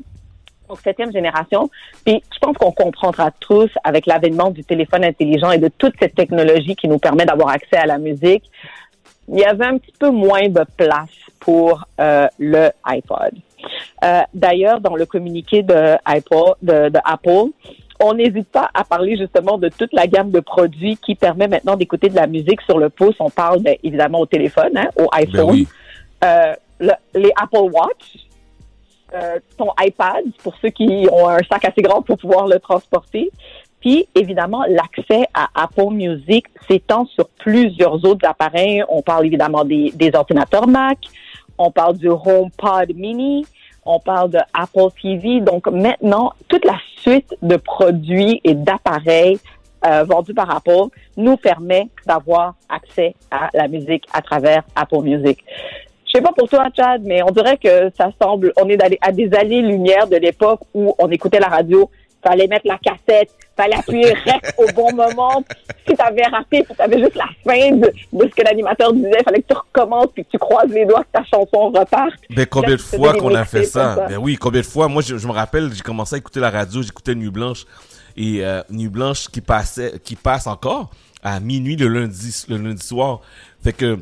[0.68, 1.70] Donc, septième génération.
[2.04, 6.14] Puis, je pense qu'on comprendra tous avec l'avènement du téléphone intelligent et de toute cette
[6.14, 8.44] technologie qui nous permet d'avoir accès à la musique.
[9.28, 11.08] Il y avait un petit peu moins de place
[11.40, 13.32] pour euh, le iPod.
[14.04, 17.50] Euh, D'ailleurs, dans le communiqué de, iPod, de, de Apple,
[17.98, 21.76] on n'hésite pas à parler justement de toute la gamme de produits qui permet maintenant
[21.76, 23.14] d'écouter de la musique sur le pouce.
[23.20, 25.66] On parle ben, évidemment au téléphone, hein, au iPhone, oui.
[26.24, 28.25] Euh, le- les Apple Watch,
[29.16, 33.30] euh, ton iPad pour ceux qui ont un sac assez grand pour pouvoir le transporter.
[33.80, 38.82] Puis, évidemment, l'accès à Apple Music s'étend sur plusieurs autres appareils.
[38.88, 40.98] On parle évidemment des, ordinateurs Mac,
[41.56, 43.46] on parle du HomePod Mini,
[43.84, 45.40] on parle de Apple TV.
[45.40, 49.38] Donc, maintenant, toute la suite de produits et d'appareils
[49.86, 55.44] euh, vendus par Apple nous permet d'avoir accès à la musique à travers Apple Music.
[56.16, 59.12] Je sais pas pour toi, Chad, mais on dirait que ça semble, on est à
[59.12, 61.90] des années-lumière de l'époque où on écoutait la radio
[62.26, 65.44] fallait mettre la cassette, fallait appuyer rec au bon moment.
[65.86, 69.42] Si t'avais raté, si t'avais juste la fin de, de ce que l'animateur disait, fallait
[69.42, 72.14] que tu recommences puis que tu croises les doigts que ta chanson reparte.
[72.34, 74.06] Ben, combien Là, de fois qu'on a fait ça?
[74.08, 74.88] Ben oui, combien de fois?
[74.88, 77.66] Moi, je, je me rappelle, j'ai commencé à écouter la radio, j'écoutais Nuit Blanche.
[78.16, 80.88] Et euh, Nuit Blanche qui passait, qui passe encore
[81.22, 83.20] à minuit le lundi, le lundi soir.
[83.62, 83.98] Fait que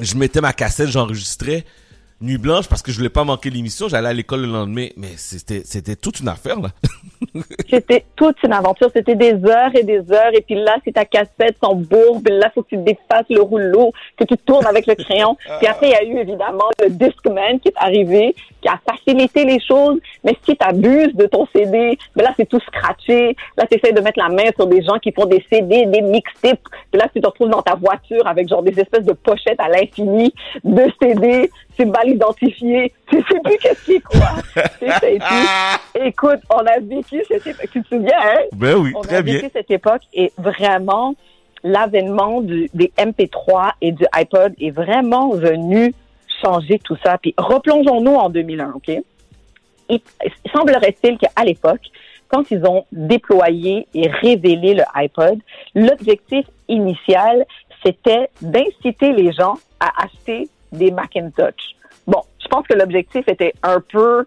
[0.00, 1.64] je mettais ma cassette, j'enregistrais
[2.20, 3.88] Nuit Blanche parce que je voulais pas manquer l'émission.
[3.88, 4.88] J'allais à l'école le lendemain.
[4.96, 6.68] Mais c'était, c'était toute une affaire, là.
[7.68, 8.90] C'était toute une aventure.
[8.94, 10.32] C'était des heures et des heures.
[10.34, 12.28] Et puis là, c'est ta cassette, son bourbe.
[12.28, 15.36] Là, faut que tu défasses le rouleau, que tu tournes avec le crayon.
[15.58, 19.44] Puis après, il y a eu évidemment le Discman qui est arrivé, qui a facilité
[19.44, 19.98] les choses.
[20.22, 23.36] Mais si tu abuses de ton CD, ben là, c'est tout scratché.
[23.56, 26.02] Là, tu essaies de mettre la main sur des gens qui font des CD, des
[26.02, 26.60] mixtapes.
[26.90, 29.68] Puis là, tu te retrouves dans ta voiture avec genre des espèces de pochettes à
[29.68, 30.32] l'infini
[30.62, 31.50] de CD.
[31.76, 32.92] C'est mal identifié.
[33.08, 34.28] Tu sais plus qu'est-ce qui est quoi.
[34.54, 37.68] Ça a Écoute, on a vécu cette époque.
[37.72, 38.40] Tu te souviens, hein?
[38.52, 39.34] Ben oui, on très a bien.
[39.34, 41.14] vécu cette époque et vraiment,
[41.64, 45.92] l'avènement des MP3 et du iPod est vraiment venu
[46.42, 47.18] changer tout ça.
[47.18, 48.88] Puis replongeons-nous en 2001, OK?
[48.88, 49.02] Il,
[50.24, 51.82] il semblerait-il qu'à l'époque,
[52.28, 55.38] quand ils ont déployé et révélé le iPod,
[55.74, 57.44] l'objectif initial,
[57.84, 61.74] c'était d'inciter les gens à acheter des Macintosh.
[62.06, 64.24] Bon, je pense que l'objectif était un peu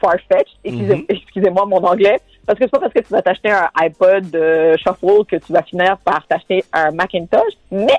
[0.00, 1.04] far-fetched, excusez- Mhm.
[1.08, 4.76] excusez-moi mon anglais, parce que c'est pas parce que tu vas t'acheter un iPod euh,
[4.76, 7.98] Shuffle que tu vas finir par t'acheter un Macintosh, mais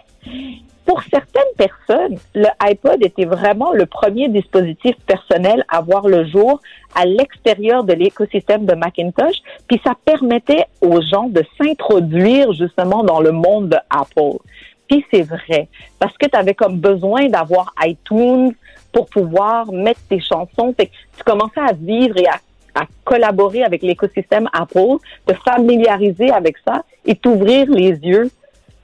[0.85, 6.61] pour certaines personnes, le iPod était vraiment le premier dispositif personnel à voir le jour
[6.93, 13.19] à l'extérieur de l'écosystème de Macintosh, puis ça permettait aux gens de s'introduire justement dans
[13.19, 14.37] le monde de Apple.
[14.87, 15.67] Puis c'est vrai,
[15.99, 18.53] parce que tu avais comme besoin d'avoir iTunes
[18.91, 20.73] pour pouvoir mettre tes chansons.
[20.77, 22.39] Tu commençais à vivre et à,
[22.75, 28.29] à collaborer avec l'écosystème Apple, te familiariser avec ça et t'ouvrir les yeux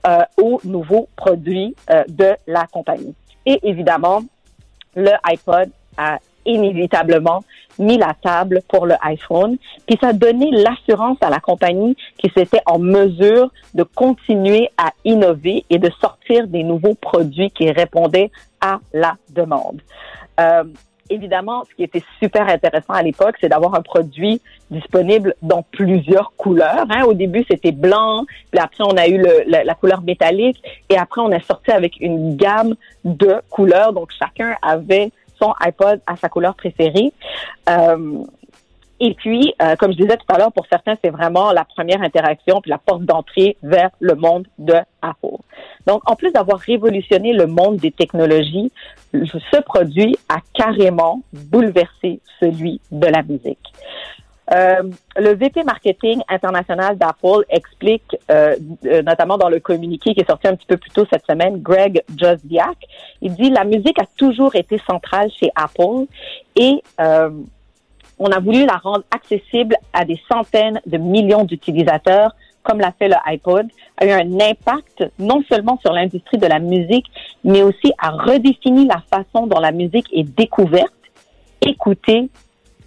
[0.06, 3.14] euh, aux nouveaux produits euh, de la compagnie.
[3.46, 4.22] Et évidemment,
[4.96, 7.44] le iPod a inévitablement
[7.78, 12.30] mis la table pour le iPhone, puis ça a donné l'assurance à la compagnie qui
[12.36, 18.30] s'était en mesure de continuer à innover et de sortir des nouveaux produits qui répondaient
[18.60, 19.80] à la demande.
[20.40, 20.64] Euh,
[21.10, 24.40] évidemment, ce qui était super intéressant à l'époque, c'est d'avoir un produit
[24.70, 26.86] disponible dans plusieurs couleurs.
[26.88, 27.04] hein.
[27.04, 31.20] Au début, c'était blanc, puis après, on a eu la, la couleur métallique, et après,
[31.20, 32.74] on est sorti avec une gamme
[33.04, 33.92] de couleurs.
[33.92, 35.10] Donc, chacun avait
[35.42, 37.12] son iPod à sa couleur préférée.
[37.68, 38.24] Euh,
[39.04, 42.02] et puis, euh, comme je disais tout à l'heure, pour certains, c'est vraiment la première
[42.02, 45.38] interaction puis la porte d'entrée vers le monde de Apple.
[45.88, 48.70] Donc, en plus d'avoir révolutionné le monde des technologies,
[49.12, 53.72] ce produit a carrément bouleversé celui de la musique.
[54.52, 54.82] Euh,
[55.16, 60.46] le VP marketing international d'Apple explique, euh, euh, notamment dans le communiqué qui est sorti
[60.46, 62.76] un petit peu plus tôt cette semaine, Greg Josdiak,
[63.22, 66.06] il dit la musique a toujours été centrale chez Apple
[66.56, 66.82] et
[68.18, 73.08] on a voulu la rendre accessible à des centaines de millions d'utilisateurs, comme l'a fait
[73.08, 73.66] le iPod,
[73.96, 77.06] a eu un impact non seulement sur l'industrie de la musique,
[77.42, 80.92] mais aussi a redéfini la façon dont la musique est découverte,
[81.62, 82.28] écoutée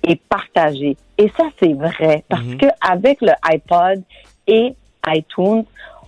[0.07, 0.97] et partagée.
[1.17, 4.03] Et ça, c'est vrai, parce que avec le iPod
[4.47, 4.75] et
[5.07, 5.63] iTunes,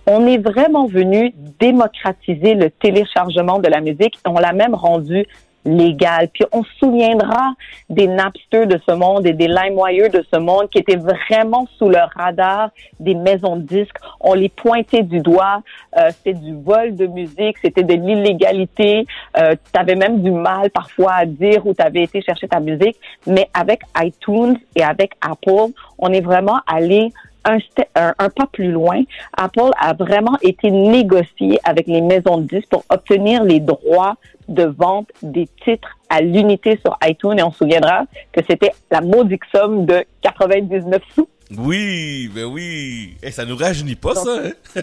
[0.06, 5.26] on est vraiment venu démocratiser le téléchargement de la musique et on l'a même rendu
[5.68, 6.28] légal.
[6.32, 7.54] Puis on se souviendra
[7.88, 11.88] des Napster de ce monde et des LimeWire de ce monde qui étaient vraiment sous
[11.88, 13.96] le radar des maisons de disques.
[14.20, 15.62] On les pointait du doigt.
[15.96, 19.06] Euh, c'était du vol de musique, c'était de l'illégalité.
[19.36, 22.60] Euh, tu avais même du mal parfois à dire où tu avais été chercher ta
[22.60, 22.96] musique.
[23.26, 27.12] Mais avec iTunes et avec Apple, on est vraiment allé
[27.44, 27.58] un,
[28.18, 29.02] un pas plus loin.
[29.36, 34.16] Apple a vraiment été négocié avec les maisons de disques pour obtenir les droits
[34.48, 37.38] de vente des titres à l'unité sur iTunes.
[37.38, 41.28] Et on se souviendra que c'était la maudite somme de 99 sous.
[41.56, 43.16] Oui, ben oui.
[43.22, 44.80] Eh, ça nous rajeunit pas, ça, hein?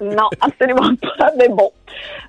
[0.00, 1.70] Non, absolument pas, mais bon.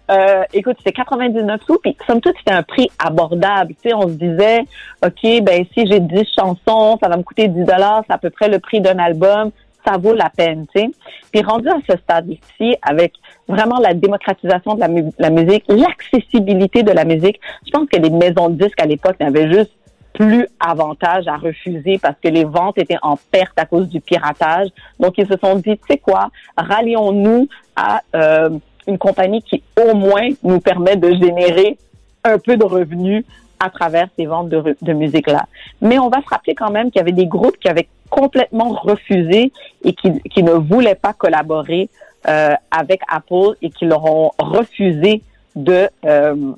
[0.10, 3.74] Euh, écoute, c'était 99 sous, puis somme toute, c'était un prix abordable.
[3.82, 4.66] Tu sais, on se disait,
[5.06, 8.30] OK, ben si j'ai 10 chansons, ça va me coûter 10 dollars, c'est à peu
[8.30, 9.52] près le prix d'un album,
[9.88, 10.90] ça vaut la peine, tu sais.
[11.32, 13.14] Puis rendu à ce stade-ci, avec
[13.48, 18.00] vraiment la démocratisation de la, mu- la musique, l'accessibilité de la musique, je pense que
[18.00, 19.72] les maisons de disques à l'époque n'avaient juste
[20.14, 24.68] plus avantage à refuser parce que les ventes étaient en perte à cause du piratage.
[25.00, 28.50] Donc, ils se sont dit, tu sais quoi, rallions-nous à euh,
[28.88, 31.78] une compagnie qui, au moins, nous permet de générer
[32.24, 33.24] un peu de revenus
[33.60, 35.46] à travers ces ventes de, musique-là.
[35.82, 38.70] Mais on va se rappeler quand même qu'il y avait des groupes qui avaient complètement
[38.70, 39.52] refusé
[39.86, 41.90] et qui ne voulaient pas collaborer
[42.28, 45.22] euh, avec Apple et qui leur ont refusé
[45.56, 46.54] de euh,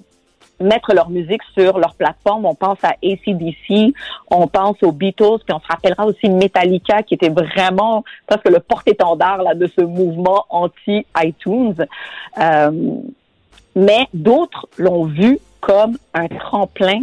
[0.60, 2.46] mettre leur musique sur leur plateforme.
[2.46, 3.94] On pense à ACDC,
[4.30, 8.60] on pense aux Beatles, puis on se rappellera aussi Metallica qui était vraiment presque le
[8.60, 11.86] porte-étendard là, de ce mouvement anti-iTunes.
[12.40, 12.72] Euh,
[13.76, 17.02] mais d'autres l'ont vu comme un tremplin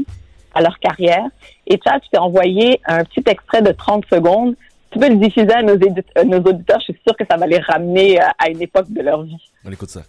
[0.54, 1.24] à leur carrière.
[1.66, 4.54] Et Chad, je t'ai envoyé un petit extrait de 30 secondes.
[4.90, 6.78] Tu peux le diffuser à nos, édite- euh, nos auditeurs.
[6.80, 9.36] Je suis sûre que ça va les ramener euh, à une époque de leur vie.
[9.64, 10.02] On écoute ça.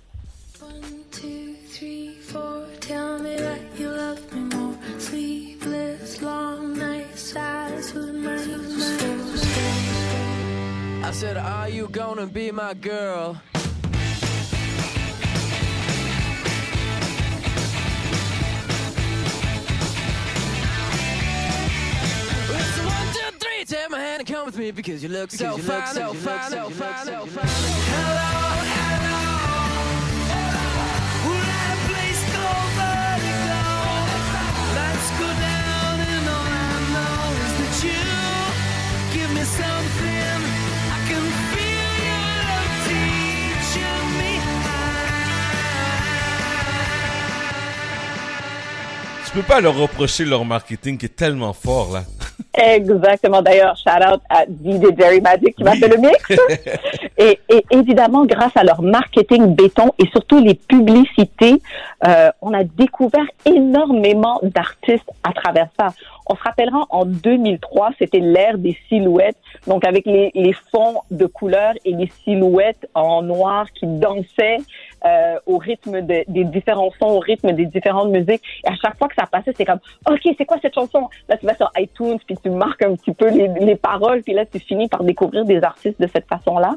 [1.11, 2.63] three, four.
[2.79, 4.73] Tell me that you love me more.
[4.97, 8.37] Sleepless, long nights, eyes with my
[11.07, 13.37] I said, Are you gonna be my girl?
[23.61, 23.77] One, two, three.
[23.77, 26.69] Take my hand and come with me because you look so fine, so fine, so
[26.69, 27.47] fine, so fine.
[27.91, 28.31] Hello,
[28.77, 29.21] hello,
[30.31, 30.61] hello.
[31.27, 33.63] We're at a place called Vertigo?
[34.77, 38.05] Lights go down and all I know is that you?
[39.13, 40.39] Give me something.
[40.91, 44.33] I can feel your love teaching me
[49.25, 52.03] Tu peux pas leur reprocher leur marketing qui est tellement fort, là.
[52.53, 53.41] Exactement.
[53.41, 56.29] D'ailleurs, shout out à DJ Jerry Magic qui m'a fait le mix.
[57.17, 61.61] et, et évidemment, grâce à leur marketing béton et surtout les publicités,
[62.07, 65.89] euh, on a découvert énormément d'artistes à travers ça.
[66.27, 69.37] On se rappellera en 2003, c'était l'ère des silhouettes,
[69.67, 74.59] donc avec les, les fonds de couleurs et les silhouettes en noir qui dansaient
[75.05, 78.41] euh, au rythme de- des différents sons, au rythme des différentes musiques.
[78.63, 79.79] Et à chaque fois que ça passait, c'est comme,
[80.09, 81.09] OK, c'est quoi cette chanson?
[81.27, 84.33] Là, tu vas sur iTunes, puis tu marques un petit peu les, les paroles, puis
[84.33, 86.75] là, tu finis par découvrir des artistes de cette façon-là.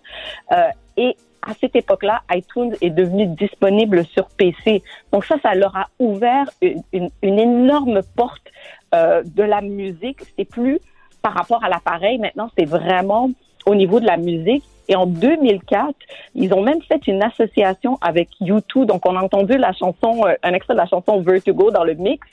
[0.53, 4.83] Euh, et à cette époque-là, iTunes est devenu disponible sur PC.
[5.13, 8.47] Donc ça, ça leur a ouvert une, une- une énorme porte
[8.95, 10.21] euh, de la musique.
[10.39, 10.79] C'est plus
[11.21, 12.17] par rapport à l'appareil.
[12.19, 13.31] Maintenant, c'est vraiment
[13.67, 14.65] au niveau de la musique.
[14.87, 15.95] Et en 2004,
[16.35, 18.85] ils ont même fait une association avec U2.
[18.85, 21.95] Donc, on a entendu la chanson, euh, un extrait de la chanson Vertigo dans le
[21.95, 22.27] mix.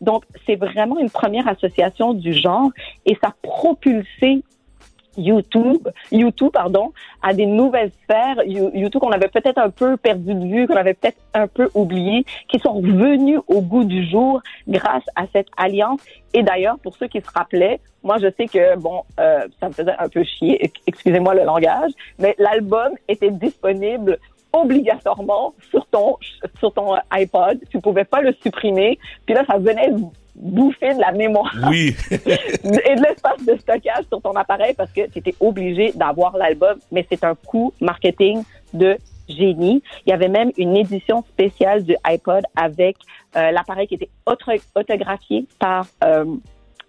[0.00, 2.70] Donc, c'est vraiment une première association du genre
[3.06, 4.42] et ça a propulsé
[5.16, 10.34] YouTube, YouTube pardon, à des nouvelles sphères, You- YouTube qu'on avait peut-être un peu perdu
[10.34, 14.40] de vue, qu'on avait peut-être un peu oublié, qui sont revenus au goût du jour
[14.68, 16.00] grâce à cette alliance.
[16.34, 19.72] Et d'ailleurs, pour ceux qui se rappelaient, moi je sais que bon, euh, ça me
[19.72, 24.18] faisait un peu chier, ex- excusez-moi le langage, mais l'album était disponible
[24.52, 26.16] obligatoirement sur ton
[26.58, 27.58] sur ton iPod.
[27.70, 28.98] Tu pouvais pas le supprimer.
[29.24, 29.90] Puis là, ça venait
[30.34, 31.94] bouffer de la mémoire Oui.
[32.10, 32.16] et
[32.94, 37.06] de l'espace de stockage sur ton appareil parce que tu étais obligé d'avoir l'album, mais
[37.10, 38.42] c'est un coup marketing
[38.74, 38.98] de
[39.28, 39.82] génie.
[40.06, 42.96] Il y avait même une édition spéciale du iPod avec
[43.36, 46.26] euh, l'appareil qui était auto- autographié par euh,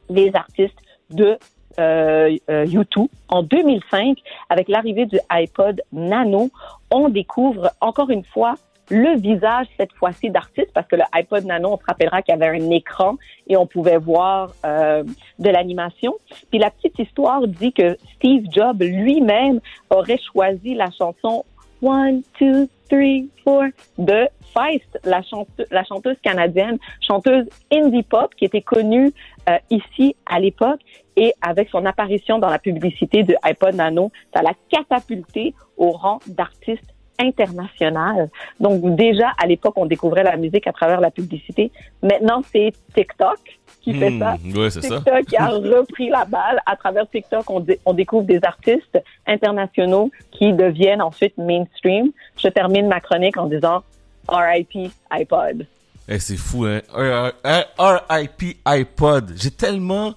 [0.10, 0.78] les artistes
[1.10, 1.38] de
[1.80, 3.08] euh, euh, U2.
[3.30, 4.18] En 2005,
[4.50, 6.50] avec l'arrivée du iPod Nano,
[6.92, 8.56] on découvre encore une fois
[8.90, 12.42] le visage cette fois-ci d'artiste parce que le iPod Nano, on se rappellera qu'il y
[12.42, 13.18] avait un écran
[13.48, 15.04] et on pouvait voir euh,
[15.40, 16.16] de l'animation.
[16.50, 19.60] Puis la petite histoire dit que Steve Jobs lui-même
[19.90, 21.44] aurait choisi la chanson
[21.82, 23.70] One, Two, Three, Four.
[23.98, 29.12] De Feist, la, chante- la chanteuse canadienne, chanteuse indie pop qui était connue
[29.50, 30.80] euh, ici à l'époque
[31.16, 36.20] et avec son apparition dans la publicité de iPod Nano, ça l'a catapulté au rang
[36.28, 38.30] d'artiste international.
[38.60, 41.72] Donc déjà à l'époque on découvrait la musique à travers la publicité.
[42.02, 43.38] Maintenant c'est TikTok
[43.82, 44.36] qui fait Hmm, ça.
[44.60, 44.98] ouais, c'est ça.
[44.98, 46.60] TikTok qui a repris la balle.
[46.66, 52.12] À travers TikTok, on, dé- on découvre des artistes internationaux qui deviennent ensuite mainstream.
[52.38, 53.84] Je termine ma chronique en disant
[54.28, 55.66] RIP iPod.
[56.10, 56.82] Eh, c'est fou, hein.
[56.94, 59.34] R- R- RIP iPod.
[59.38, 60.14] J'ai tellement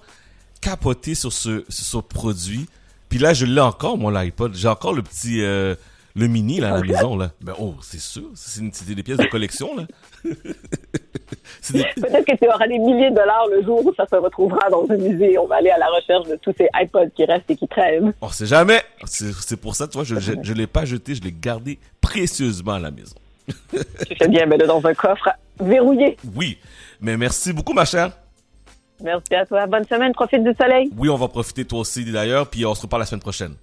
[0.59, 2.67] capoté sur ce, sur ce produit.
[3.09, 4.53] Puis là, je l'ai encore, moi, l'iPod.
[4.53, 5.75] J'ai encore le petit, euh,
[6.15, 7.31] le mini, là, à la maison, là.
[7.41, 8.23] Ben, oh, c'est sûr.
[8.35, 9.83] C'était des pièces de collection, là.
[11.71, 14.69] Des- Peut-être que tu auras des milliers de dollars le jour où ça se retrouvera
[14.69, 15.37] dans un musée.
[15.37, 18.13] On va aller à la recherche de tous ces iPods qui restent et qui traînent.
[18.21, 18.81] On sait jamais.
[19.05, 22.79] C'est pour ça, tu vois, je, je l'ai pas jeté, je l'ai gardé précieusement à
[22.79, 23.15] la maison.
[24.07, 25.29] Tu fais bien, mets-le dans un coffre
[25.59, 26.17] verrouillé.
[26.35, 26.57] Oui.
[26.99, 28.11] Mais merci beaucoup, ma chère.
[29.03, 29.65] Merci à toi.
[29.67, 30.13] Bonne semaine.
[30.13, 30.89] Profite du soleil.
[30.97, 33.55] Oui, on va profiter toi aussi d'ailleurs, puis on se reparle la semaine prochaine.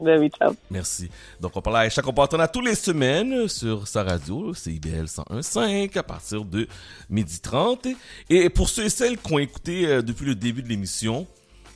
[0.00, 0.30] Ben.
[0.70, 1.10] Merci.
[1.40, 6.02] Donc, on parle à chaque comportement tous les semaines sur sa radio, CIBL 101.5, à
[6.02, 6.66] partir de
[7.08, 7.88] midi 30.
[8.28, 11.26] Et pour ceux et celles qui ont écouté euh, depuis le début de l'émission,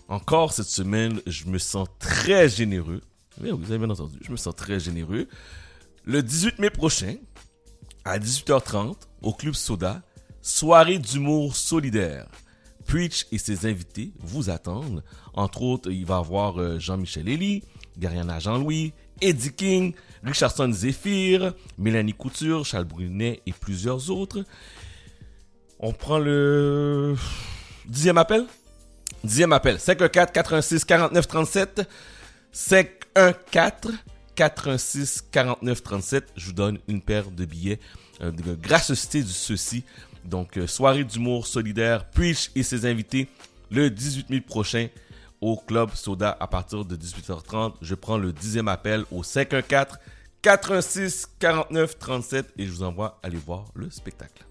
[0.09, 3.01] Encore cette semaine, je me sens très généreux.
[3.41, 5.29] Oui, vous avez bien entendu, je me sens très généreux.
[6.05, 7.17] Le 18 mai prochain,
[8.05, 10.03] à 18h30, au Club Soda,
[10.43, 12.27] soirée d'humour solidaire.
[12.87, 15.03] Preach et ses invités vous attendent.
[15.33, 17.63] Entre autres, il va y avoir euh, Jean-Michel Elie,
[17.99, 24.45] Gariana Jean-Louis, Eddie King, Richardson Zephyr, Mélanie Couture, Charles Brunet et plusieurs autres.
[25.79, 27.15] On prend le
[27.87, 28.45] dixième appel?
[29.23, 29.79] Dixième appel.
[29.79, 31.89] 514 86 49 37.
[32.53, 33.95] 514
[34.35, 36.33] 86 49 37.
[36.37, 37.81] Je vous donne une paire de billets
[38.23, 39.85] euh, de gracieuseté du ceci.
[40.25, 43.29] Donc, euh, soirée d'humour solidaire, Preach et ses invités
[43.71, 44.89] le 18 mai prochain
[45.45, 47.75] au Club Soda à partir de 18h30.
[47.83, 49.99] Je prends le dixième appel au 514
[50.41, 54.43] 86 49 37 et je vous envoie aller voir le spectacle.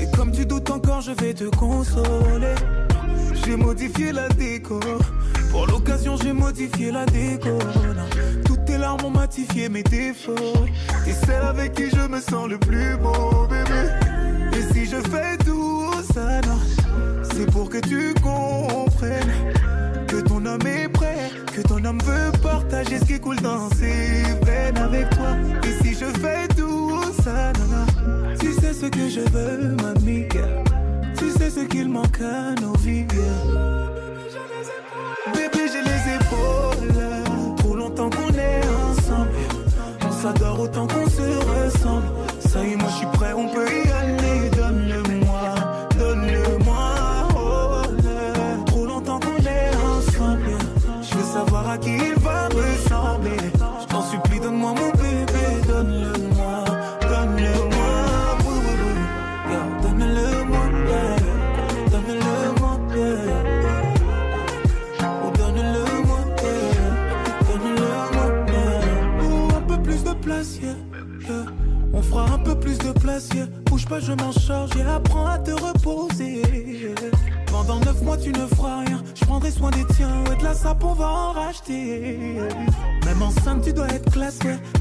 [0.00, 2.54] Et comme tu doutes encore, je vais te consoler.
[3.44, 4.80] J'ai modifié la déco.
[5.50, 7.58] Pour l'occasion, j'ai modifié la déco.
[8.46, 10.34] Toutes tes larmes ont matifié mes défauts.
[11.04, 13.12] T'es celle avec qui je me sens le plus beau,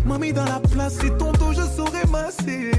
[0.05, 2.71] Mamie dans la place, et ton je saurai masser.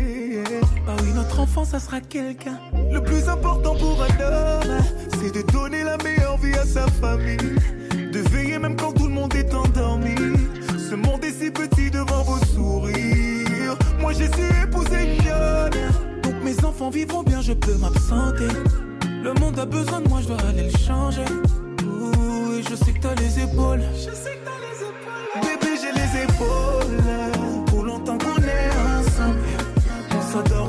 [0.86, 2.58] Ah oui, notre enfant, ça sera quelqu'un.
[2.92, 4.78] Le plus important pour un homme,
[5.20, 7.56] c'est de donner la meilleure vie à sa famille.
[8.12, 10.14] De veiller même quand tout le monde est endormi.
[10.78, 13.76] Ce monde est si petit devant vos sourires.
[13.98, 15.92] Moi, j'ai su épouser une lionne.
[16.22, 18.48] Donc mes enfants vivront bien, je peux m'absenter.
[19.22, 21.22] Le monde a besoin de moi, je dois aller le changer.
[21.22, 23.82] Et je sais que t'as les épaules.
[23.94, 24.55] Je sais que
[30.36, 30.65] On s'adore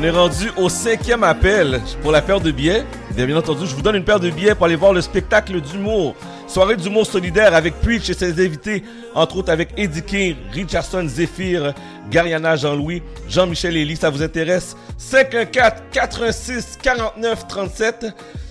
[0.00, 2.86] On est rendu au cinquième appel pour la paire de billets.
[3.18, 5.60] Et bien entendu, je vous donne une paire de billets pour aller voir le spectacle
[5.60, 6.14] d'humour.
[6.46, 8.82] Soirée d'humour solidaire avec Preach et ses invités,
[9.14, 11.74] entre autres avec Eddie King, Richardson Zephyr,
[12.10, 13.96] Gariana Jean-Louis, Jean-Michel Elie.
[13.96, 14.74] Ça vous intéresse?
[14.96, 18.06] 514 86 49 37.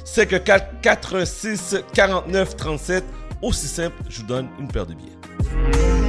[0.06, 3.04] 514 86 49 37.
[3.42, 6.09] Aussi simple, je vous donne une paire de billets.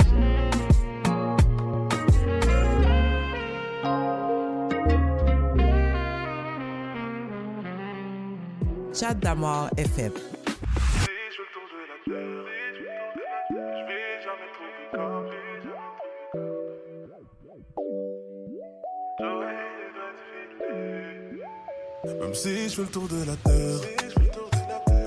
[8.93, 10.13] Chat d'amour FM.
[22.21, 23.81] Même si je fais le tour de la terre,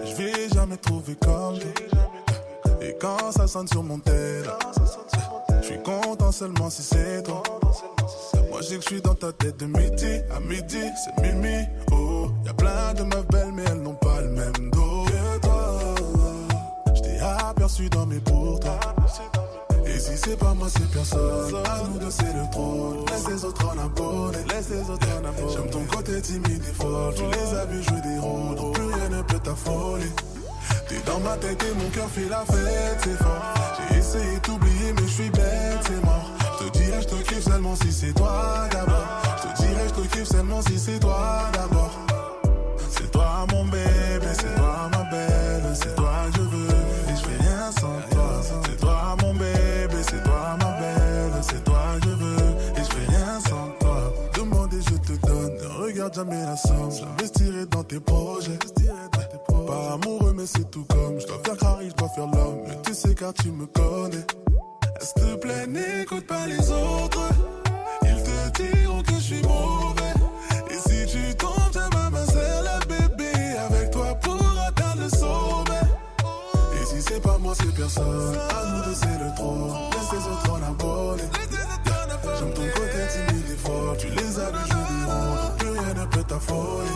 [0.06, 1.60] je vais jamais trouver comme.
[2.82, 4.44] Et quand ça sonne sur mon tel,
[5.62, 7.44] je suis content seulement si c'est toi.
[8.50, 11.66] Moi je sais que je suis dans ta tête de midi à midi, c'est Mimi.
[11.92, 12.03] Oh,
[12.46, 15.96] y a plein de meufs belles, mais elles n'ont pas le même dos que toi.
[16.96, 18.70] Je t'ai aperçu dans mes pourtours.
[19.86, 21.56] Et si c'est pas moi, c'est personne.
[21.66, 23.06] À nous deux, c'est le trône.
[23.12, 24.38] Laisse les autres en abonner.
[24.50, 25.54] Laisse les autres en abonner.
[25.54, 27.14] J'aime ton côté timide et fort.
[27.16, 28.72] Tu les as vus jouer des rôles.
[28.74, 30.12] Plus rien ne peut t'affoler.
[30.88, 33.54] T'es dans ma tête et mon cœur fait la fête, c'est fort.
[33.90, 36.30] J'ai essayé d'oublier, mais je suis bête, c'est mort.
[36.60, 39.08] Je te dirais, je te kiffe seulement si c'est toi d'abord.
[39.38, 42.13] Je te dirais, je te kiffe seulement si c'est toi d'abord.
[44.44, 46.68] C'est toi ma belle, c'est toi je veux.
[47.10, 48.42] Et je fais rien sans toi.
[48.66, 52.50] C'est toi mon bébé, c'est toi ma belle, c'est toi je veux.
[52.78, 54.14] Et je fais rien sans toi.
[54.36, 55.54] Demande et je te donne.
[55.62, 56.92] Ne regarde jamais la somme.
[56.92, 58.60] J'investirai dans tes projets.
[59.68, 61.20] Pas amoureux, mais c'est tout comme.
[61.20, 62.64] Je dois faire carré, je dois faire l'homme.
[62.68, 64.26] Mais tu sais car tu me connais.
[65.00, 67.30] S'il te plaît, n'écoute pas les autres.
[68.04, 69.83] Ils te diront que je suis mauvais.
[77.56, 78.38] C'est personne.
[78.50, 79.74] À nous deux, c'est le trône.
[79.92, 81.24] Laisse les autres en abonner.
[82.38, 83.96] J'aime ton côté timide et fort.
[83.98, 85.38] Tu les as jouer des rôles.
[85.42, 86.96] Donc plus rien ne peut t'affoler.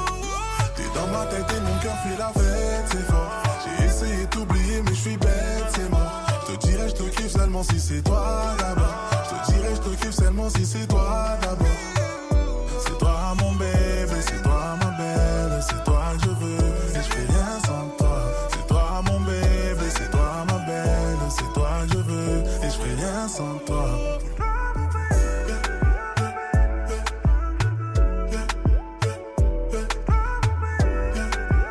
[0.76, 3.32] T'es dans ma tête et mon cœur fait la fête, c'est fort.
[3.64, 6.22] J'ai essayé d'oublier, mais je suis bête, c'est mort.
[6.48, 8.96] Je te dirais, je te kiffe seulement si c'est toi d'abord?
[9.24, 11.97] Je te dirais, je te kiffe seulement si c'est toi d'abord?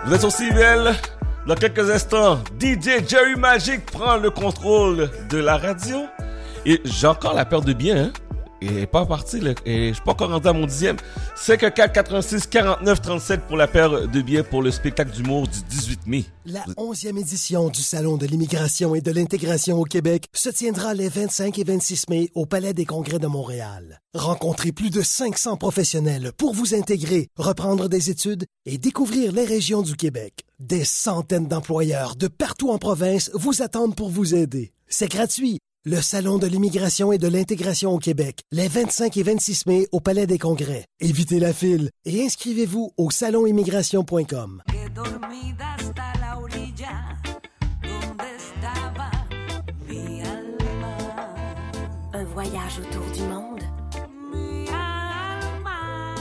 [0.06, 0.94] Vous êtes sur CIBL.
[1.48, 6.06] Dans quelques instants, DJ Jerry Magic prend le contrôle de la radio.
[6.64, 8.12] Et j'ai encore la paire de hein.
[8.62, 9.52] Et pas parti, là.
[9.64, 10.96] Et je suis pas encore rendu à mon dixième.
[11.36, 16.06] 54 86 49 37 pour la paire de billets pour le spectacle d'humour du 18
[16.06, 16.24] mai.
[16.46, 21.08] La 11e édition du Salon de l'immigration et de l'intégration au Québec se tiendra les
[21.08, 24.00] 25 et 26 mai au Palais des Congrès de Montréal.
[24.14, 29.82] Rencontrez plus de 500 professionnels pour vous intégrer, reprendre des études et découvrir les régions
[29.82, 30.44] du Québec.
[30.58, 34.72] Des centaines d'employeurs de partout en province vous attendent pour vous aider.
[34.88, 35.58] C'est gratuit.
[35.88, 40.00] Le Salon de l'immigration et de l'intégration au Québec, les 25 et 26 mai au
[40.00, 40.84] Palais des Congrès.
[40.98, 44.64] Évitez la file et inscrivez-vous au salonimmigration.com.
[52.12, 53.62] Un voyage autour du monde.
[54.34, 56.16] Mi alma.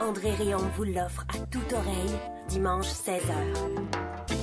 [0.00, 2.16] André Réon vous l'offre à toute oreille,
[2.48, 4.39] dimanche 16h.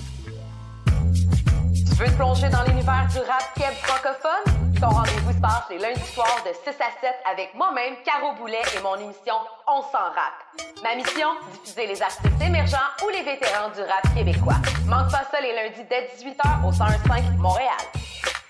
[1.98, 4.76] Tu veux te plonger dans l'univers du rap keb francophone?
[4.80, 8.62] Ton rendez-vous se passe les lundis soirs de 6 à 7 avec moi-même, Caro Boulet
[8.78, 9.34] et mon émission
[9.68, 10.38] On s'en rap.
[10.84, 11.30] Ma mission,
[11.64, 14.62] diffuser les artistes émergents ou les vétérans du rap québécois.
[14.86, 17.82] Manque pas ça les lundis dès 18h au 1015 Montréal.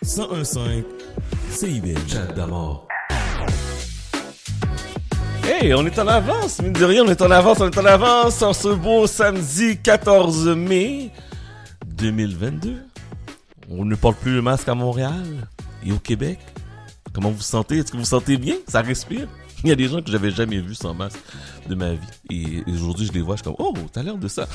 [0.02, 0.84] 1015
[1.50, 2.02] CIBL.
[2.06, 2.86] Chat d'amour.
[5.46, 7.86] Hey, on est en avance, mine de rien, on est en avance, on est en
[7.86, 11.14] avance en ce beau samedi 14 mai
[11.86, 12.87] 2022.
[13.70, 15.48] On ne porte plus le masque à Montréal
[15.86, 16.40] et au Québec.
[17.14, 17.80] Comment vous sentez?
[17.80, 18.56] Est-ce que vous vous sentez bien?
[18.68, 19.28] Ça respire?
[19.64, 21.20] Il y a des gens que j'avais jamais vus sans masque
[21.68, 22.08] de ma vie.
[22.30, 24.48] Et aujourd'hui, je les vois, je suis comme, oh, t'as l'air de ça.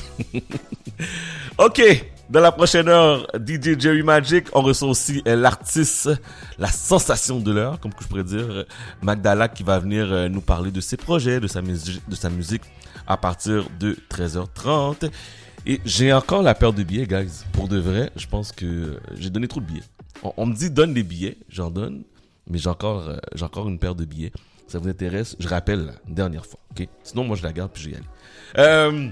[1.57, 6.09] ok, dans la prochaine heure, DJ Jerry Magic, on reçoit aussi euh, l'artiste,
[6.57, 8.63] la sensation de l'heure, comme que je pourrais dire, euh,
[9.01, 12.29] Magdala, qui va venir euh, nous parler de ses projets, de sa, musique, de sa
[12.29, 12.63] musique
[13.05, 15.11] à partir de 13h30.
[15.65, 17.45] Et j'ai encore la paire de billets, guys.
[17.53, 19.83] Pour de vrai, je pense que j'ai donné trop de billets.
[20.35, 22.03] On, me dit donne des billets, j'en donne,
[22.49, 24.33] mais j'ai encore, euh, encore une paire de billets.
[24.67, 25.37] Ça vous intéresse?
[25.39, 26.87] Je rappelle la dernière fois, ok?
[27.03, 28.05] Sinon, moi je la garde puis je vais y aller.
[28.57, 29.09] Euh,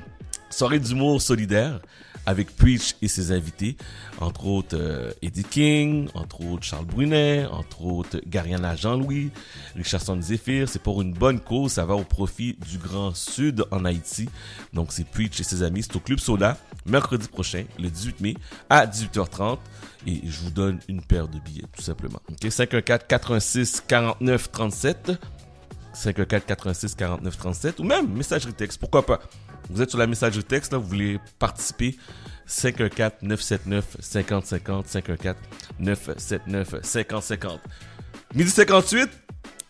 [0.50, 1.80] soirée d'humour solidaire
[2.26, 3.76] avec Preach et ses invités,
[4.20, 9.32] entre autres euh, Eddie King, entre autres Charles Brunet, entre autres Gariana Jean-Louis,
[9.76, 10.70] Richardson Zephyr.
[10.70, 14.30] C'est pour une bonne cause, ça va au profit du Grand Sud en Haïti.
[14.74, 18.36] Donc c'est Preach et ses amis, c'est au Club Soda, mercredi prochain, le 18 mai,
[18.70, 19.58] à 18h30.
[20.08, 22.20] Et je vous donne une paire de billets, tout simplement.
[22.30, 25.12] Ok, 514 86 49 37.
[25.94, 29.20] 514 86 49 37 ou même messagerie texte, pourquoi pas.
[29.72, 31.98] Vous êtes sur la messagerie texte, là, vous voulez participer,
[32.46, 35.38] 514 979 50 50 514
[35.80, 37.60] 979 50 50.
[38.36, 39.10] Midi 58,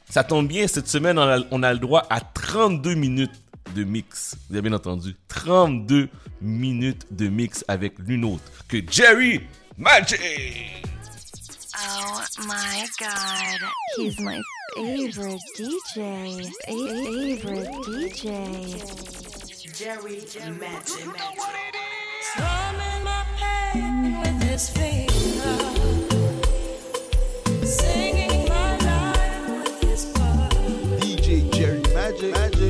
[0.10, 3.42] ça tombe bien, cette semaine, on a, on a le droit à 32 minutes
[3.76, 4.36] de mix.
[4.50, 6.10] Vous avez bien entendu, 32
[6.42, 9.42] minutes de mix avec l'une autre que Jerry
[9.78, 10.20] Magic.
[11.78, 13.70] Oh my god.
[13.98, 14.42] He's my
[14.76, 16.52] favorite DJ.
[16.68, 19.21] Favorite DJ.
[19.82, 20.22] Jerry
[20.60, 21.10] Magic.
[22.22, 25.58] Strumming my pain with his finger.
[27.66, 30.52] Singing my life with his blood.
[31.00, 32.32] DJ Jerry Magic.
[32.32, 32.61] Magic.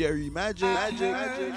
[0.00, 0.62] Jerry Magic.
[0.62, 1.12] Magic.
[1.12, 1.52] Magic.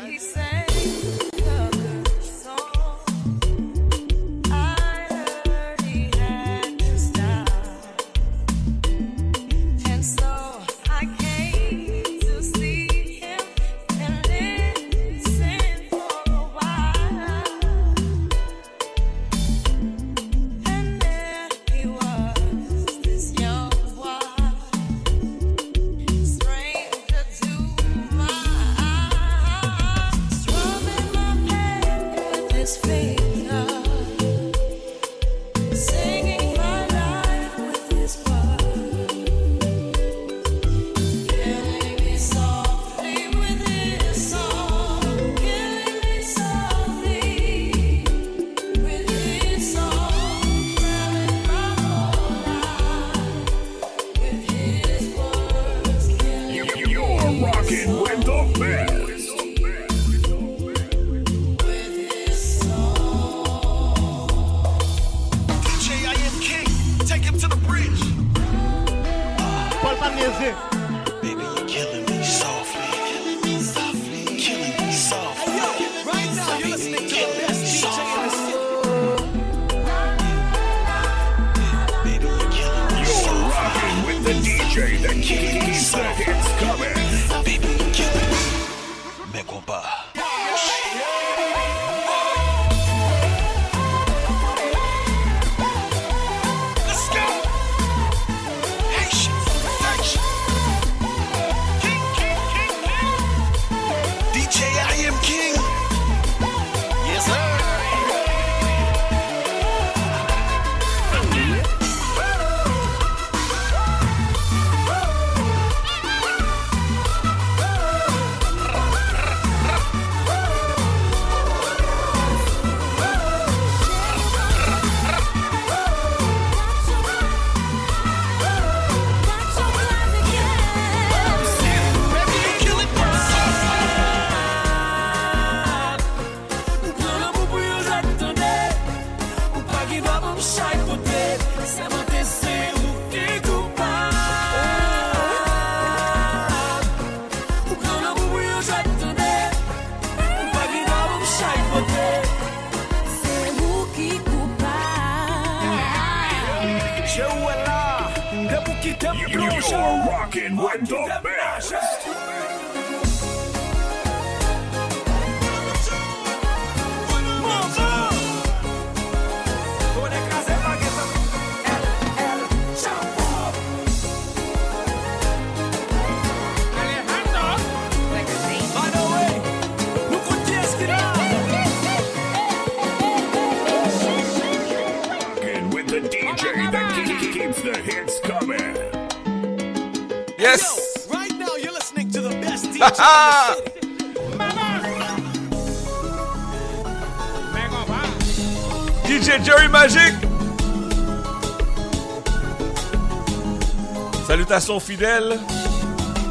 [204.63, 205.37] son fidèle,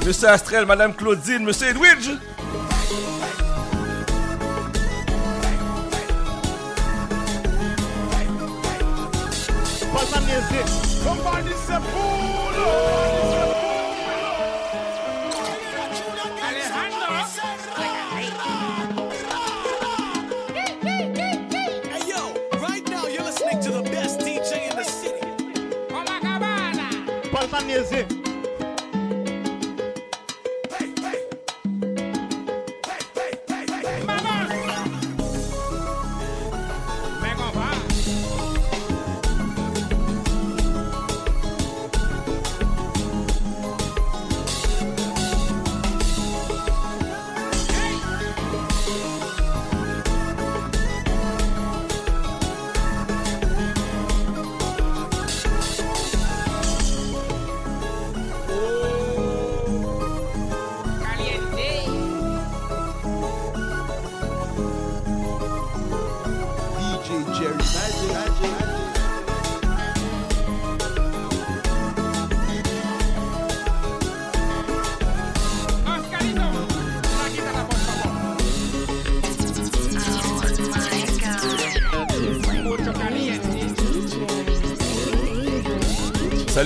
[0.06, 2.08] Monsieur Astrel, Madame Claudine, Monsieur Edwidge.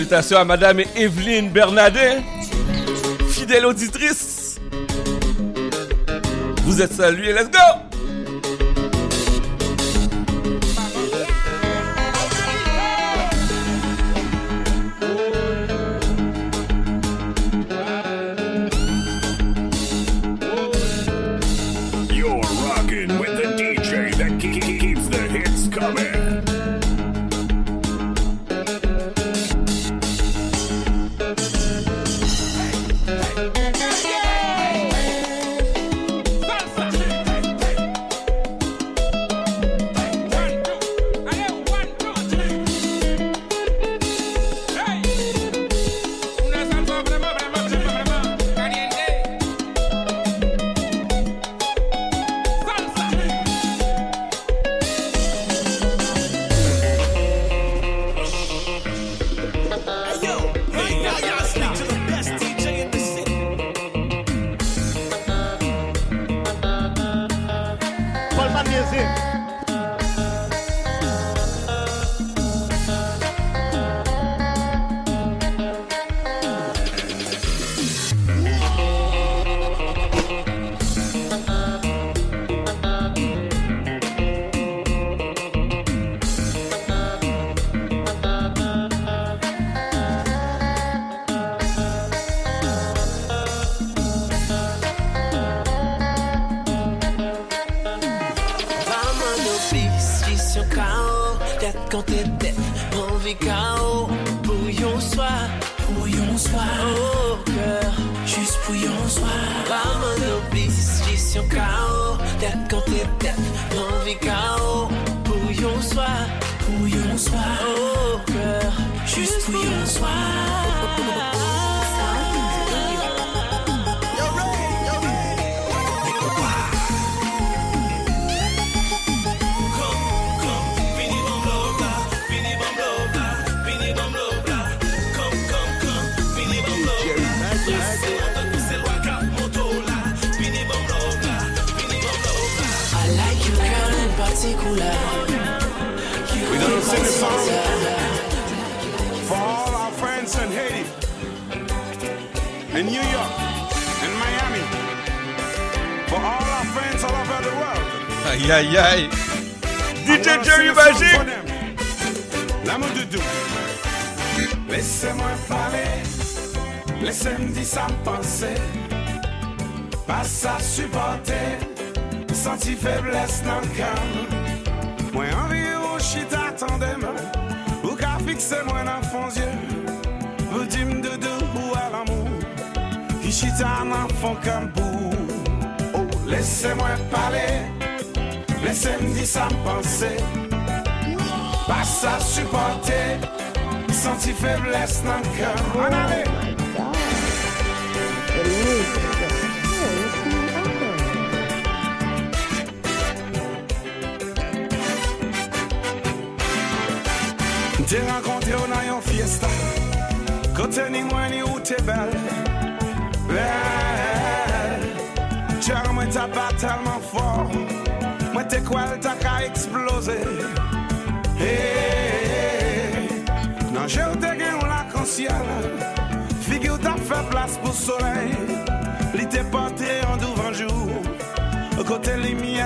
[0.06, 2.22] salutations à Madame Evelyne Bernadin,
[3.28, 4.60] fidèle auditrice.
[6.62, 7.75] Vous êtes saluée, let's go!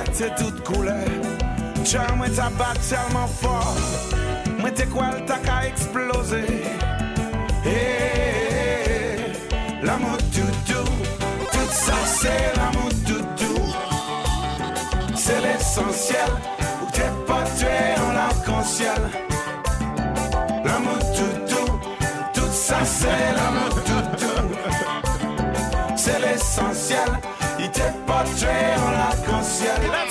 [0.01, 0.95] Lumière t'es toute couleur
[1.85, 3.77] Tiens, moi t'as pas tellement fort.
[4.59, 6.45] Moi t'es quoi t'as qu'à exploser
[7.65, 9.33] Hey,
[9.83, 10.85] l'amour doudou.
[11.53, 13.73] Tout ça c'est l'amour doudou.
[15.15, 16.31] C'est l'essentiel.
[16.83, 19.03] Ou t'es pas tué en l'arc-en-ciel.
[20.65, 21.81] L'amour doudou.
[22.35, 24.57] Tout ça c'est l'amour doudou.
[25.97, 27.09] C'est l'essentiel
[27.63, 30.10] Il t'est pas tué en l'arc-en-ciel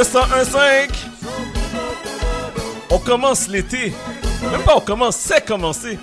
[0.00, 0.88] le 101.5.
[2.88, 3.92] On commence l'été.
[4.50, 5.98] Même pas on commence, c'est commencé.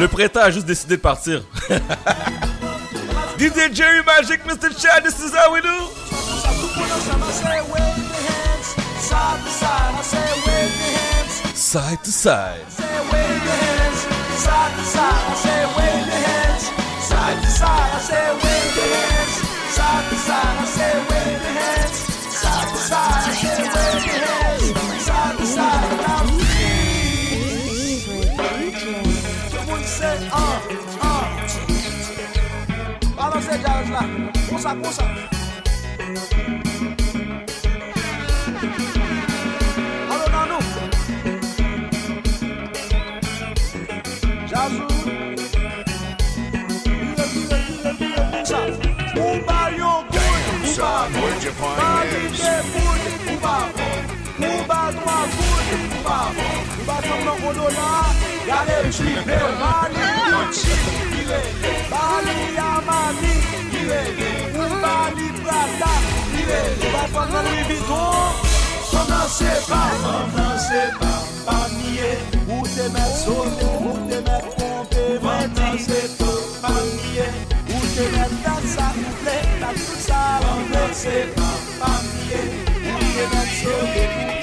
[0.00, 1.42] Le printemps a juste décidé de partir.
[3.38, 4.70] DJ Jerry Magic, Mr.
[4.76, 5.68] Chad, this is how we do.
[11.54, 12.66] Side to side.
[20.32, 21.91] Balancez
[34.62, 35.04] sa, kon sa.
[40.12, 40.62] Alo nan nou.
[44.50, 44.86] Jazou.
[46.84, 48.60] Bile, bile, bile, bile, kon sa.
[49.18, 51.34] Ou ba yon kouy, ou ba kouy.
[51.80, 54.00] Ba li de kouy, ou ba kouy.
[54.46, 56.60] Ou ba dwa kouy, ou ba kouy.
[56.78, 57.90] Ou ba tam nan kodo la,
[58.50, 60.46] yale chipe, ba li kouy.
[61.10, 61.40] Bile,
[61.90, 63.34] ba li yamani,
[63.72, 64.31] bile, bile.
[64.82, 65.92] Bali Prada
[66.32, 68.32] Mwen pa nan Louis Vuitton
[68.90, 71.12] Son nan se pa Son nan se pa
[71.46, 72.10] Pa miye
[72.48, 76.32] Ou te met sote Ou te met pompe Mwen nan se pa
[76.62, 77.26] Pa miye
[77.72, 81.92] Ou te met dan sa Ou te met tout sa Mwen nan se pa Pa
[82.12, 82.46] miye
[82.92, 84.41] Ou te met sote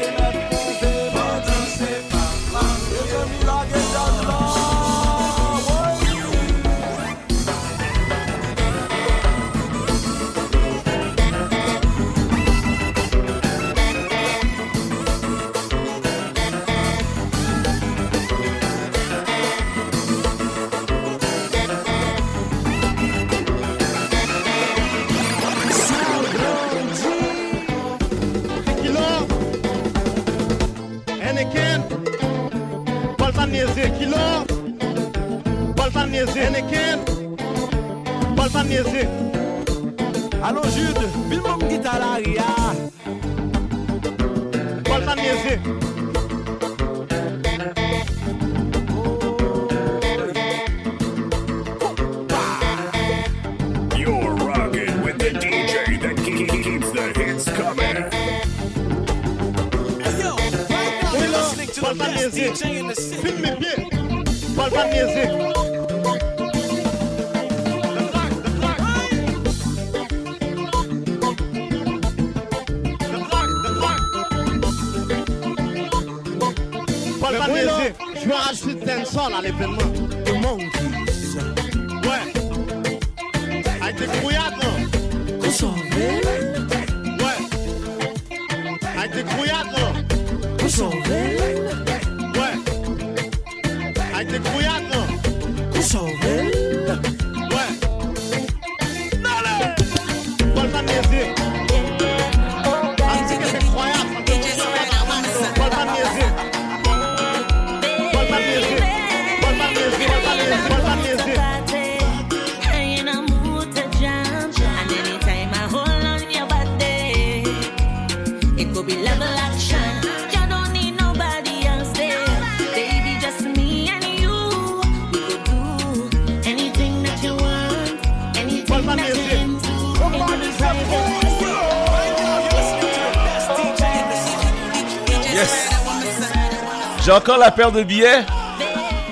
[137.39, 138.25] la paire de billets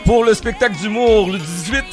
[0.05, 1.83] pour le spectacle d'humour le 18.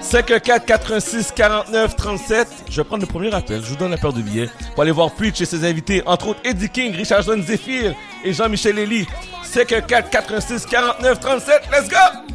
[0.00, 2.48] 54 86 49 37.
[2.70, 3.60] Je vais prendre le premier appel.
[3.62, 6.28] Je vous donne la paire de billets pour aller voir Preach et ses invités, entre
[6.28, 7.94] autres Eddie King, Richard John Zephyr
[8.24, 9.06] et Jean-Michel Elie.
[9.42, 11.62] 54 86 49 37.
[11.72, 12.31] Let's go!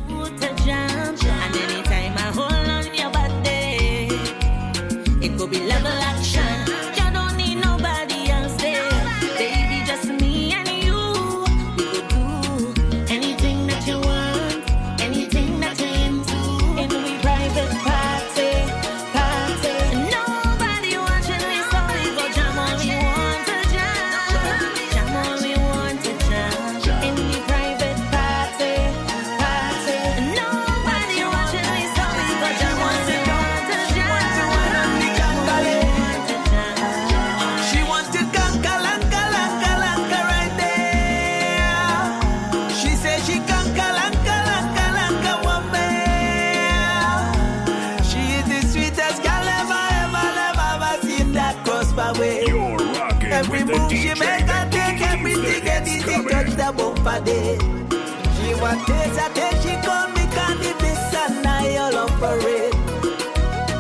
[62.20, 62.74] separate.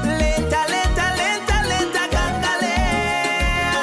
[0.05, 3.73] Later, later, later, later, Gangalea.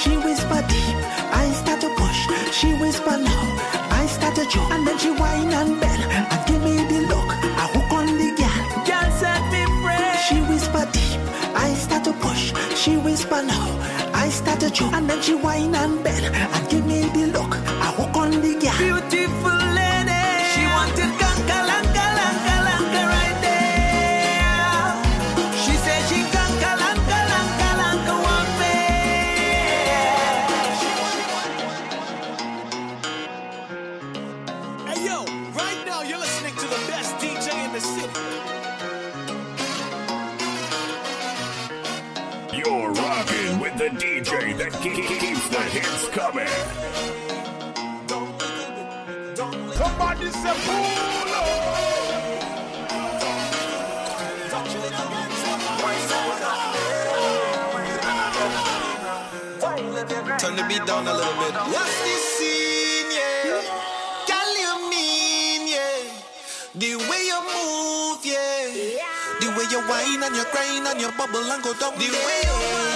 [0.00, 0.96] She whispered deep,
[1.32, 2.20] I start to push.
[2.52, 3.46] She whispered low,
[3.90, 4.70] I start to choke.
[4.70, 7.28] And then she whine and bend and give me the look.
[7.62, 8.52] I hook on the girl.
[10.26, 11.20] She whispered deep,
[11.54, 12.52] I start to push.
[12.76, 13.78] She low,
[14.14, 14.92] I start to choke.
[14.92, 17.56] And then she whine and bend and give me the look.
[17.82, 17.90] I
[44.90, 46.46] keeps the hits coming.
[49.74, 50.84] Somebody say pull
[51.32, 51.54] up.
[60.38, 61.54] Turn the beat down a little bit.
[61.72, 63.62] What's this scene, yeah?
[64.28, 66.12] Girl, you mean, yeah?
[66.74, 69.00] The way you move, yeah?
[69.40, 71.94] The way you whine and you grind and you bubble and go down.
[71.94, 72.93] The way you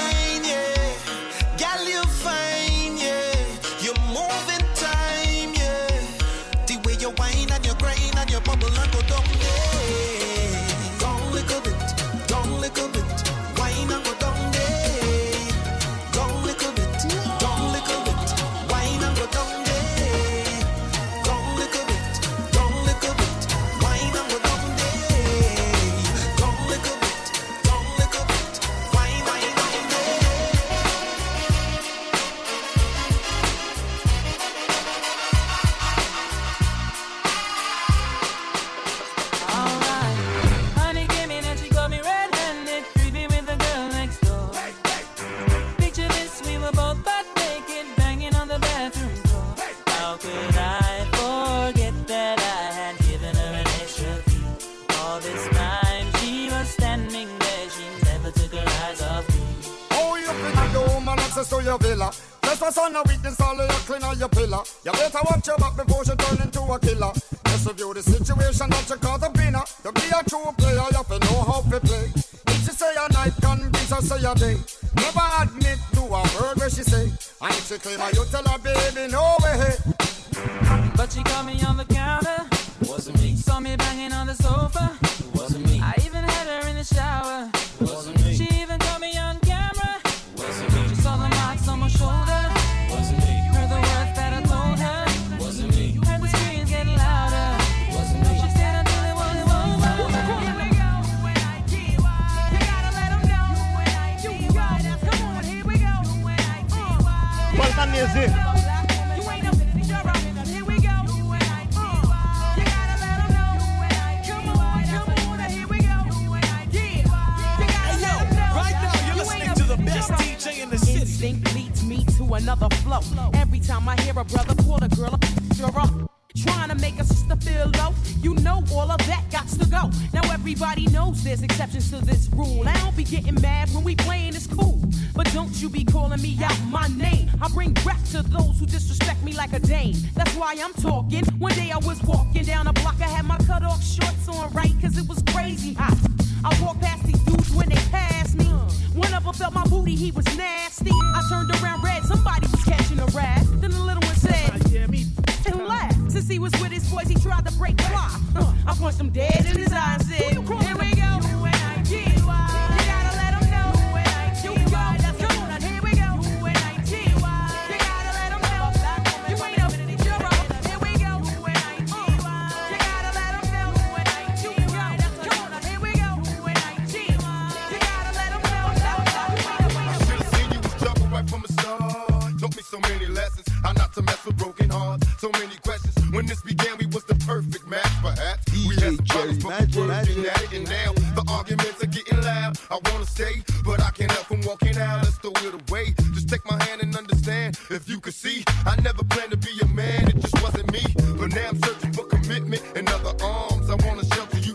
[184.28, 185.06] for broken hearts.
[185.18, 185.94] So many questions.
[186.12, 188.44] When this began, we was the perfect match, perhaps.
[188.46, 190.52] DJ we had problems, but we working at it.
[190.52, 192.58] And now the arguments are getting loud.
[192.70, 195.04] I wanna stay, but I can't help from walking out.
[195.04, 195.94] Let's throw it away.
[196.14, 197.58] Just take my hand and understand.
[197.70, 200.08] If you could see, I never planned to be a man.
[200.08, 200.84] It just wasn't me.
[201.18, 203.70] But now I'm searching for commitment and other arms.
[203.70, 204.47] I wanna shelter you.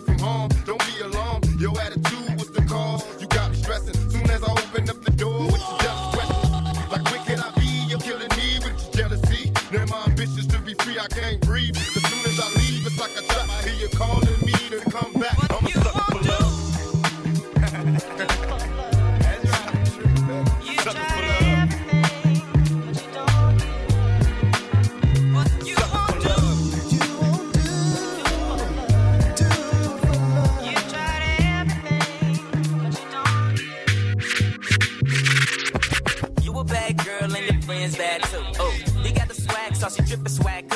[40.28, 40.74] swag.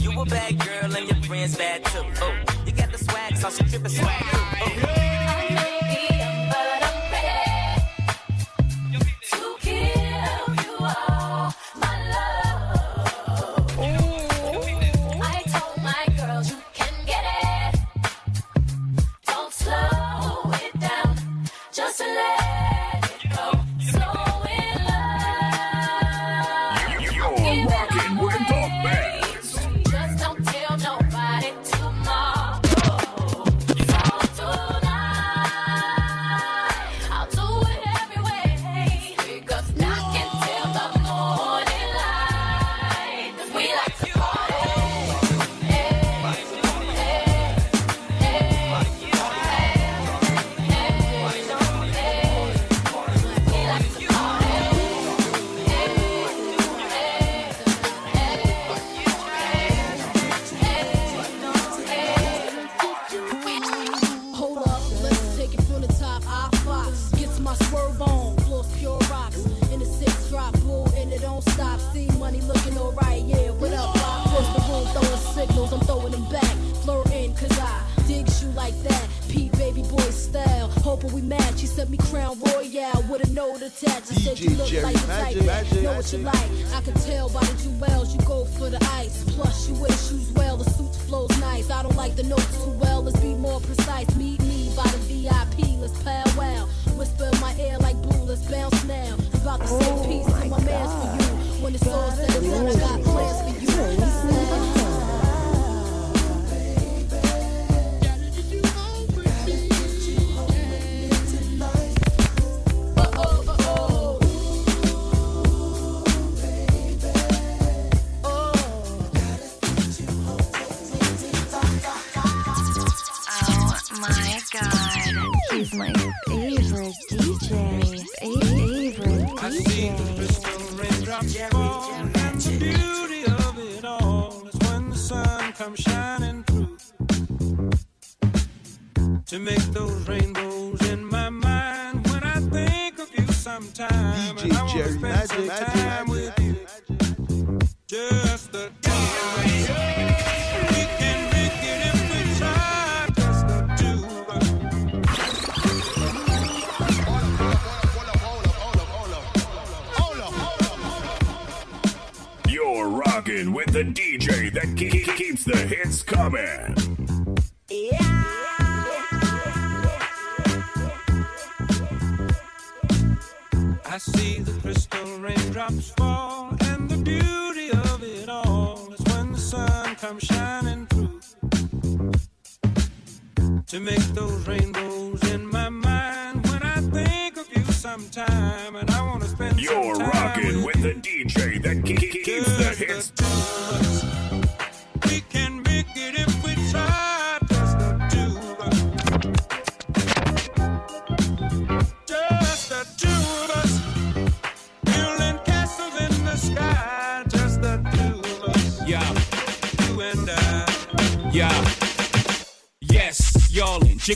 [0.00, 2.04] You a bad girl and your friends bad too.
[2.66, 4.15] You got the swag, so she drippin' swag.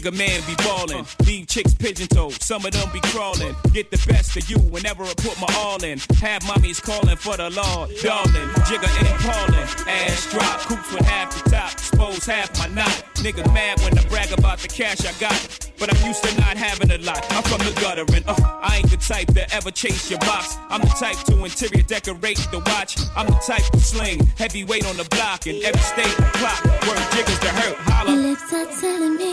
[0.01, 1.05] Jigga man be ballin'.
[1.27, 3.55] Leave chicks pigeon toed, some of them be crawlin'.
[3.75, 5.99] Get the best of you whenever I put my all in.
[6.23, 8.49] Have mommies callin' for the law, darling.
[8.65, 9.69] Jigga ain't callin'.
[9.87, 13.05] Ass drop, coops with half the top, expose half my knot.
[13.17, 15.71] Nigga mad when I brag about the cash I got.
[15.79, 17.25] But I'm used to not having a lot.
[17.33, 20.57] I'm from the gutter and uh, I ain't the type to ever chase your box.
[20.69, 22.97] I'm the type to interior decorate the watch.
[23.17, 26.65] I'm the type to sling heavyweight on the block in every state clock.
[26.87, 28.13] Work jiggers to hurt, holla.
[28.13, 29.30] Your lips are telling me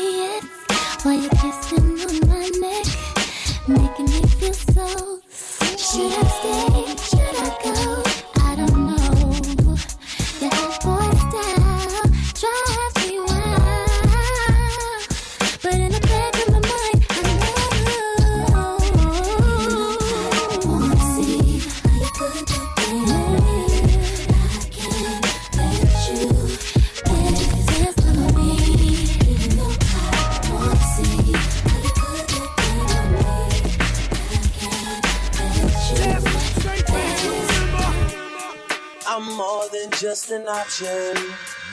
[39.99, 41.15] just an option.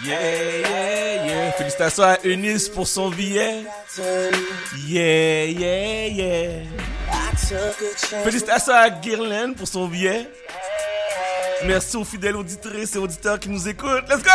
[0.02, 0.18] Yeah,
[0.60, 1.52] yeah, yeah.
[1.52, 3.64] Félicitations à Eunice pour son billet.
[4.86, 6.62] Yeah, yeah, yeah.
[7.12, 7.36] I.
[8.24, 10.28] Félicitations à Guirlaine pour son billet.
[11.66, 14.08] Merci aux fidèles auditrices et auditeurs qui nous écoutent.
[14.08, 14.30] Let's go!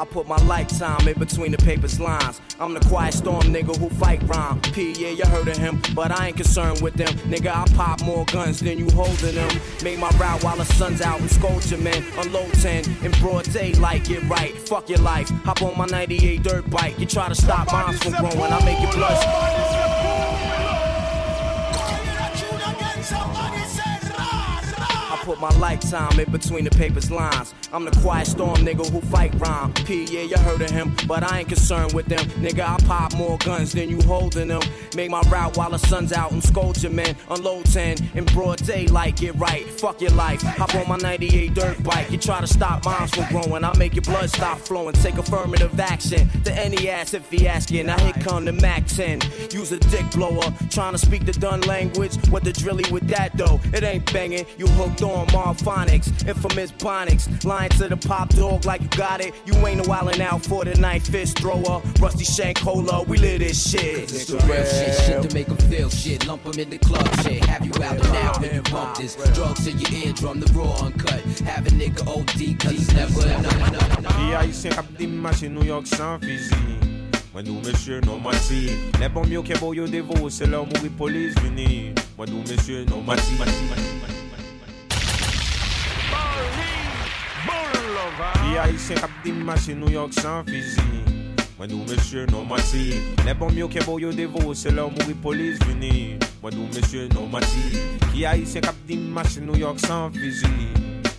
[0.00, 2.40] I put my lifetime in between the paper's lines.
[2.58, 4.58] I'm the quiet storm nigga who fight rhyme.
[4.72, 7.12] P, yeah, you heard of him, but I ain't concerned with them.
[7.28, 9.50] Nigga, I pop more guns than you holding them.
[9.84, 12.02] Make my route while the sun's out and scold your man.
[12.16, 14.56] Unload 10 in broad daylight, get right.
[14.56, 15.28] Fuck your life.
[15.44, 16.98] Hop on my 98 dirt bike.
[16.98, 20.59] You try to stop mine from growing, I make your blood.
[25.24, 27.54] Put my lifetime in between the paper's lines.
[27.72, 29.72] I'm the quiet storm nigga who fight rhyme.
[29.72, 32.24] P, yeah, you heard of him, but I ain't concerned with them.
[32.42, 34.62] Nigga, I pop more guns than you holding them.
[34.96, 37.14] Make my route while the sun's out and scold your man.
[37.30, 39.68] Unload 10 in broad daylight, get right.
[39.80, 40.42] Fuck your life.
[40.42, 42.10] Hop on my 98 dirt bike.
[42.10, 44.94] You try to stop mines from growing, I make your blood stop flowing.
[44.94, 47.86] Take affirmative action to any ass if he asking.
[47.86, 49.20] Now here come the Mac 10.
[49.52, 52.16] Use a dick blower, trying to speak the done language.
[52.28, 53.60] What the drilly with that though?
[53.72, 54.46] It ain't banging.
[54.58, 57.44] You hooked on Marphonics, infamous Bonics.
[57.44, 59.34] Lying to the pop dog like you got it.
[59.46, 61.82] You ain't no wildin' out for the night fist thrower.
[62.00, 64.04] Rusty Shank Cola, we live this shit.
[64.04, 66.26] It's the real shit, shit to make 'em feel shit.
[66.26, 67.44] Lump 'em in the club shit.
[67.44, 69.16] Have you out and out when you bump this.
[69.34, 71.22] Drugs in your eardrum, the raw uncut.
[71.44, 74.02] Have a nigga OD, cause it's never enough.
[74.02, 76.54] Pi haisyen kap di mache New York san fizi
[77.32, 80.90] Mwen nou mesye nou mati Le bon myo ke bo yo devo Se lor mouri
[80.98, 83.38] polis vini Mwen nou mesye nou mati
[87.40, 90.82] Pi haisyen kap di mache New York san fizi
[91.56, 92.96] Mwen nou mesye nou mati.
[93.26, 97.08] Le bon myo ke bo yo devo Se lor mouri polis vini Mwen nou mesye
[97.14, 97.84] nou mati.
[98.10, 100.52] Ki haisyen kap di mache New York san fizi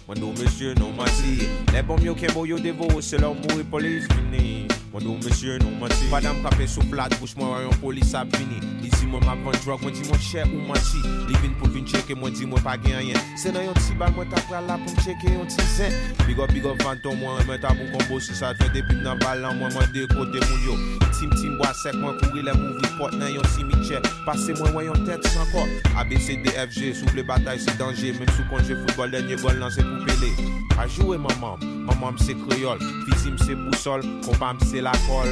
[0.07, 1.49] Mwen nou mesye nou mati.
[1.73, 5.53] Le bon myo ke bo yo devo Se lor mouri polis vini Mwen do monsye
[5.61, 9.23] nou manti Padam kape sou plat bouch mwen rayon polis ap vini Li di mwen
[9.23, 12.35] ma van drog mwen di mwen chè ou manti Li vin pou vin cheke mwen
[12.35, 14.91] di mwen pa gen yen Se nan yon ti bag mwen ta pral la pou
[14.91, 15.95] mwen cheke yon ti zen
[16.25, 19.21] Big up big up vanton mwen mwen ta pou kombo Si sa twen depi nan
[19.23, 20.75] balan mwen mwen de kote moun yo.
[21.15, 24.75] Tim tim bo sek mwen kouri le mou pot nan yon simi chè Pase mwen
[24.75, 25.71] mwen yon tet san kor
[26.03, 30.03] ABCDFG sou ble batay se danje Mem sou konje foutbol denye gol nan se pou
[30.09, 30.35] pele
[30.81, 35.29] A jowe maman, maman mse kreol Fizi mse bousol, kompa se mse la kol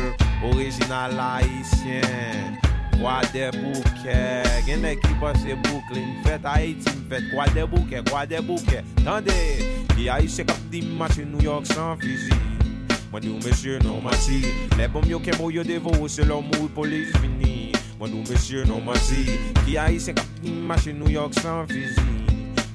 [0.51, 2.57] Original haisyen
[3.01, 8.25] Kwa de bouke Gen ek ki pase Brooklyn Fet Haiti fet Kwa de bouke Kwa
[8.25, 9.33] de bouke Tande
[9.95, 12.33] Ki haisyen kap di mache New York san fizi
[13.11, 14.43] Mwen nou mesye nou mati
[14.77, 18.65] Le bom yo ke mo yo devo Se lor mou polis vini Mwen nou mesye
[18.69, 22.05] nou mati Ki haisyen kap di mache New York san fizi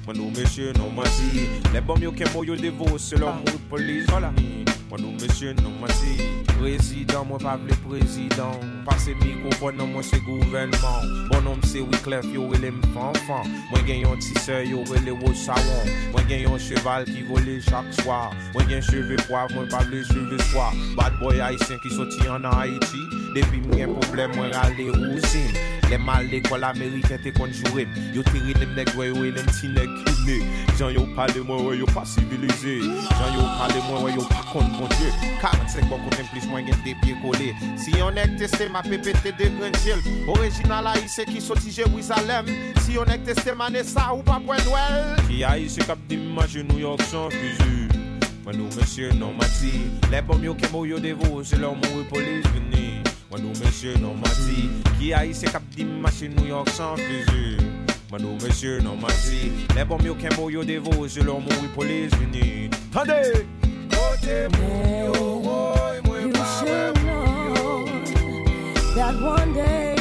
[0.05, 3.67] Mwen nou mesye nou mati Le bom yo ke mo yo devo Se lor mou
[3.71, 6.13] polis vini Mwen nou mesye nou mwen si
[6.55, 8.61] Prezident mwen pa vle prezident.
[8.87, 14.05] Pase mikrofon nan mwen se gouvenman Bon nom se wiklef yo wile mfanfan Mwen gen
[14.05, 18.21] yon tise yo wile wosawan Mwen gen yon cheval ki vole chak swa
[18.53, 22.47] Mwen gen cheve poav mwen pa vle cheve swa Bad boy haisyen ki soti an
[22.47, 23.03] an Haiti
[23.35, 28.73] Depi mwen problem mwen rale ousin Le mal l'ekol Ameriken te konjurem Yo tiri dem
[28.77, 30.39] nek wè yo lem ti nek kine
[30.79, 34.41] Jan yo pale mwen wè yo pa sivilize Jan yo pale mwen wè yo pa
[34.49, 35.11] kont bon bonje
[35.43, 39.13] 45 bon konten plis mwen gen de pie kole Si yon ek teste ma pepe
[39.21, 40.01] te de grenjel
[40.33, 42.49] Original a yise ki soti Jerusalem
[42.81, 46.01] Si yon ek teste ma ne sa ou pa pwen wel Ki a yise kap
[46.09, 47.85] di maje New York san fizi
[48.45, 52.45] Mwen nou monsye nan mati Le bom yo kemo yo devo se lor mou polis
[52.53, 53.04] veni
[53.35, 57.57] Mwen nou mesye non mati Ki haïse kap di mache New York san fizi
[58.07, 60.15] Mwen nou mesye non mati Le bom yo
[60.49, 63.43] yo devo Se lor mou polis vini Tande
[63.91, 67.85] Kote moun yo woy mwen You should know
[68.95, 69.94] that one day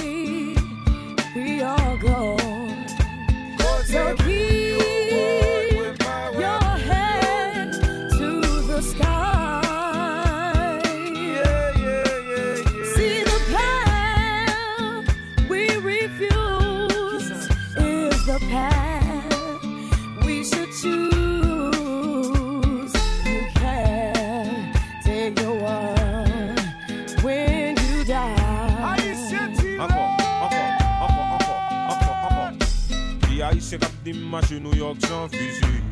[33.74, 35.83] Haïse kap New York san fizi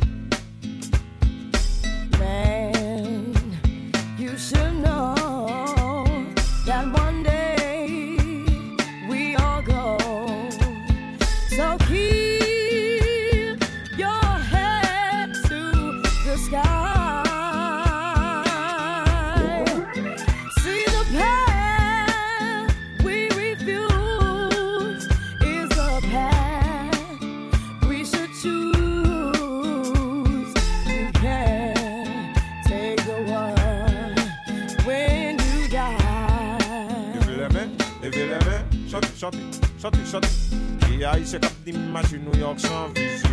[42.10, 43.30] New York san fizi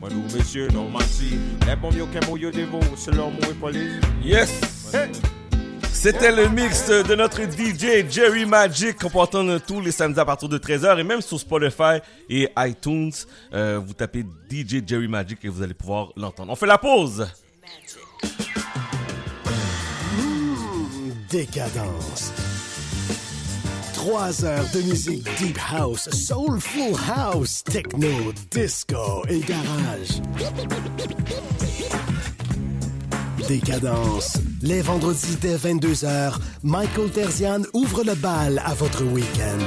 [0.00, 0.90] Mwen nou mesye non
[3.16, 4.52] lor mou polis Yes
[5.92, 10.24] C'était le mix de notre DJ Jerry Magic qu'on peut entendre tous les samedis à
[10.24, 13.12] partir de 13h et même sur Spotify et iTunes.
[13.54, 16.52] Euh, vous tapez DJ Jerry Magic et vous allez pouvoir l'entendre.
[16.52, 17.26] On fait la pause.
[20.14, 22.30] Mmh, décadence.
[24.06, 30.22] Trois heures de musique deep house, soulful house, techno, disco et garage.
[33.48, 34.38] Décadence.
[34.62, 39.58] Les vendredis dès 22h, Michael Terzian ouvre le bal à votre week-end.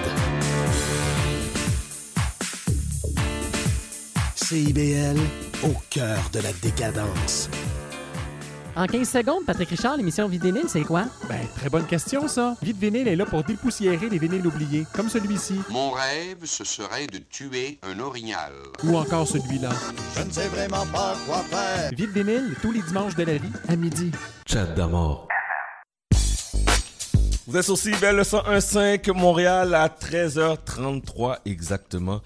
[4.36, 5.20] CIBL
[5.66, 7.50] au cœur de la décadence.
[8.80, 11.04] En 15 secondes, Patrick Richard, l'émission Vide Vinyle, c'est quoi?
[11.28, 12.56] Ben, très bonne question, ça.
[12.62, 15.60] Vide Vinyle est là pour dépoussiérer les vinyles oubliés, comme celui-ci.
[15.70, 18.54] Mon rêve, ce serait de tuer un orignal.
[18.86, 19.72] Ou encore celui-là.
[20.16, 21.92] Je ne sais vraiment pas quoi faire.
[21.92, 24.12] Vide Vinyle, tous les dimanches de la vie, à midi.
[24.46, 25.28] Chat d'amour.
[27.48, 32.22] Vous êtes sur CIBEL le 101.5 Montréal à 13h33 exactement.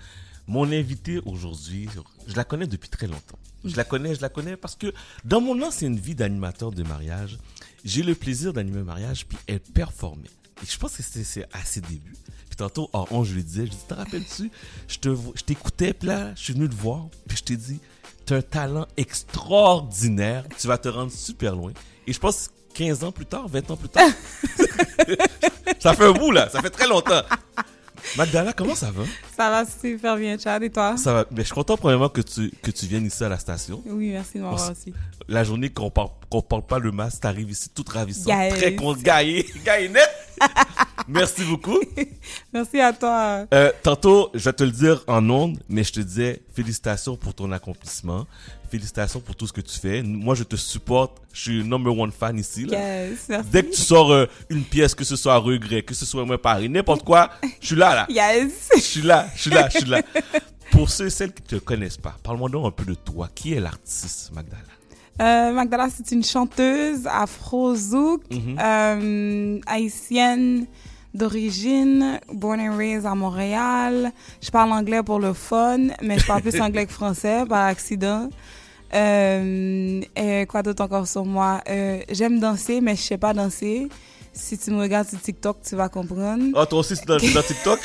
[0.45, 1.89] Mon invité aujourd'hui,
[2.27, 3.39] je la connais depuis très longtemps.
[3.63, 4.93] Je la connais, je la connais parce que
[5.23, 7.37] dans mon ancienne vie d'animateur de mariage,
[7.85, 10.29] j'ai le plaisir d'animer un mariage puis elle performait.
[10.61, 12.15] Et je pense que c'est à ses débuts.
[12.47, 14.51] Puis tantôt, hors on, je lui disais, je dis, te rappelles-tu,
[14.87, 17.79] je t'écoutais, puis là, je suis venu te voir, puis je t'ai dit,
[18.25, 21.73] t'as un talent extraordinaire, tu vas te rendre super loin.
[22.05, 24.07] Et je pense 15 ans plus tard, 20 ans plus tard,
[25.79, 27.23] ça fait un bout là, ça fait très longtemps.
[28.17, 29.03] Magdala, comment ça va?
[29.35, 30.95] Ça va super bien, Chad, et toi?
[30.97, 31.25] Ça va.
[31.31, 33.81] Mais je suis content premièrement que tu, que tu viennes ici à la station.
[33.85, 34.93] Oui, merci de m'avoir aussi.
[35.27, 38.53] La journée qu'on parle, qu'on parle pas le masque, t'arrives ici toute ravissante, Yes.
[38.55, 38.95] très con.
[41.07, 41.79] Merci beaucoup.
[42.53, 43.45] Merci à toi.
[43.53, 47.33] Euh, tantôt, je vais te le dire en ondes, mais je te disais félicitations pour
[47.33, 48.25] ton accomplissement.
[48.77, 50.01] Félicitations pour tout ce que tu fais.
[50.01, 51.21] Moi, je te supporte.
[51.31, 52.65] Je suis number one fan ici.
[52.65, 52.79] Là.
[52.79, 53.49] Yes, merci.
[53.51, 56.25] Dès que tu sors euh, une pièce, que ce soit à regret, que ce soit
[56.25, 57.29] moi Paris, n'importe quoi,
[57.61, 58.07] je suis là, là.
[58.09, 58.69] Yes.
[58.75, 60.01] Je suis là, je suis là, je suis là.
[60.71, 63.29] Pour ceux et celles qui te connaissent pas, parle-moi donc un peu de toi.
[63.35, 64.63] Qui est l'artiste, Magdala?
[65.21, 68.57] Euh, Magdala, c'est une chanteuse afro-zouk, Mhm.
[68.59, 70.65] euh, haïtienne
[71.13, 74.11] d'origine, born and raised à Montréal.
[74.41, 78.29] Je parle anglais pour le fun, mais je parle plus anglais que français par accident.
[78.93, 81.61] Euh, quoi d'autre encore sur moi?
[81.69, 83.87] Euh, J'aime danser, mais je sais pas danser.
[84.33, 86.43] Si tu me regardes sur TikTok, tu vas comprendre.
[86.55, 87.79] Ah, toi aussi, c'est dans, dans TikTok?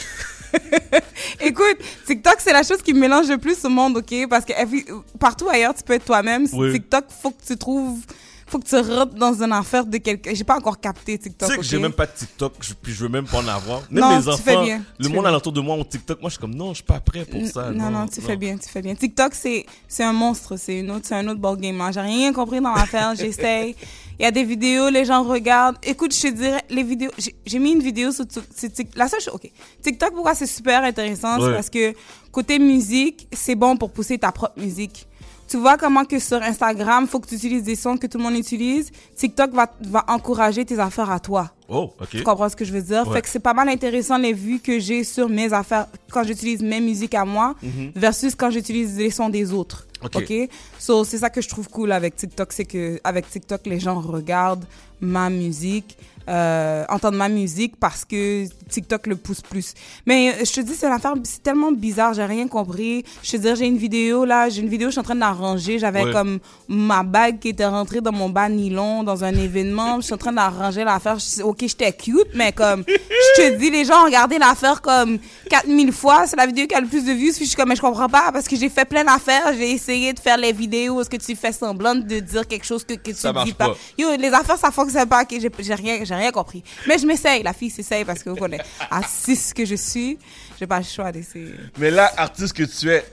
[1.40, 4.14] Écoute, TikTok, c'est la chose qui me mélange le plus au monde, OK?
[4.30, 4.86] Parce que every-
[5.18, 6.46] partout ailleurs, tu peux être toi-même.
[6.52, 6.72] Oui.
[6.72, 8.00] TikTok, faut que tu trouves...
[8.48, 10.32] Faut que tu rentres dans une affaire de quelqu'un.
[10.34, 13.02] J'ai pas encore capté Tu TikTok, sais que j'ai même pas de TikTok, puis je
[13.02, 13.82] veux même pas en avoir.
[13.90, 14.82] Même Non, les tu enfants, fais bien.
[14.98, 16.20] le Tu monde alentour de moi ont TikTok.
[16.20, 17.70] Moi, je suis comme, non, je suis pas prêt pour ça.
[17.70, 18.94] Non, non, tu fais bien, tu fais bien.
[18.94, 21.80] TikTok, c'est c'est un monstre, c'est une autre, c'est un autre ballgame.
[21.80, 21.92] hein.
[21.92, 23.76] J'ai rien compris dans l'affaire, j'essaye.
[24.20, 25.76] Il y a des vidéos, les gens regardent.
[25.82, 27.10] Écoute, je te dirais, les vidéos,
[27.46, 29.48] j'ai- mis une vidéo sur, Tik- sur Tik- La seule chose, ok.
[29.82, 31.94] TikTok, pourquoi c'est super intéressant, c'est parce que
[32.32, 35.06] côté musique, c'est bon pour pousser ta propre musique.
[35.48, 38.24] Tu vois comment que sur Instagram, faut que tu utilises des sons que tout le
[38.24, 38.90] monde utilise.
[39.16, 41.50] TikTok va, va encourager tes affaires à toi.
[41.70, 42.08] Oh, ok.
[42.10, 43.06] Tu comprends ce que je veux dire?
[43.08, 43.14] Ouais.
[43.14, 46.60] Fait que c'est pas mal intéressant les vues que j'ai sur mes affaires quand j'utilise
[46.62, 47.92] mes musiques à moi Mhm.
[47.94, 49.86] versus quand j'utilise les sons des autres.
[50.04, 50.16] Ok.
[50.16, 50.48] OK?
[50.78, 53.98] So, c'est ça que je trouve cool avec TikTok, c'est que avec TikTok, les gens
[54.00, 54.64] regardent
[55.00, 55.96] ma musique,
[56.28, 59.74] euh, entendent ma musique parce que TikTok le pousse plus.
[60.07, 63.05] Mais euh, je te dis, c'est une affaire, c'est tellement bizarre, j'ai rien compris.
[63.23, 65.20] Je te dis, j'ai une vidéo là, j'ai une vidéo, je suis en train de
[65.20, 65.78] la ranger.
[65.78, 66.12] J'avais Ouais.
[66.12, 69.97] comme ma bague qui était rentrée dans mon bas nylon dans un événement.
[70.00, 71.16] Je suis en train de la ranger l'affaire.
[71.42, 75.18] OK, j'étais cute, mais comme, je te dis, les gens ont regardé l'affaire comme
[75.50, 76.26] 4000 fois.
[76.26, 77.32] C'est la vidéo qui a le plus de vues.
[77.39, 79.52] Je suis comme, mais je comprends pas parce que j'ai fait plein d'affaires.
[79.57, 81.00] J'ai essayé de faire les vidéos.
[81.00, 83.68] Est-ce que tu fais semblant de dire quelque chose que, que tu Ça dis pas?
[83.70, 83.76] pas.
[83.98, 85.23] Yo, les affaires, ça fonctionne pas.
[85.23, 86.62] ok, J'ai j'ai rien, j'ai rien compris.
[86.86, 87.42] Mais je m'essaye.
[87.42, 88.64] La fille s'essaye parce que vous connaissez.
[88.90, 90.18] À 6 que je suis,
[90.58, 91.55] j'ai pas le choix d'essayer.
[91.78, 93.05] Mais là, artiste que tu es,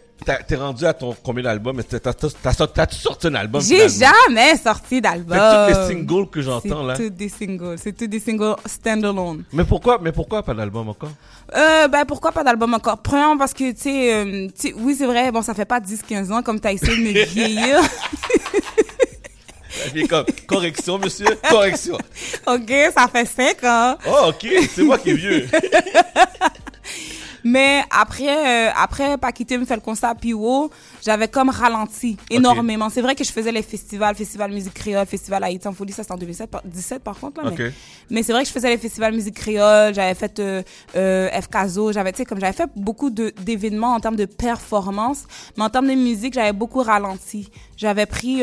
[0.47, 1.81] t'es rendu à ton combien d'albums?
[1.83, 2.51] T'as-
[2.91, 3.61] sorti un album?
[3.61, 5.37] J'ai jamais sorti d'album.
[5.37, 6.95] Que tous les singles que j'entends, là.
[6.95, 7.75] C'est tous des singles.
[7.77, 9.43] C'est tous des singles standalone.
[9.53, 11.11] Mais pourquoi, mais pourquoi pas d'album encore?
[11.55, 12.97] Euh, ben pourquoi pas d'album encore?
[13.03, 16.31] Premièrement parce que tu sais euh, oui c'est vrai bon ça fait pas 10 15
[16.31, 17.77] ans comme t'as essayé de me vieillir.
[19.93, 21.97] Puis comme, correction, monsieur, correction.
[22.47, 23.97] OK, ça fait 5 ans.
[24.07, 25.47] Oh, ok, c'est moi qui est vieux.
[27.47, 30.71] Mais après, euh, après Paquité me fait le constat Piwo,
[31.05, 32.89] j'avais comme ralenti énormément.
[32.89, 36.01] C'est vrai que je faisais les festivals, Festival Musique Créole, Festival Haïti en folie, ça
[36.01, 37.43] c'était en 2017 par, 17 par contre.
[37.43, 37.73] Là, mais Ok.
[38.09, 40.63] mais c'est vrai que je faisais les festivals Musique Créole, j'avais fait euh,
[40.95, 45.65] euh, FKZO, j'avais, tu sais, comme j'avais fait beaucoup d'événements en termes de performance, mais
[45.65, 47.51] en termes de musique, j'avais beaucoup ralenti.
[47.77, 48.41] J'avais pris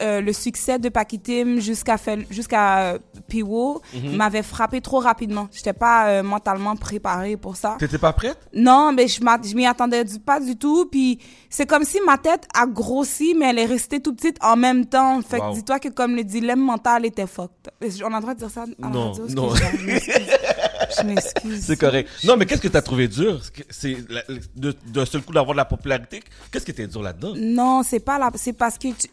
[0.00, 1.96] euh, le succès de Paquitim jusqu'à
[2.30, 2.98] jusqu'à euh,
[3.28, 4.16] Piwo, Mhm.
[4.16, 5.48] m'avait frappé trop rapidement.
[5.52, 7.76] J'étais pas euh, mentalement préparée pour ça.
[7.78, 8.38] T'étais pas prête?
[8.54, 10.86] Non, mais je m'y attendais du- pas du tout.
[10.90, 14.56] Puis c'est comme si ma tête a grossi, mais elle est restée tout petite en
[14.56, 15.20] même temps.
[15.22, 15.50] Fait Wow.
[15.50, 17.50] que dis-toi que comme le dilemme mental était fucked.
[18.04, 19.26] On a le droit de dire ça à la Non, radio?
[19.28, 19.54] non.
[20.98, 21.60] Je m'excuse.
[21.64, 22.08] C'est correct.
[22.24, 23.40] Non, mais qu'est-ce que t'as trouvé dur?
[23.68, 24.22] C'est la-
[24.56, 26.20] de- d'un seul coup d'avoir de la popularité.
[26.50, 27.32] Qu'est-ce qui était dur là-dedans?
[27.36, 28.30] Non, c'est pas là.
[28.34, 29.08] C'est parce que tu,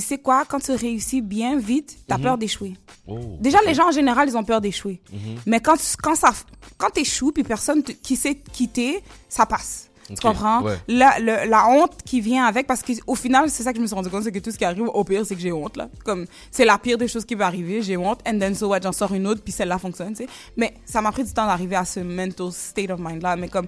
[0.00, 2.22] tu sais quoi, quand tu réussis bien vite, t'as Mhm.
[2.22, 2.74] peur d'échouer.
[3.06, 5.00] Oh, Déjà, les gens en général, ils ont peur d'échouer.
[5.12, 5.18] Mhm.
[5.46, 6.32] Mais quand, tu- quand, ça,
[6.76, 9.88] quand t'échoues, puis personne te- qui sait quitter, ça passe.
[10.08, 10.62] Tu comprends?
[10.62, 10.76] ouais.
[10.86, 13.88] La, le- la honte qui vient avec, parce qu'au final, c'est ça que je me
[13.88, 15.76] suis rendu compte, c'est que tout ce qui arrive, au pire, c'est que j'ai honte,
[15.76, 15.88] là.
[16.04, 18.80] Comme, c'est la pire des choses qui peut arriver, j'ai honte, and then so what,
[18.82, 20.28] j'en sors une autre, puis celle-là fonctionne, tu sais.
[20.56, 23.34] Mais ça m'a pris du temps d'arriver à ce mental state of mind-là.
[23.34, 23.66] Mais comme,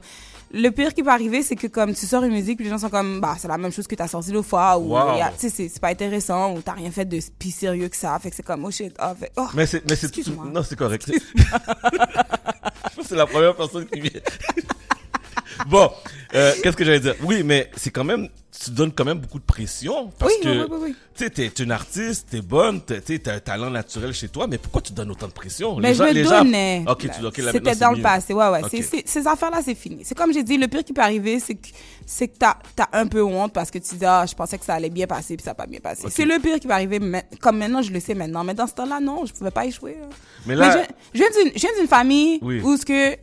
[0.52, 2.78] le pire qui peut arriver, c'est que comme tu sors une musique, puis les gens
[2.78, 5.17] sont comme, bah, c'est la même chose que t'as sorti l'autre fois, ou, Wow.
[5.39, 8.31] tu sais, c'est- pas intéressant, ou t'as rien fait de plus sérieux que ça, fait
[8.31, 9.47] que c'est comme, oh shit, oh, fait, oh.
[9.55, 10.10] Mais c'est, mais c'est,
[10.52, 11.05] non, c'est correct.
[11.12, 14.20] je pense que c'est la première personne qui vient.
[15.68, 15.91] bon,
[16.34, 17.15] euh, qu'est-ce que j'allais dire?
[17.23, 18.28] Oui, mais c'est quand même,
[18.65, 21.47] tu donnes quand même beaucoup de pression parce Oui, que, oui, oui, tu sais, t'es
[21.62, 25.26] une artiste, t'es bonne, t'as un talent naturel chez toi, mais pourquoi tu donnes autant
[25.28, 25.76] de pression?
[25.76, 26.84] Mais je le donnais.
[26.89, 28.60] Ok, tu ok, là, maintenant, C'était dans le passé, ouais, ouais.
[29.05, 30.02] Ces affaires-là, c'est fini.
[30.05, 31.68] C'est comme j'ai dit, le pire qui peut arriver, c'est que,
[32.07, 34.65] c'est que t'as, t'as un peu honte parce que tu dis, ah, je pensais que
[34.65, 36.07] ça allait bien passer, puis ça n'a pas bien passé.
[36.10, 37.00] C'est le pire qui peut arriver,
[37.41, 38.44] comme maintenant, je le sais maintenant.
[38.44, 39.97] Mais dans ce temps-là, non, je pouvais pas échouer.
[40.00, 40.07] là.
[40.47, 40.84] Mais là-
[41.15, 43.17] je, je viens d'une, je viens d'une famille où ce que,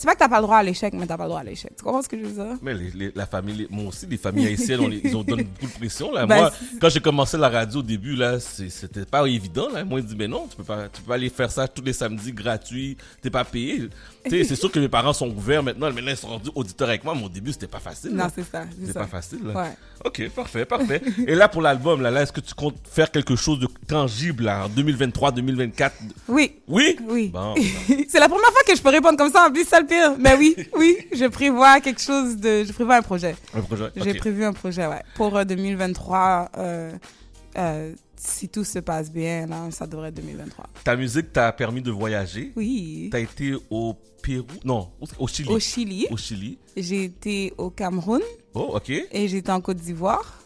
[0.00, 1.44] c'est pas que t'as pas le droit à l'échec, mais t'as pas le droit à
[1.44, 1.70] l'échec.
[1.76, 2.56] Tu comprends ce que je veux dire?
[2.62, 5.22] Mais les, les- la famille, les- moi aussi, les familles haïtiennes, on, les- ils ont
[5.22, 6.10] donné beaucoup de pression.
[6.10, 6.24] Là.
[6.30, 9.68] Ben, moi, quand j'ai commencé la radio au début, là, c'était pas évident.
[9.68, 9.84] Là.
[9.84, 11.82] Moi, ils disent, mais non, tu peux pas, tu peux pas aller faire ça tous
[11.84, 13.90] les samedis gratuits, t'es pas payé.
[14.28, 15.90] C'est sûr que mes parents sont ouverts maintenant.
[15.92, 18.10] Maintenant, ils sont rendus auditeurs avec moi, mais au début, c'était pas facile.
[18.10, 18.30] Non, là.
[18.34, 19.00] c'est ça, c'est ça.
[19.00, 19.40] pas facile.
[19.44, 19.54] Là.
[19.54, 19.70] Ouais.
[20.04, 21.02] Ok, parfait, parfait.
[21.26, 24.44] Et là, pour l'album, là, là est-ce que tu comptes faire quelque chose de tangible
[24.44, 25.96] là, en 2023, 2024
[26.28, 26.56] Oui.
[26.68, 26.96] Oui?
[27.08, 27.28] Oui.
[27.28, 27.54] Bon.
[28.08, 30.14] c'est la première fois que je peux répondre comme ça, en plus, c'est le pire.
[30.18, 33.36] Mais oui, oui, je prévois quelque chose de, je prévois un projet.
[33.54, 35.02] Un projet, J'ai prévu un projet, ouais.
[35.14, 36.92] Pour euh, 2023, euh,
[37.56, 40.66] euh, si tout se passe bien, là, ça devrait être 2023.
[40.84, 42.52] Ta musique t'a permis de voyager?
[42.54, 43.08] Oui.
[43.10, 45.48] T'as été au Pérou, non, au- Chili.
[45.48, 46.06] Au Chili.
[46.10, 46.58] Au Chili.
[46.76, 48.20] J'ai été au Cameroun.
[48.54, 48.90] Oh, ok.
[48.90, 50.38] Et j'étais en Côte d'Ivoire.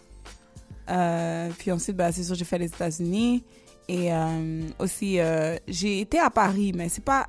[0.90, 3.42] Euh, puis ensuite, bah, c'est sûr, j'ai fait les États-Unis.
[3.86, 7.26] Et euh, aussi, euh, j'ai été à Paris, mais c'est pas.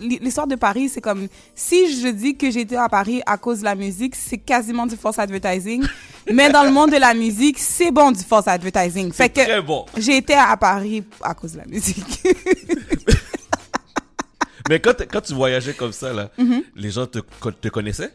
[0.00, 1.26] L'histoire de Paris, c'est comme.
[1.54, 4.86] Si je dis que j'ai été à Paris à cause de la musique, c'est quasiment
[4.86, 5.84] du false advertising.
[6.32, 9.10] mais dans le monde de la musique, c'est bon du false advertising.
[9.12, 9.40] Fait que.
[9.40, 9.84] très bon.
[9.96, 12.22] J'ai été à Paris à cause de la musique.
[14.68, 16.62] Mais quand, quand tu voyageais comme ça, là, Mhm.
[16.74, 17.18] les gens te,
[17.60, 18.12] te connaissaient?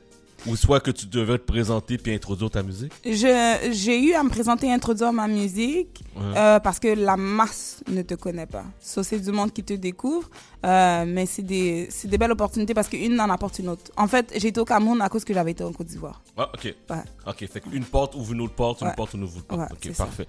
[0.47, 2.91] Ou soit que tu devais te présenter puis introduire ta musique?
[3.05, 6.35] J'ai eu à me présenter et introduire ma musique Ouais.
[6.35, 8.63] euh, parce que la masse ne te connaît pas.
[8.79, 10.27] Ça, c'est du monde qui te découvre,
[10.65, 13.91] euh, mais c'est des, des belles opportunités parce qu'une en apporte une autre.
[13.95, 16.23] En fait, j'ai été au Cameroun à cause que j'avais été en Côte d'Ivoire.
[16.35, 16.73] Ah, ok.
[16.89, 16.95] Ouais.
[17.27, 18.93] Ok, fait qu'une porte ouvre une autre porte, une Ouais.
[18.97, 19.71] porte ouvre une autre porte.
[19.73, 20.05] Ok, ça.
[20.05, 20.25] parfait.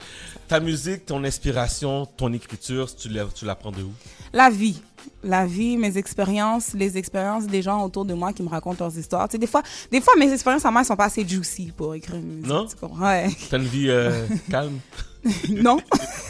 [0.47, 3.91] Ta musique, ton inspiration, ton écriture, tu la, tu la prends de où?
[4.35, 4.81] La vie.
[5.25, 8.99] La vie, mes expériences, les expériences des gens autour de moi qui me racontent leurs
[8.99, 9.29] histoires.
[9.29, 11.73] Tu sais, des fois, des fois, mes expériences à moi, elles sont pas assez juicy
[11.77, 12.47] pour écrire une musique.
[12.47, 12.67] Non?
[12.67, 13.07] tu comprends?
[13.07, 13.29] Ouais.
[13.51, 14.79] T'as une vie euh, calme?
[15.51, 15.79] non,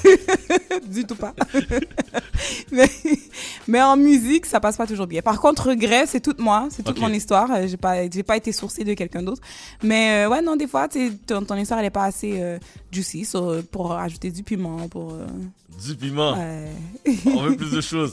[0.90, 1.34] du tout pas.
[2.72, 2.88] mais,
[3.66, 5.22] mais en musique, ça passe pas toujours bien.
[5.22, 7.50] Par contre, regret, c'est toute moi, c'est toute mon histoire.
[7.52, 9.40] Euh, J'ai pas, j'ai pas été sourcée de quelqu'un d'autre.
[9.82, 10.88] Mais euh, ouais, non, des fois,
[11.26, 12.58] ton, ton histoire, elle est pas assez euh,
[12.90, 15.14] juicy so, pour ajouter du piment, pour.
[15.14, 15.26] euh,
[15.86, 16.34] Du piment.
[16.36, 16.68] Ouais.
[17.26, 18.12] On veut plus de choses.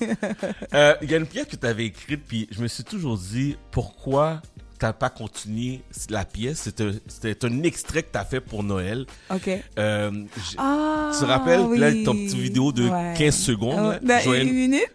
[0.74, 3.18] Euh, Il y a une pièce que tu avais écrite, puis je me suis toujours
[3.18, 4.42] dit pourquoi
[4.80, 6.64] t'as pas continué la pièce.
[7.08, 9.06] C'était un extrait que t'as fait pour Noël.
[9.30, 9.50] Ok.
[9.78, 10.12] Euh,
[10.58, 11.60] Ah, tu te rappelles?
[11.62, 11.78] Oui.
[11.78, 13.14] là, ton petit vidéo de Ouais.
[13.18, 13.92] 15 secondes?
[13.94, 14.00] Là.
[14.02, 14.88] Ben, Joël- une minute.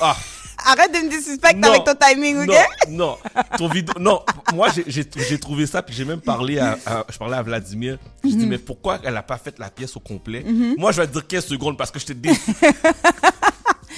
[0.00, 0.16] Ah!
[0.64, 2.54] Arrête de me disrespect Non, avec ton timing, ok?
[2.90, 3.18] Non, non,
[3.58, 4.22] ton vidéo, non.
[4.54, 7.98] Moi, j'ai- trouvé ça, puis j'ai même parlé à, à- je parlais à Vladimir.
[8.22, 8.48] Je dis, Mhm.
[8.48, 10.44] mais pourquoi elle a pas fait la pièce au complet?
[10.46, 10.76] Mhm.
[10.78, 12.28] Moi, je vais te dire 15 secondes parce que je t'ai dit.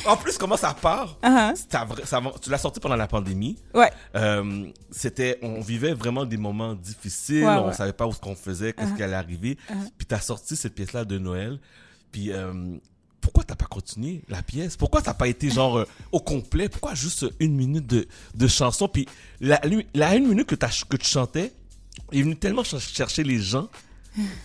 [0.07, 1.19] en plus, comment ça part?
[1.21, 3.57] Ta ça va- tu l'as sorti pendant la pandémie.
[3.75, 3.91] Ouais.
[4.17, 7.45] Euh, c'était, on vivait vraiment des moments difficiles.
[7.45, 7.73] Ouais, on ouais.
[7.75, 8.97] savait pas où ce qu'on faisait, qu'est-ce Uh-huh.
[8.97, 9.59] qui allait arriver.
[9.71, 9.91] Uh-huh.
[9.97, 11.59] Puis t'as sorti cette pièce-là de Noël.
[12.13, 12.77] Puis euh,
[13.21, 14.77] pourquoi t'as pas continué la pièce?
[14.77, 16.69] Pourquoi t'as pas été genre euh, au complet?
[16.69, 18.87] Pourquoi juste une minute de, de chanson?
[18.89, 19.07] Puis
[19.41, 19.61] la,
[19.95, 21.53] la une minute que, t'as- que tu chantais
[22.13, 23.69] est venu tellement ch- chercher les gens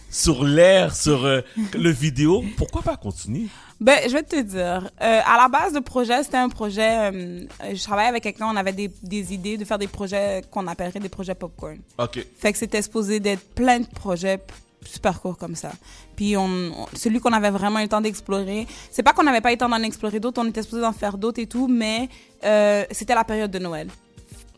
[0.09, 1.41] sur l'air, sur euh,
[1.73, 2.43] le vidéo.
[2.57, 3.47] Pourquoi pas continuer?
[3.81, 4.89] Ben, je vais te dire.
[5.01, 7.11] Euh, à la base, le projet, c'était un projet.
[7.13, 10.67] euh, je travaillais avec quelqu'un, on avait des, des idées de faire des projets qu'on
[10.67, 11.77] appellerait des projets popcorn.
[11.97, 12.25] Ok.
[12.37, 14.39] Fait que c'était supposé d'être plein de projets
[14.85, 15.71] super courts comme ça.
[16.17, 19.41] Puis on, on- celui qu'on avait vraiment eu le temps d'explorer, c'est pas qu'on n'avait
[19.41, 21.67] pas eu le temps d'en explorer d'autres, on était supposé d'en faire d'autres et tout,
[21.67, 22.09] mais
[22.43, 23.87] euh, c'était la période de Noël.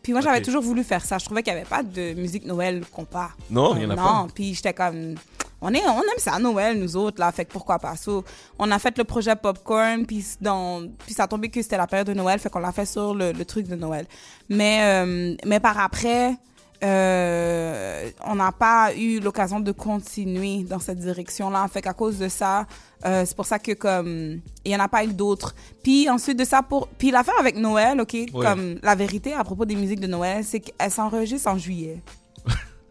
[0.01, 1.19] Puis moi, j'avais toujours voulu faire ça.
[1.19, 3.29] Je trouvais qu'il n'y avait pas de musique Noël compas.
[3.51, 4.01] Non, il y en a pas.
[4.01, 5.13] Non, puis j'étais comme...
[5.61, 7.95] On, est, on aime ça, Noël, nous autres, là, fait que pourquoi pas.
[7.95, 8.23] So,
[8.57, 12.13] on a fait le projet Popcorn, puis ça a tombé que c'était la période de
[12.13, 14.07] Noël, fait qu'on l'a fait sur le, le truc de Noël.
[14.49, 16.35] Mais, euh, mais par après,
[16.83, 21.67] euh, on n'a pas eu l'occasion de continuer dans cette direction-là.
[21.67, 22.65] Fait qu'à cause de ça,
[23.05, 25.53] euh, c'est pour ça que comme il y en a pas eu d'autres.
[25.83, 29.65] Puis ensuite de ça, pour puis l'affaire avec Noël, ok, comme la vérité à propos
[29.65, 32.01] des musiques de Noël, c'est qu'elles s'enregistrent en juillet.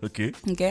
[0.02, 0.22] OK.
[0.50, 0.62] OK?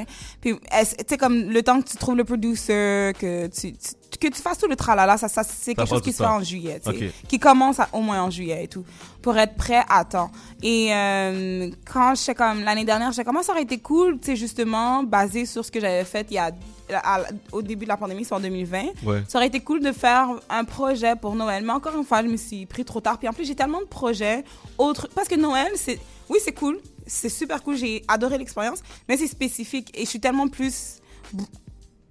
[0.41, 0.59] Puis, tu
[1.07, 4.57] sais, comme le temps que tu trouves le producer, que tu, tu- que tu fasses
[4.57, 7.05] tout le tralala, ça, ça c'est quelque chose qui se fait en juillet, tu sais.
[7.07, 7.13] OK.
[7.27, 8.83] Qui commence à- au moins en juillet et tout.
[9.21, 10.31] Pour être prêt à temps.
[10.63, 14.35] Et euh, quand j'étais comme, l'année dernière, j'ai comment ça aurait été cool, tu sais,
[14.35, 16.51] justement, basé sur ce que j'avais fait il y a,
[16.91, 18.83] à- au début de la pandémie, c'est en 2020.
[19.05, 19.23] Ouais.
[19.27, 21.63] Ça aurait été cool de faire un projet pour Noël.
[21.63, 23.19] Mais encore une fois, je me suis pris trop tard.
[23.19, 24.43] Puis en plus, j'ai tellement de projets
[24.79, 25.07] autres.
[25.13, 25.99] Parce que Noël, c'est.
[26.29, 26.79] Oui, c'est cool.
[27.09, 27.75] C'est super cool.
[27.75, 28.79] J'ai adoré l'expérience.
[29.07, 29.91] Mais c'est spécifique.
[29.97, 30.99] Et je suis tellement plus.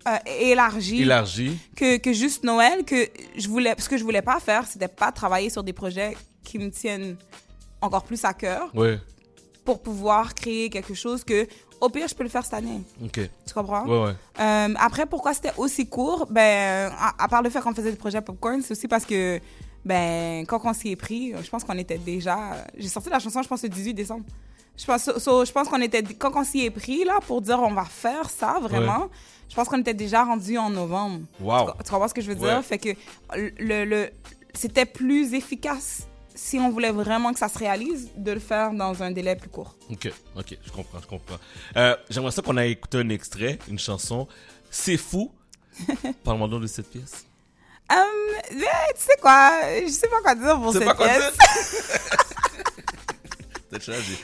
[0.07, 1.59] euh, élargie Élargie.
[1.77, 5.10] que, que juste Noël que je voulais ce que je voulais pas faire c'était pas
[5.12, 7.17] travailler sur des projets qui me tiennent
[7.81, 8.99] encore plus à cœur Ouais.
[9.65, 11.47] pour pouvoir créer quelque chose que
[11.81, 13.20] au pire je peux le faire cette année OK.
[13.47, 13.85] tu comprends?
[13.86, 14.15] Ouais, ouais.
[14.41, 16.27] euh, après, pourquoi c'était aussi court?
[16.31, 19.39] Ben, à, à part le fait qu'on faisait des projets Popcorn, c'est aussi parce que,
[19.85, 22.57] ben, quand on s'y est pris, je pense qu'on était déjà.
[22.77, 24.25] J'ai sorti la chanson, je pense, le 18 décembre.
[24.78, 26.02] Je pense, so- je pense qu'on était.
[26.02, 29.08] Quand on s'y est pris, là, pour dire on va faire ça, vraiment, Ouais.
[29.48, 31.20] je pense qu'on était déjà rendu en novembre.
[31.40, 31.73] Wow.
[31.78, 32.57] Tu, tu comprends ce que je veux dire?
[32.58, 32.62] Ouais.
[32.62, 32.90] Fait que
[33.58, 34.10] le, le,
[34.55, 36.02] c'était plus efficace
[36.34, 39.48] si on voulait vraiment que ça se réalise de le faire dans un délai plus
[39.48, 39.74] court.
[39.90, 41.36] OK, OK, je comprends, je comprends.
[41.76, 44.28] Euh, J'aimerais ça qu'on ait écouté un extrait, une chanson.
[44.70, 45.32] C'est fou.
[46.24, 47.24] Parle-moi donc de cette pièce.
[47.90, 49.50] Mais tu sais quoi?
[49.84, 51.32] Je sais pas quoi dire pour cette pas quoi pièce.
[53.71, 54.17] T'as changé.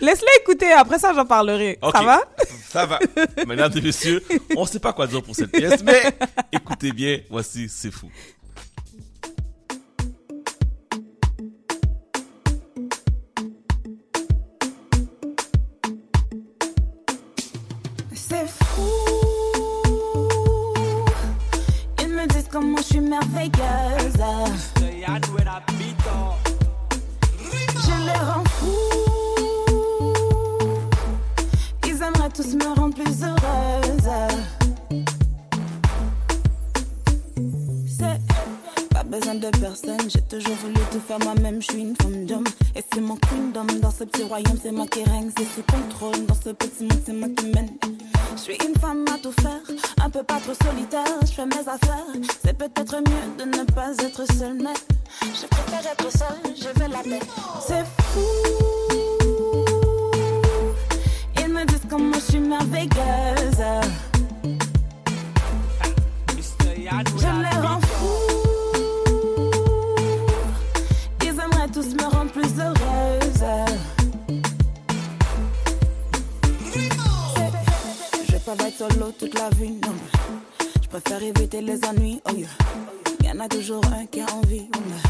[0.00, 1.78] Laisse-le écouter, après ça j'en parlerai.
[1.92, 2.20] Ça va?
[2.68, 2.98] Ça va.
[3.46, 4.22] Mesdames et messieurs,
[4.56, 6.02] on sait pas quoi dire pour cette pièce, mais
[6.52, 8.10] écoutez bien, voici C'est fou.
[18.14, 18.82] C'est fou.
[22.00, 24.18] Ils me disent comment je suis merveilleuse.
[28.08, 28.76] Je les rends fous.
[31.86, 34.57] Ils aimeraient tous me rendre plus heureuse.
[39.08, 41.60] Besoin de personne, j'ai toujours voulu tout faire moi-même.
[41.62, 42.44] Je suis une femme d'homme
[42.76, 43.66] et c'est mon kingdom.
[43.80, 46.26] Dans ce petit royaume, c'est moi qui règne, c'est sous contrôle.
[46.26, 47.70] Dans ce petit monde, c'est moi qui mène.
[48.36, 49.60] Je suis une femme à tout faire,
[50.04, 51.04] un peu pas trop solitaire.
[51.22, 52.06] Je fais mes affaires,
[52.44, 54.74] c'est peut-être mieux de ne pas être seule, mais
[55.22, 56.54] je préfère être seule.
[56.54, 57.26] Je veux la paix.
[57.66, 58.20] C'est fou.
[61.40, 63.64] Ils me disent comment je suis merveilleuse.
[67.20, 68.27] Je les rends fous.
[72.60, 73.44] Heureuse.
[78.26, 79.94] Je vais pas être solo toute la vie, non.
[80.82, 82.48] Je préfère éviter les ennuis, oh yeah.
[83.24, 85.02] Y'en a toujours un qui a envie, oh yeah.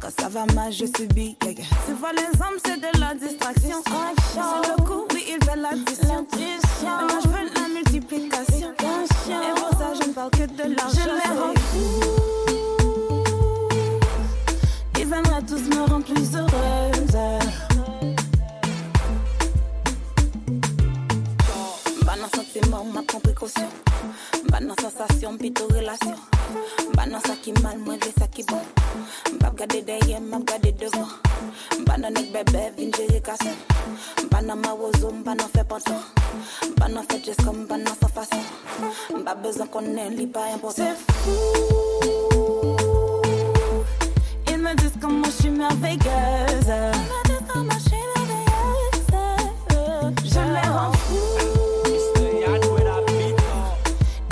[0.00, 1.64] Quand ça va mal, je subis, yeah, yeah.
[1.86, 3.82] Tu vois, les hommes, c'est de la distraction.
[4.32, 6.26] Sur le coup, oui, ils veulent l'addition.
[6.82, 8.70] Moi, je veux la multiplication.
[8.70, 11.00] Et pour ça, je ne parle que de l'argent.
[11.04, 11.54] Je les rends
[15.08, 17.16] ces années tous me rendent plus heureuse.
[22.04, 23.68] Ban nan sentimen, ma pren prekosyon
[24.50, 26.16] Ban nan sensasyon, pi tou relasyon
[26.96, 28.62] Ban nan sa ki mal, mwen ve sa ki bon.
[29.34, 31.06] Mbap gade deye, mbap gade devan
[31.86, 33.56] Ban nan ek bebe, vin jere kasyon
[34.32, 36.00] Ban nan ma wozo, ban nan fe panton
[36.80, 38.44] Ban nan fe jes kom, ban nan sa fasyon
[39.20, 43.07] Mbap bezan konen, li pa impotant Se fou.
[44.58, 46.00] Ils me disent comment je suis merveilleuse.
[46.02, 49.04] Me disent je suis merveilleuse.
[50.24, 51.26] Je les rends plus.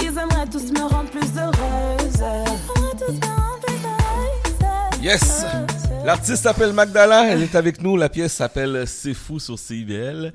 [0.02, 2.24] Ils aimeraient tous me rendre plus heureuse.
[5.00, 5.44] Yes!
[6.06, 7.96] L'artiste s'appelle Magdala, elle est avec nous.
[7.96, 10.32] La pièce s'appelle C'est fou sur CIBL.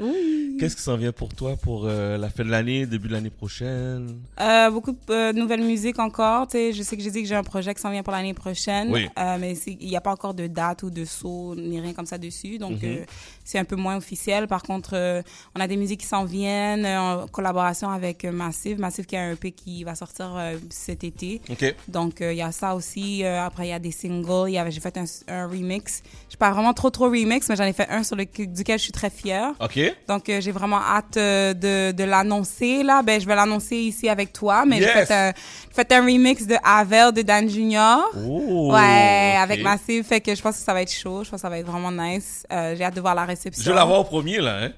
[0.59, 3.30] Qu'est-ce qui s'en vient pour toi pour euh, la fin de l'année, début de l'année
[3.30, 4.19] prochaine?
[4.41, 6.45] Euh, beaucoup de euh, nouvelles musiques encore.
[6.48, 8.11] Tu sais, je sais que j'ai dit que j'ai un projet qui s'en vient pour
[8.11, 8.91] l'année prochaine.
[8.91, 9.08] Oui.
[9.40, 12.17] Mais il n'y a pas encore de date ou de saut ni rien comme ça
[12.17, 12.58] dessus.
[12.58, 13.06] Donc, Mhm.
[13.45, 14.48] c'est un peu moins officiel.
[14.48, 15.24] Par contre,
[15.56, 18.77] on a des musiques qui s'en viennent en collaboration avec Massive.
[18.77, 20.38] Massive qui a un EP qui va sortir
[20.69, 21.41] cet été.
[21.50, 21.75] OK.
[21.88, 23.24] Donc, il y a ça aussi.
[23.24, 24.51] Après, il y a des singles.
[24.69, 26.01] J'ai fait un, un remix.
[26.30, 28.83] Je pas vraiment trop, trop remix, mais j'en ai fait un sur le, duquel je
[28.83, 29.51] suis très fière.
[29.59, 29.80] OK.
[30.07, 32.81] Donc, euh, j'ai vraiment hâte euh, de, de l'annoncer.
[32.83, 34.65] Là, ben, je vais l'annoncer ici avec toi.
[34.65, 34.88] Mais Yes!
[34.93, 35.33] j'ai fait un,
[35.72, 38.09] fait un remix de Avel de Dan Junior.
[38.27, 40.03] Oh, ouais, avec Massive.
[40.03, 41.23] Fait que je pense que ça va être chaud.
[41.23, 42.43] Je pense que ça va être vraiment nice.
[42.51, 43.64] Euh, j'ai hâte de voir la réception.
[43.64, 44.72] Je vais l'avoir au premier, là, hein?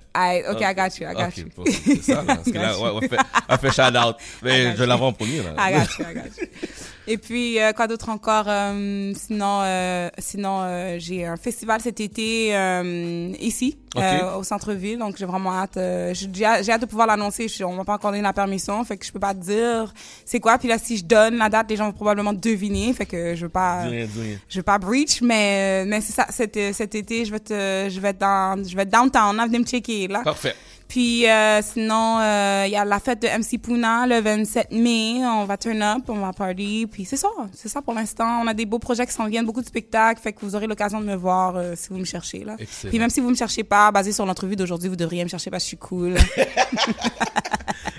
[0.51, 1.45] Ok, I got you, I got Ok, you.
[1.55, 2.97] bon, C'est ça, là, parce que là, I got ouais, you.
[2.97, 3.17] on fait,
[3.49, 4.15] on fait shout-out.
[4.41, 5.53] I Mais je vais l'avoir en premier, là.
[5.57, 6.47] I got you, I got you.
[7.05, 8.45] Et puis, euh, quoi d'autre encore?
[8.47, 14.99] Euh, sinon, euh, sinon euh, j'ai un festival cet été euh, ici, euh, au centre-ville.
[14.99, 15.75] Donc, j'ai vraiment hâte.
[15.75, 17.47] euh, j'ai hâte de pouvoir l'annoncer.
[17.65, 20.39] On m'a pas encore donné la permission, fait que je peux pas te dire c'est
[20.39, 20.57] quoi.
[20.57, 22.93] Puis là, si je donne la date, les gens vont probablement deviner.
[22.93, 23.83] Fait que je veux pas...
[23.83, 24.37] Dis rien, dis rien.
[24.47, 26.27] Je veux pas breach, mais, mais c'est ça.
[26.29, 29.35] Cet, cet été, je vais, te, je vais être dans, je vais être downtown.
[29.35, 30.21] Là, venez me checker, là.
[30.23, 30.55] Parfait.
[30.93, 35.25] Puis euh, sinon, euh, il y a la fête de MC Puna le 27 mai.
[35.25, 36.85] On va turn up, on va party.
[36.85, 38.41] Puis c'est ça, c'est ça pour l'instant.
[38.43, 40.21] On a des beaux projets qui s'en viennent, beaucoup de spectacles.
[40.21, 42.43] Fait que vous aurez l'occasion de me voir euh, si vous me cherchez.
[42.43, 42.57] Là.
[42.59, 42.91] Excellent.
[42.91, 45.49] Puis même si vous me cherchez pas, basé sur l'entrevue d'aujourd'hui, vous devriez me chercher
[45.49, 46.13] parce que je suis cool.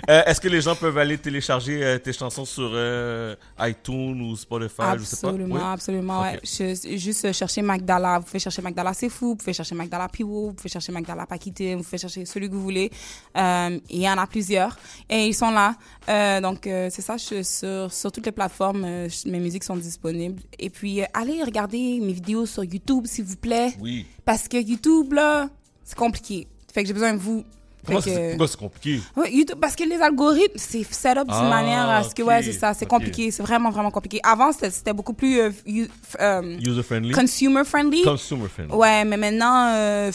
[0.07, 4.35] Euh, Est-ce que les gens peuvent aller télécharger euh, tes chansons sur euh, iTunes ou
[4.35, 5.29] Spotify, je sais pas?
[5.29, 5.61] Absolument, Oui?
[5.65, 6.19] absolument.
[6.19, 6.25] Ok.
[6.25, 6.39] Ouais.
[6.43, 8.19] Je- juste chercher Magdala.
[8.19, 11.25] Vous pouvez chercher Magdala C'est Fou, vous pouvez chercher Magdala Piwo, vous pouvez chercher Magdala
[11.25, 12.84] Paquité, vous pouvez chercher celui que vous voulez.
[13.37, 14.77] Euh, il y en a plusieurs
[15.09, 15.75] et ils sont là.
[16.07, 19.75] Euh, donc euh, c'est ça, je sur, sur toutes les plateformes, je- mes musiques sont
[19.75, 20.41] disponibles.
[20.59, 23.73] Et puis allez regarder mes vidéos sur YouTube, s'il vous plaît.
[23.81, 24.05] Oui.
[24.23, 25.49] Parce que YouTube, là,
[25.83, 26.47] c'est compliqué.
[26.73, 27.43] Fait que j'ai besoin de vous.
[27.85, 28.99] Comment c'est compliqué?
[29.15, 32.21] Ouais, YouTube, parce que les algorithmes, c'est set up d'une Ah, manière à ce que,
[32.23, 34.19] ouais, c'est ça, c'est compliqué, c'est vraiment, vraiment compliqué.
[34.23, 35.51] Avant, c'était beaucoup plus euh,
[36.19, 37.11] euh, User-friendly?
[37.11, 38.01] consumer friendly.
[38.03, 38.73] Consumer friendly.
[38.75, 40.11] Ouais, mais maintenant, euh,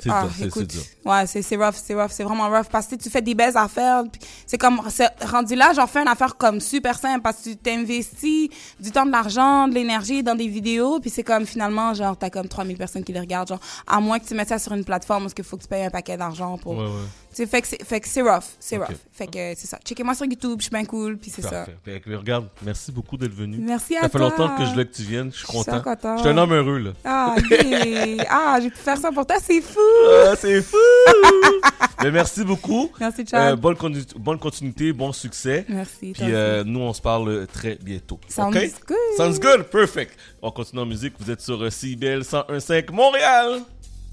[0.00, 0.80] C'est ah, écoute, dur.
[1.06, 3.56] ouais, c'est c'est rough, c'est rough, c'est vraiment rough parce que tu fais des belles
[3.56, 4.04] affaires.
[4.46, 7.56] C'est comme, c'est rendu là, j'en fais une affaire comme super simple parce que tu
[7.56, 8.48] t'investis
[8.78, 12.30] du temps, de l'argent, de l'énergie dans des vidéos, puis c'est comme finalement, genre, t'as
[12.30, 14.84] comme 3000 personnes qui les regardent, genre, à moins que tu mettes ça sur une
[14.84, 16.76] plateforme parce qu'il faut que tu payes un paquet d'argent pour.
[16.76, 17.07] Ouais, ouais.
[17.32, 18.88] C'est- fait que c'est rough, c'est rough.
[19.12, 19.78] Fait que c'est ça.
[19.84, 21.50] Checkez-moi sur YouTube, je suis bien cool, puis c'est ça.
[21.50, 21.76] Parfait.
[21.84, 23.58] Fait que, regarde, merci beaucoup d'être venu.
[23.58, 24.28] Merci à Ça fait toi.
[24.30, 26.16] longtemps que je voulais que tu viennes, je suis Je suis content.
[26.16, 26.90] Je suis un homme heureux, là.
[27.04, 28.24] Ah, yeah.
[28.28, 29.78] ah, j'ai pu faire ça pour toi, c'est fou.
[30.26, 30.76] Ah, c'est fou!
[32.02, 32.90] Mais merci beaucoup.
[33.00, 33.24] Merci.
[33.34, 35.64] Euh, bonne, condu- bonne continuité, bon succès.
[35.68, 38.20] Merci, toi Puis euh, nous, on se parle très bientôt.
[38.28, 38.70] Sounds OK?
[38.86, 38.96] good.
[39.16, 39.62] Sounds good.
[39.64, 40.16] Perfect.
[40.40, 41.14] On continue en musique.
[41.18, 43.62] Vous êtes sur euh, CBL 101.5 Montréal.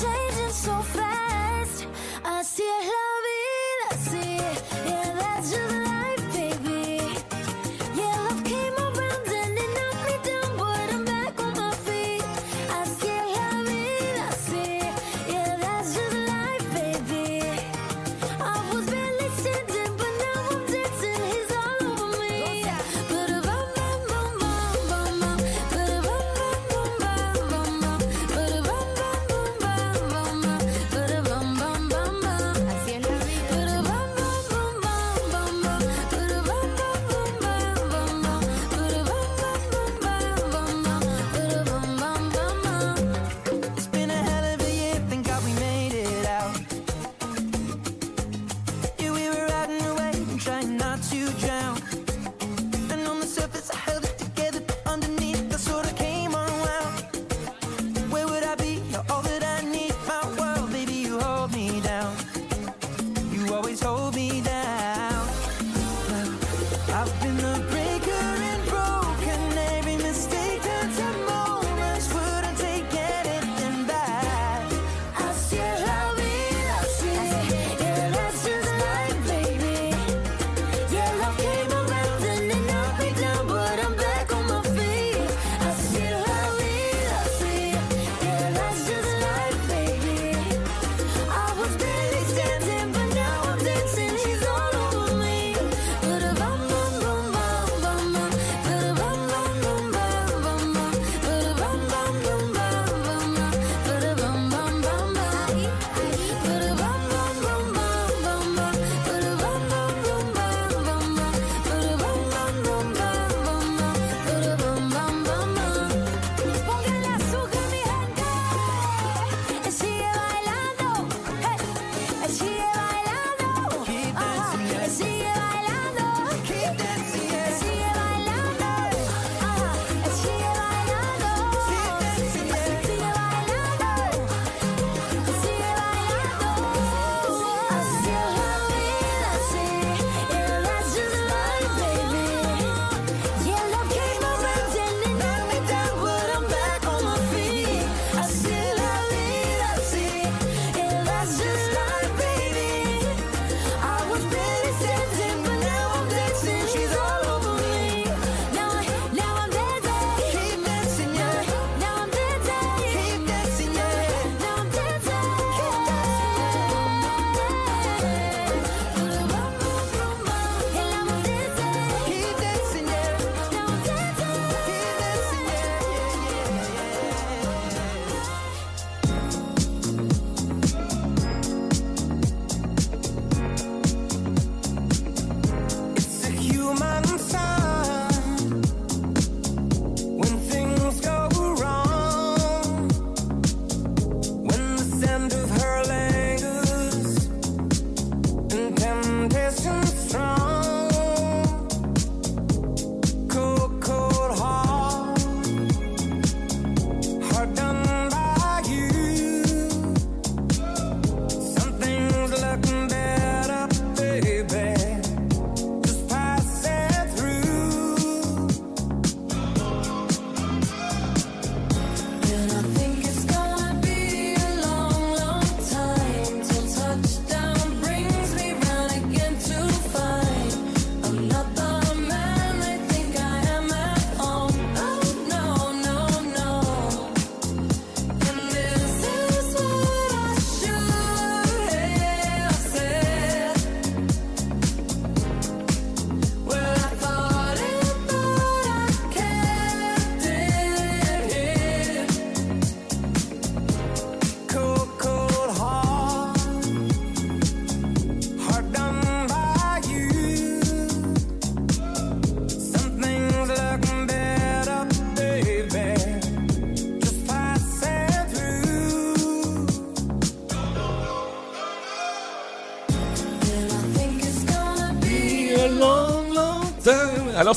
[0.00, 1.86] changing so fast.
[2.24, 4.36] I see la vida, see,
[4.86, 5.79] yeah, that's just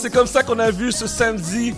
[0.03, 1.73] c'est comme ça qu'on a vu ce samedi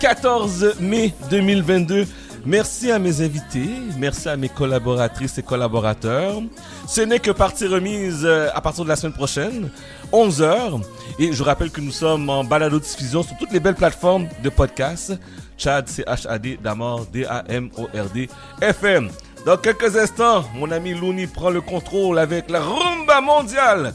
[0.00, 2.06] 14 mai 2022.
[2.46, 6.40] Merci à mes invités, merci à mes collaboratrices et collaborateurs.
[6.86, 9.68] Ce n'est que partie remise euh, à partir de la semaine prochaine,
[10.14, 10.80] 11h.
[11.18, 15.12] Et je rappelle que nous sommes en balado-diffusion sur toutes les belles plateformes de podcasts.
[15.58, 18.30] Chad, C-H-A-D, Damord, D-A-M-O-R-D,
[18.62, 19.10] FM.
[19.44, 23.92] Dans quelques instants, mon ami Looney prend le contrôle avec la rumba mondiale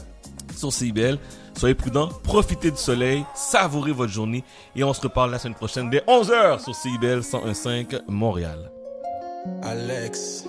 [0.54, 1.18] sur CIBL.
[1.56, 5.88] Soyez prudents, profitez du soleil, savourez votre journée et on se reparle la semaine prochaine
[5.88, 8.70] dès 11h sur CIBL 101.5 Montréal.
[9.62, 10.44] Alex,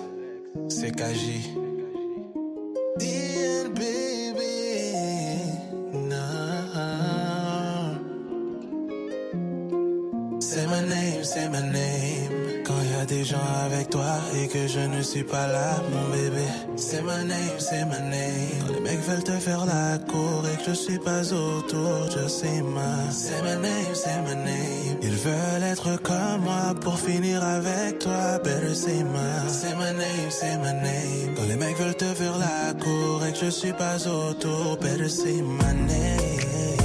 [11.56, 12.25] my name.
[13.04, 16.42] Des gens avec toi et que je ne suis pas là, mon bébé.
[16.74, 18.66] C'est my name, c'est my name.
[18.66, 22.26] Quand les mecs veulent te faire la cour et que je suis pas autour, je
[22.26, 23.08] sais ma.
[23.12, 24.98] C'est my name, c'est my name.
[25.02, 29.48] Ils veulent être comme moi pour finir avec toi, better say my.
[29.48, 31.34] C'est my name, c'est my name.
[31.36, 35.08] Quand les mecs veulent te faire la cour et que je suis pas autour, better
[35.08, 36.75] say my name.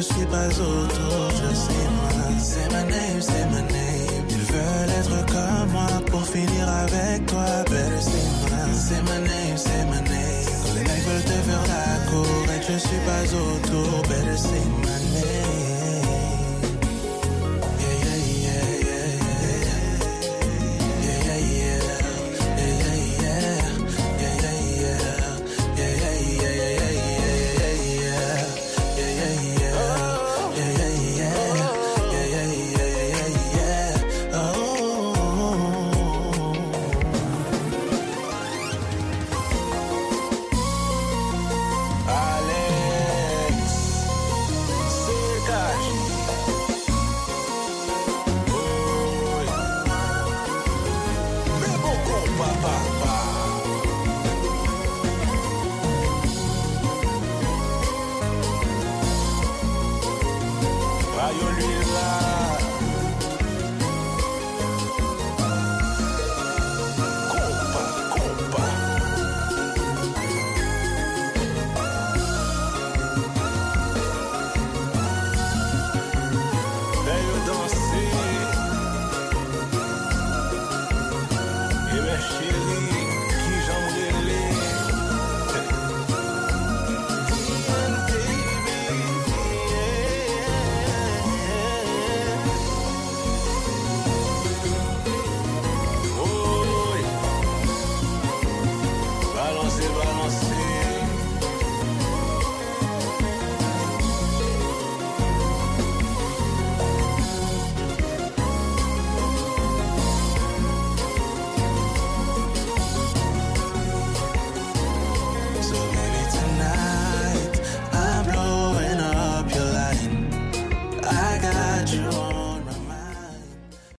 [0.00, 2.10] Je suis pas autour, je sais moi.
[2.38, 4.26] C'est my name, c'est my name.
[4.30, 8.58] Ils veulent être comme moi pour finir avec toi, better say moi.
[8.74, 10.46] C'est my name, c'est my name.
[10.62, 14.62] Quand les mecs veulent te faire la cour et je suis pas autour, better say
[14.82, 15.07] my